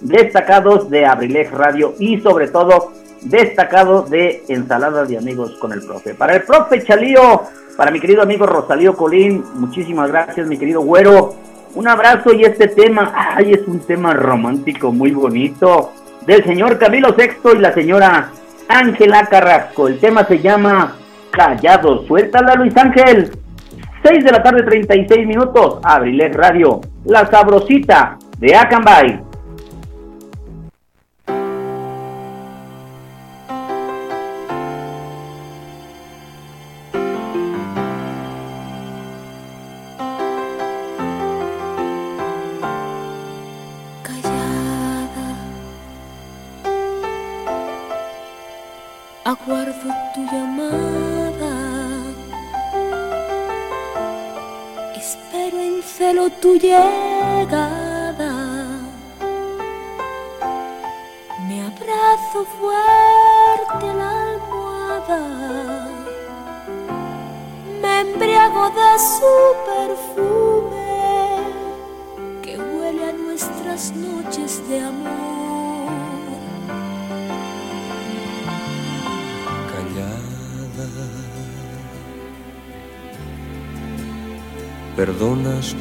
destacados 0.00 0.90
de 0.90 1.06
Abrilex 1.06 1.52
Radio 1.52 1.94
y 1.98 2.18
sobre 2.20 2.48
todo 2.48 2.92
destacado 3.24 4.02
de 4.02 4.44
Ensalada 4.48 5.04
de 5.04 5.18
Amigos 5.18 5.52
con 5.60 5.72
el 5.72 5.82
Profe. 5.82 6.14
Para 6.14 6.36
el 6.36 6.42
Profe 6.42 6.82
Chalío, 6.82 7.42
para 7.76 7.90
mi 7.90 8.00
querido 8.00 8.22
amigo 8.22 8.46
Rosalío 8.46 8.94
Colín, 8.94 9.44
muchísimas 9.54 10.10
gracias, 10.10 10.46
mi 10.46 10.58
querido 10.58 10.80
Güero. 10.82 11.34
Un 11.74 11.88
abrazo 11.88 12.34
y 12.34 12.44
este 12.44 12.68
tema, 12.68 13.12
ay, 13.14 13.52
es 13.52 13.66
un 13.66 13.80
tema 13.80 14.12
romántico 14.12 14.92
muy 14.92 15.12
bonito. 15.12 15.92
del 16.26 16.44
señor 16.44 16.78
Camilo 16.78 17.14
Sexto 17.16 17.52
y 17.54 17.58
la 17.58 17.72
señora 17.72 18.30
Ángela 18.68 19.26
Carrasco. 19.26 19.88
El 19.88 19.98
tema 19.98 20.24
se 20.24 20.38
llama 20.38 20.94
Callado. 21.30 22.06
Suéltala, 22.06 22.54
Luis 22.54 22.76
Ángel. 22.76 23.32
6 24.04 24.24
de 24.24 24.30
la 24.30 24.42
tarde, 24.42 24.62
36 24.62 25.26
minutos. 25.26 25.78
Abrilet 25.82 26.34
Radio, 26.34 26.80
la 27.04 27.26
sabrosita 27.26 28.18
de 28.38 28.54
Acambay. 28.54 29.31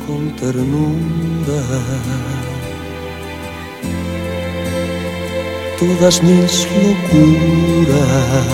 Con 0.06 0.30
ternura 0.36 1.64
todas 5.80 6.22
mis 6.22 6.68
locuras. 6.84 8.48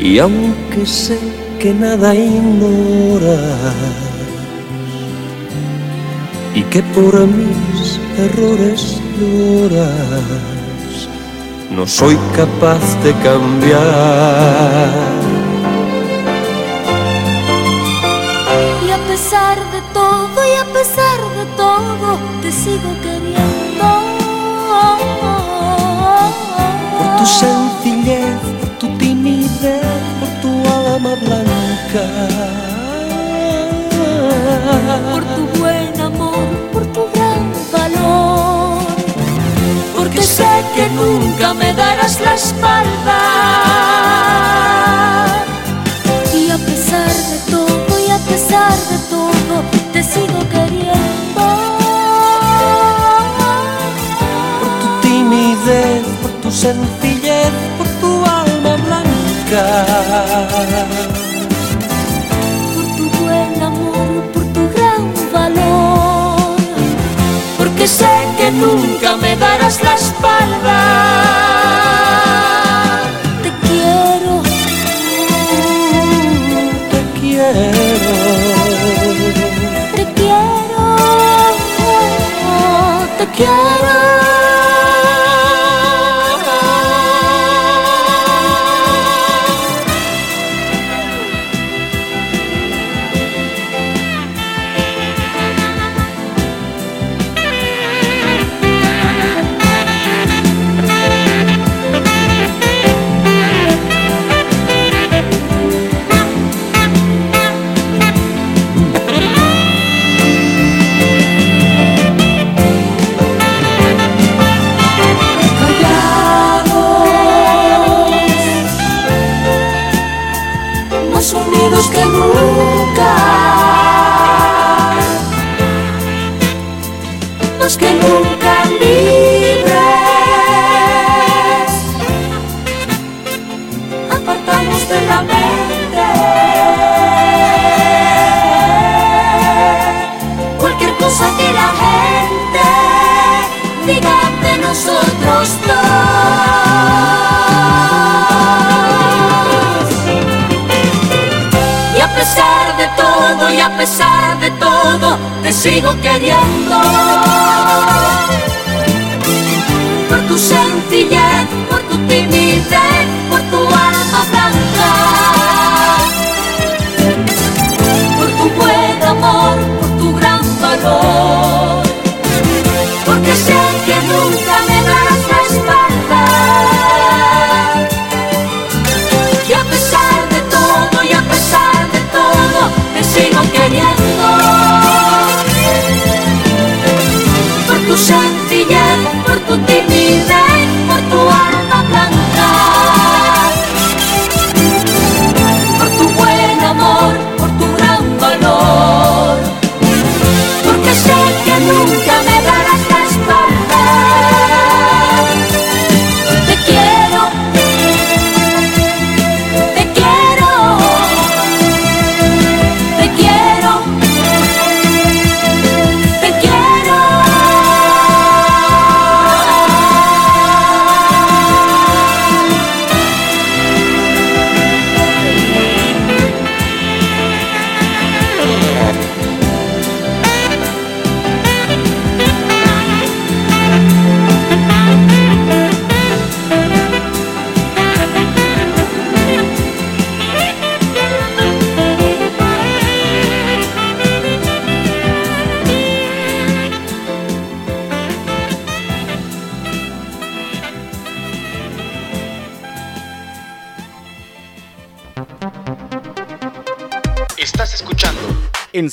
Y 0.00 0.18
aunque 0.18 0.84
sé 0.84 1.18
que 1.60 1.72
nada 1.72 2.14
ignoras 2.14 3.38
y 6.54 6.62
que 6.64 6.82
por 6.94 7.14
mis 7.26 8.00
errores 8.18 9.00
lloras, 9.18 11.08
no 11.70 11.86
soy 11.86 12.16
capaz 12.34 12.82
de 13.04 13.12
cambiar 13.28 15.19
pesar 20.72 21.20
de 21.36 21.44
todo 21.56 22.18
te 22.40 22.50
sigo 22.50 22.90
queriendo. 23.02 23.88
Por 26.98 27.08
tu 27.18 27.26
sencillez, 27.26 28.40
por 28.60 28.70
tu 28.78 28.86
timidez, 28.98 29.82
por 30.20 30.30
tu 30.42 30.50
alma 30.76 31.14
blanca. 31.26 32.06
Por 35.12 35.22
tu 35.34 35.42
buen 35.58 36.00
amor, 36.00 36.48
por 36.72 36.84
tu 36.94 37.02
gran 37.14 37.44
valor. 37.72 38.82
Porque 39.96 40.22
sé 40.22 40.50
que 40.74 40.88
nunca 40.90 41.54
me 41.54 41.74
darás 41.74 42.20
la 42.20 42.34
espalda. 42.34 43.20
Sencillez, 56.60 57.52
por 57.78 57.88
tu 58.02 58.12
alma 58.26 58.76
blanca. 58.86 59.64
Por 62.74 62.86
tu 62.96 63.04
buen 63.18 63.62
amor, 63.62 64.22
por 64.34 64.44
tu 64.54 64.62
gran 64.74 65.02
valor. 65.32 66.56
Porque 67.56 67.86
sé 67.88 68.12
que 68.36 68.50
nunca 68.50 69.16
me 69.16 69.36
darás 69.36 69.82
la 69.82 69.94
espalda. 69.94 71.09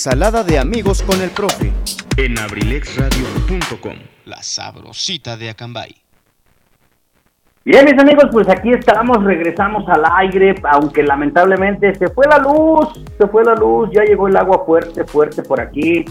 Ensalada 0.08 0.42
de 0.42 0.58
amigos 0.58 1.04
con 1.04 1.22
el 1.22 1.32
profe. 1.32 1.70
En 2.16 2.40
abrilexradio.com, 2.40 3.96
la 4.24 4.42
sabrosita 4.42 5.36
de 5.36 5.50
Acambay. 5.50 5.94
Bien, 7.66 7.84
mis 7.84 8.00
amigos, 8.00 8.28
pues 8.32 8.48
aquí 8.48 8.72
estamos, 8.72 9.22
regresamos 9.26 9.84
al 9.90 10.04
aire, 10.16 10.56
aunque 10.72 11.04
lamentablemente 11.04 11.94
se 11.96 12.08
fue 12.08 12.26
la 12.26 12.38
luz, 12.38 12.88
se 13.20 13.28
fue 13.28 13.44
la 13.44 13.56
luz, 13.56 13.90
ya 13.92 14.06
llegó 14.06 14.30
el 14.30 14.38
agua 14.38 14.64
fuerte, 14.66 15.04
fuerte 15.04 15.44
por 15.44 15.60
aquí, 15.60 16.06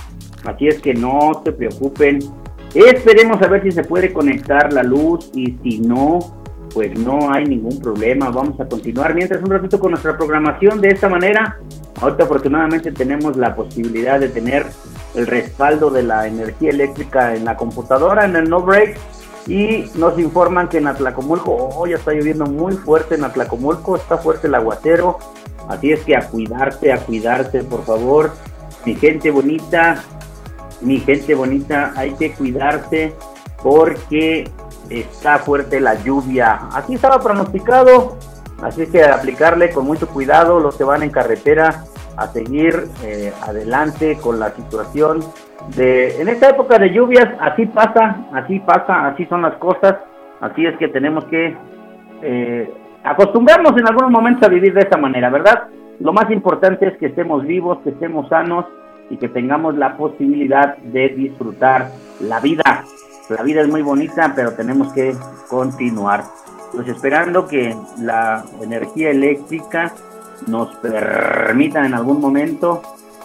así 0.45 0.69
es 0.69 0.79
que 0.83 0.93
no 0.93 1.41
se 1.43 1.53
preocupen, 1.53 2.19
esperemos 2.75 3.41
a 3.41 3.47
ver 3.47 3.63
si 3.63 3.71
se 3.71 3.83
puede 3.83 4.13
conectar 4.13 4.75
la 4.75 4.83
luz 4.83 5.31
y 5.35 5.57
si 5.63 5.79
no, 5.79 6.19
pues 6.75 6.99
no 6.99 7.33
hay 7.33 7.47
ningún 7.47 7.81
problema, 7.81 8.29
vamos 8.29 8.61
a 8.61 8.69
continuar 8.69 9.15
mientras 9.15 9.43
un 9.43 9.51
ratito 9.51 9.81
con 9.81 9.93
nuestra 9.93 10.19
programación 10.19 10.83
de 10.83 10.89
esta 10.89 11.09
manera, 11.09 11.59
ahorita 12.01 12.25
afortunadamente 12.25 12.93
tenemos 12.93 13.37
la 13.37 13.55
posibilidad 13.55 14.21
de 14.21 14.29
tener 14.29 14.67
el 15.15 15.27
respaldo 15.27 15.91
de 15.91 16.03
la 16.03 16.27
energía 16.27 16.71
eléctrica 16.71 17.35
en 17.35 17.45
la 17.45 17.57
computadora, 17.57 18.25
en 18.25 18.37
el 18.37 18.49
no 18.49 18.63
break, 18.63 18.99
y 19.47 19.85
nos 19.95 20.19
informan 20.19 20.69
que 20.69 20.79
en 20.79 20.89
Atlacomulco, 20.89 21.55
oh, 21.55 21.87
ya 21.87 21.97
está 21.97 22.13
lloviendo 22.13 22.47
muy 22.47 22.75
fuerte 22.75 23.15
en 23.15 23.25
Atlacomulco, 23.25 23.97
está 23.97 24.19
fuerte 24.19 24.49
el 24.49 24.55
aguacero, 24.55 25.19
así 25.69 25.93
es 25.93 26.01
que 26.01 26.17
a 26.17 26.29
cuidarse, 26.29 26.93
a 26.93 26.99
cuidarse, 26.99 27.63
por 27.63 27.85
favor, 27.85 28.33
mi 28.85 28.95
gente 28.97 29.31
bonita, 29.31 30.03
mi 30.81 30.99
gente 30.99 31.35
bonita, 31.35 31.93
hay 31.97 32.13
que 32.15 32.33
cuidarse 32.33 33.15
porque 33.63 34.51
está 34.91 35.39
fuerte 35.39 35.81
la 35.81 35.95
lluvia, 36.03 36.69
así 36.73 36.95
estaba 36.95 37.21
pronosticado, 37.21 38.17
así 38.63 38.83
es 38.83 38.91
que 38.91 39.05
aplicarle 39.05 39.71
con 39.71 39.87
mucho 39.87 40.09
cuidado 40.09 40.61
los 40.61 40.77
que 40.77 40.85
van 40.85 41.03
en 41.03 41.11
carretera 41.11 41.85
a 42.17 42.27
seguir 42.29 42.89
eh, 43.03 43.33
adelante 43.43 44.19
con 44.23 44.39
la 44.41 44.51
situación 44.51 45.21
de 45.77 46.21
en 46.21 46.29
esta 46.29 46.51
época 46.51 46.79
de 46.79 46.93
lluvias 46.93 47.29
así 47.41 47.67
pasa 47.67 48.27
así 48.33 48.61
pasa 48.61 49.09
así 49.09 49.27
son 49.27 49.43
las 49.43 49.55
cosas. 49.55 49.97
Así 50.39 50.67
es 50.67 50.77
que 50.77 50.89
tenemos 50.89 51.25
que 51.25 51.57
eh, 52.23 52.71
acostumbrarnos 53.03 53.73
en 53.79 53.89
algunos 53.89 54.11
momentos 54.11 54.43
a 54.43 54.51
vivir 54.51 54.75
de 54.75 54.81
esta 54.81 54.99
manera 54.99 55.31
verdad 55.31 55.69
lo 55.99 56.13
más 56.13 56.31
importante 56.31 56.87
es 56.87 56.99
que 56.99 57.07
estemos 57.07 57.45
vivos 57.47 57.79
que 57.83 57.91
estemos 57.91 58.29
sanos 58.29 58.67
y 59.09 59.17
que 59.17 59.29
tengamos 59.29 59.77
la 59.77 59.97
posibilidad 59.97 60.77
de 60.79 61.09
disfrutar 61.11 61.91
la 62.21 62.41
vida. 62.41 62.85
La 63.31 63.43
vida 63.43 63.63
es 63.63 63.69
muy 63.69 63.83
bonita 63.83 64.33
pero 64.35 64.53
tenemos 64.53 64.93
que 64.93 65.15
continuar 65.49 66.25
pues 66.73 66.89
esperando 66.89 67.47
que 67.47 67.77
la 67.99 68.45
energía 68.61 69.11
eléctrica 69.11 69.95
nos 70.47 70.75
permitan 70.77 71.87
en 71.87 71.95
algún 71.95 72.21
momento 72.21 72.83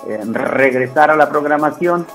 eh, 0.08 0.20
regresar 0.32 1.12
a 1.12 1.16
la 1.16 1.30
programación, 1.30 2.06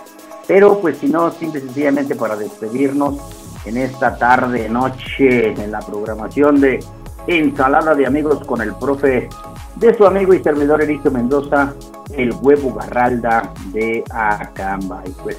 pero 0.46 0.80
pues 0.80 0.98
si 0.98 1.08
no, 1.08 1.30
simple 1.30 1.60
y 1.60 1.64
sencillamente 1.64 2.14
para 2.14 2.36
despedirnos 2.36 3.18
en 3.64 3.76
esta 3.76 4.16
tarde, 4.16 4.68
noche, 4.68 5.52
en 5.52 5.70
la 5.70 5.80
programación 5.80 6.60
de 6.60 6.80
Ensalada 7.26 7.94
de 7.94 8.06
Amigos 8.06 8.44
con 8.46 8.60
el 8.60 8.74
profe 8.76 9.28
de 9.76 9.94
su 9.96 10.06
amigo 10.06 10.32
y 10.32 10.42
servidor 10.42 10.82
Ericio 10.82 11.10
Mendoza, 11.10 11.74
el 12.14 12.32
huevo 12.40 12.72
Garralda 12.74 13.52
de 13.72 14.04
Acamba. 14.10 15.02
Y 15.04 15.10
pues, 15.10 15.38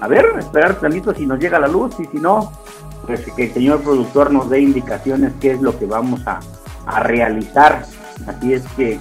a 0.00 0.08
ver, 0.08 0.26
esperar 0.38 0.74
tantito 0.80 1.14
si 1.14 1.26
nos 1.26 1.38
llega 1.38 1.58
la 1.58 1.68
luz 1.68 1.94
y 2.00 2.06
si 2.06 2.18
no, 2.18 2.50
pues 3.06 3.20
que 3.36 3.44
el 3.44 3.54
señor 3.54 3.82
productor 3.82 4.30
nos 4.30 4.50
dé 4.50 4.60
indicaciones 4.60 5.32
qué 5.40 5.52
es 5.52 5.60
lo 5.60 5.78
que 5.78 5.86
vamos 5.86 6.26
a, 6.26 6.40
a 6.86 7.00
realizar 7.00 7.84
Así 8.26 8.54
es 8.54 8.62
que 8.76 8.98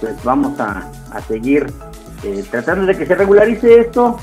pues 0.00 0.22
vamos 0.22 0.58
a, 0.60 0.88
seguir 1.26 1.72
eh, 2.22 2.44
tratando 2.50 2.86
de 2.86 2.96
que 2.96 3.06
se 3.06 3.14
regularice 3.14 3.80
esto. 3.80 4.18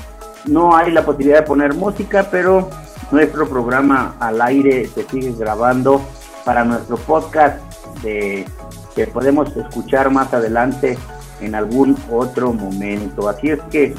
No 0.46 0.76
hay 0.76 0.92
la 0.92 1.04
posibilidad 1.04 1.40
de 1.40 1.46
poner 1.46 1.74
música, 1.74 2.28
pero 2.30 2.70
nuestro 3.10 3.48
programa 3.48 4.14
al 4.20 4.40
aire 4.40 4.86
se 4.86 5.02
sigue 5.04 5.32
grabando 5.32 6.00
para 6.44 6.64
nuestro 6.64 6.96
podcast 6.96 7.58
de, 8.02 8.46
que 8.94 9.06
podemos 9.08 9.54
escuchar 9.56 10.10
más 10.10 10.32
adelante 10.32 10.96
en 11.40 11.54
algún 11.54 11.96
otro 12.10 12.52
momento. 12.52 13.28
Así 13.28 13.50
es 13.50 13.60
que, 13.70 13.94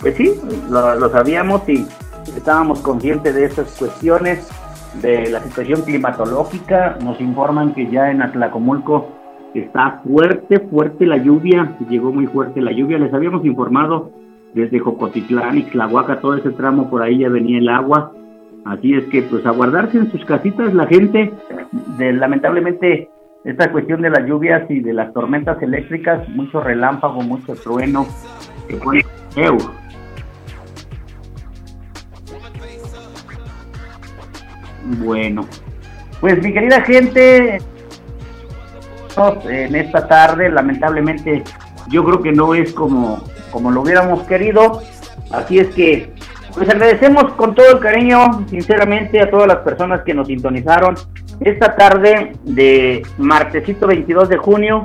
pues 0.00 0.16
sí, 0.16 0.40
lo, 0.68 0.96
lo 0.96 1.10
sabíamos 1.10 1.68
y 1.68 1.86
estábamos 2.36 2.80
conscientes 2.80 3.34
de 3.34 3.44
estas 3.44 3.68
cuestiones 3.72 4.40
de 4.94 5.30
la 5.30 5.40
situación 5.40 5.82
climatológica. 5.82 6.96
Nos 7.02 7.20
informan 7.20 7.74
que 7.74 7.90
ya 7.90 8.10
en 8.10 8.22
Atlacomulco 8.22 9.20
Está 9.54 10.00
fuerte, 10.04 10.60
fuerte 10.60 11.06
la 11.06 11.16
lluvia, 11.16 11.76
llegó 11.88 12.12
muy 12.12 12.26
fuerte 12.26 12.60
la 12.60 12.70
lluvia. 12.70 12.98
Les 12.98 13.12
habíamos 13.12 13.44
informado 13.44 14.12
desde 14.54 14.78
Jocotitlán 14.78 15.58
y 15.58 15.62
Tlahuaca, 15.64 16.20
todo 16.20 16.36
ese 16.36 16.50
tramo 16.50 16.88
por 16.88 17.02
ahí 17.02 17.18
ya 17.18 17.28
venía 17.28 17.58
el 17.58 17.68
agua. 17.68 18.12
Así 18.64 18.94
es 18.94 19.04
que, 19.06 19.22
pues, 19.22 19.44
a 19.46 19.50
guardarse 19.50 19.98
en 19.98 20.10
sus 20.12 20.24
casitas 20.24 20.72
la 20.72 20.86
gente. 20.86 21.32
De, 21.98 22.12
lamentablemente, 22.12 23.08
esta 23.44 23.72
cuestión 23.72 24.02
de 24.02 24.10
las 24.10 24.24
lluvias 24.24 24.70
y 24.70 24.80
de 24.80 24.92
las 24.92 25.12
tormentas 25.12 25.60
eléctricas, 25.62 26.28
mucho 26.28 26.60
relámpago, 26.60 27.20
mucho 27.22 27.54
trueno. 27.54 28.06
Bueno, 34.98 35.46
pues 36.20 36.42
mi 36.42 36.52
querida 36.52 36.82
gente, 36.82 37.58
en 39.44 39.74
esta 39.74 40.06
tarde. 40.06 40.50
Lamentablemente, 40.50 41.42
yo 41.88 42.04
creo 42.04 42.22
que 42.22 42.32
no 42.32 42.54
es 42.54 42.72
como, 42.72 43.22
como 43.50 43.70
lo 43.70 43.82
hubiéramos 43.82 44.22
querido. 44.24 44.82
Así 45.30 45.58
es 45.58 45.68
que, 45.68 46.12
pues 46.54 46.68
agradecemos 46.68 47.32
con 47.34 47.54
todo 47.54 47.70
el 47.72 47.78
cariño, 47.78 48.46
sinceramente, 48.48 49.20
a 49.20 49.30
todas 49.30 49.46
las 49.46 49.58
personas 49.58 50.02
que 50.02 50.14
nos 50.14 50.26
sintonizaron 50.26 50.96
esta 51.40 51.76
tarde 51.76 52.32
de 52.44 53.02
martesito 53.18 53.86
22 53.86 54.28
de 54.28 54.36
junio. 54.36 54.82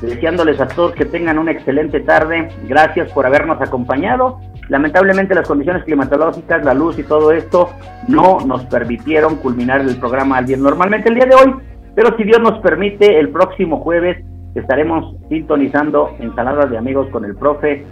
Deseándoles 0.00 0.60
a 0.60 0.68
todos 0.68 0.92
que 0.92 1.06
tengan 1.06 1.38
una 1.38 1.52
excelente 1.52 2.00
tarde. 2.00 2.50
Gracias 2.68 3.10
por 3.12 3.24
habernos 3.24 3.60
acompañado. 3.62 4.38
Lamentablemente 4.68 5.34
las 5.34 5.46
condiciones 5.46 5.84
climatológicas, 5.84 6.64
la 6.64 6.74
luz 6.74 6.98
y 6.98 7.04
todo 7.04 7.32
esto 7.32 7.70
no 8.08 8.38
nos 8.46 8.64
permitieron 8.66 9.36
culminar 9.36 9.80
el 9.80 9.96
programa 9.96 10.38
al 10.38 10.46
día. 10.46 10.56
Normalmente 10.56 11.08
el 11.08 11.14
día 11.14 11.26
de 11.26 11.34
hoy 11.34 11.54
pero 11.96 12.14
si 12.18 12.24
Dios 12.24 12.40
nos 12.40 12.58
permite, 12.58 13.18
el 13.18 13.30
próximo 13.30 13.80
jueves 13.80 14.22
estaremos 14.54 15.16
sintonizando 15.30 16.10
Ensaladas 16.20 16.70
de 16.70 16.76
Amigos 16.76 17.08
con 17.10 17.24
el 17.24 17.34
profe, 17.34 17.86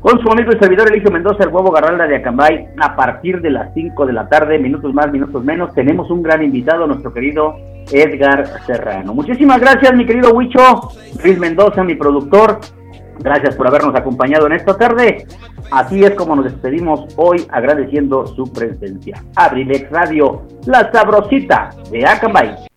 con 0.00 0.20
su 0.20 0.32
amigo 0.32 0.50
y 0.52 0.58
servidor 0.58 0.90
Eligio 0.90 1.12
Mendoza, 1.12 1.44
el 1.44 1.50
huevo 1.50 1.70
Garralda 1.70 2.08
de 2.08 2.16
Acambay, 2.16 2.66
a 2.80 2.96
partir 2.96 3.40
de 3.40 3.50
las 3.50 3.72
5 3.74 4.04
de 4.04 4.14
la 4.14 4.28
tarde, 4.28 4.58
minutos 4.58 4.92
más, 4.92 5.12
minutos 5.12 5.44
menos, 5.44 5.72
tenemos 5.74 6.10
un 6.10 6.24
gran 6.24 6.42
invitado, 6.42 6.88
nuestro 6.88 7.12
querido 7.12 7.54
Edgar 7.92 8.46
Serrano. 8.66 9.14
Muchísimas 9.14 9.60
gracias, 9.60 9.94
mi 9.94 10.04
querido 10.04 10.32
Huicho, 10.34 10.90
Luis 11.22 11.38
Mendoza, 11.38 11.84
mi 11.84 11.94
productor. 11.94 12.58
Gracias 13.18 13.56
por 13.56 13.66
habernos 13.66 13.94
acompañado 13.94 14.46
en 14.46 14.52
esta 14.52 14.76
tarde. 14.76 15.26
Así 15.70 16.02
es 16.02 16.12
como 16.12 16.36
nos 16.36 16.46
despedimos 16.46 17.06
hoy 17.16 17.46
agradeciendo 17.50 18.26
su 18.26 18.50
presencia. 18.52 19.22
Abrilex 19.36 19.90
Radio, 19.90 20.42
la 20.66 20.90
sabrosita 20.92 21.70
de 21.90 22.06
Acambay 22.06 22.70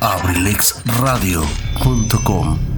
abrilexradio.com 0.00 2.77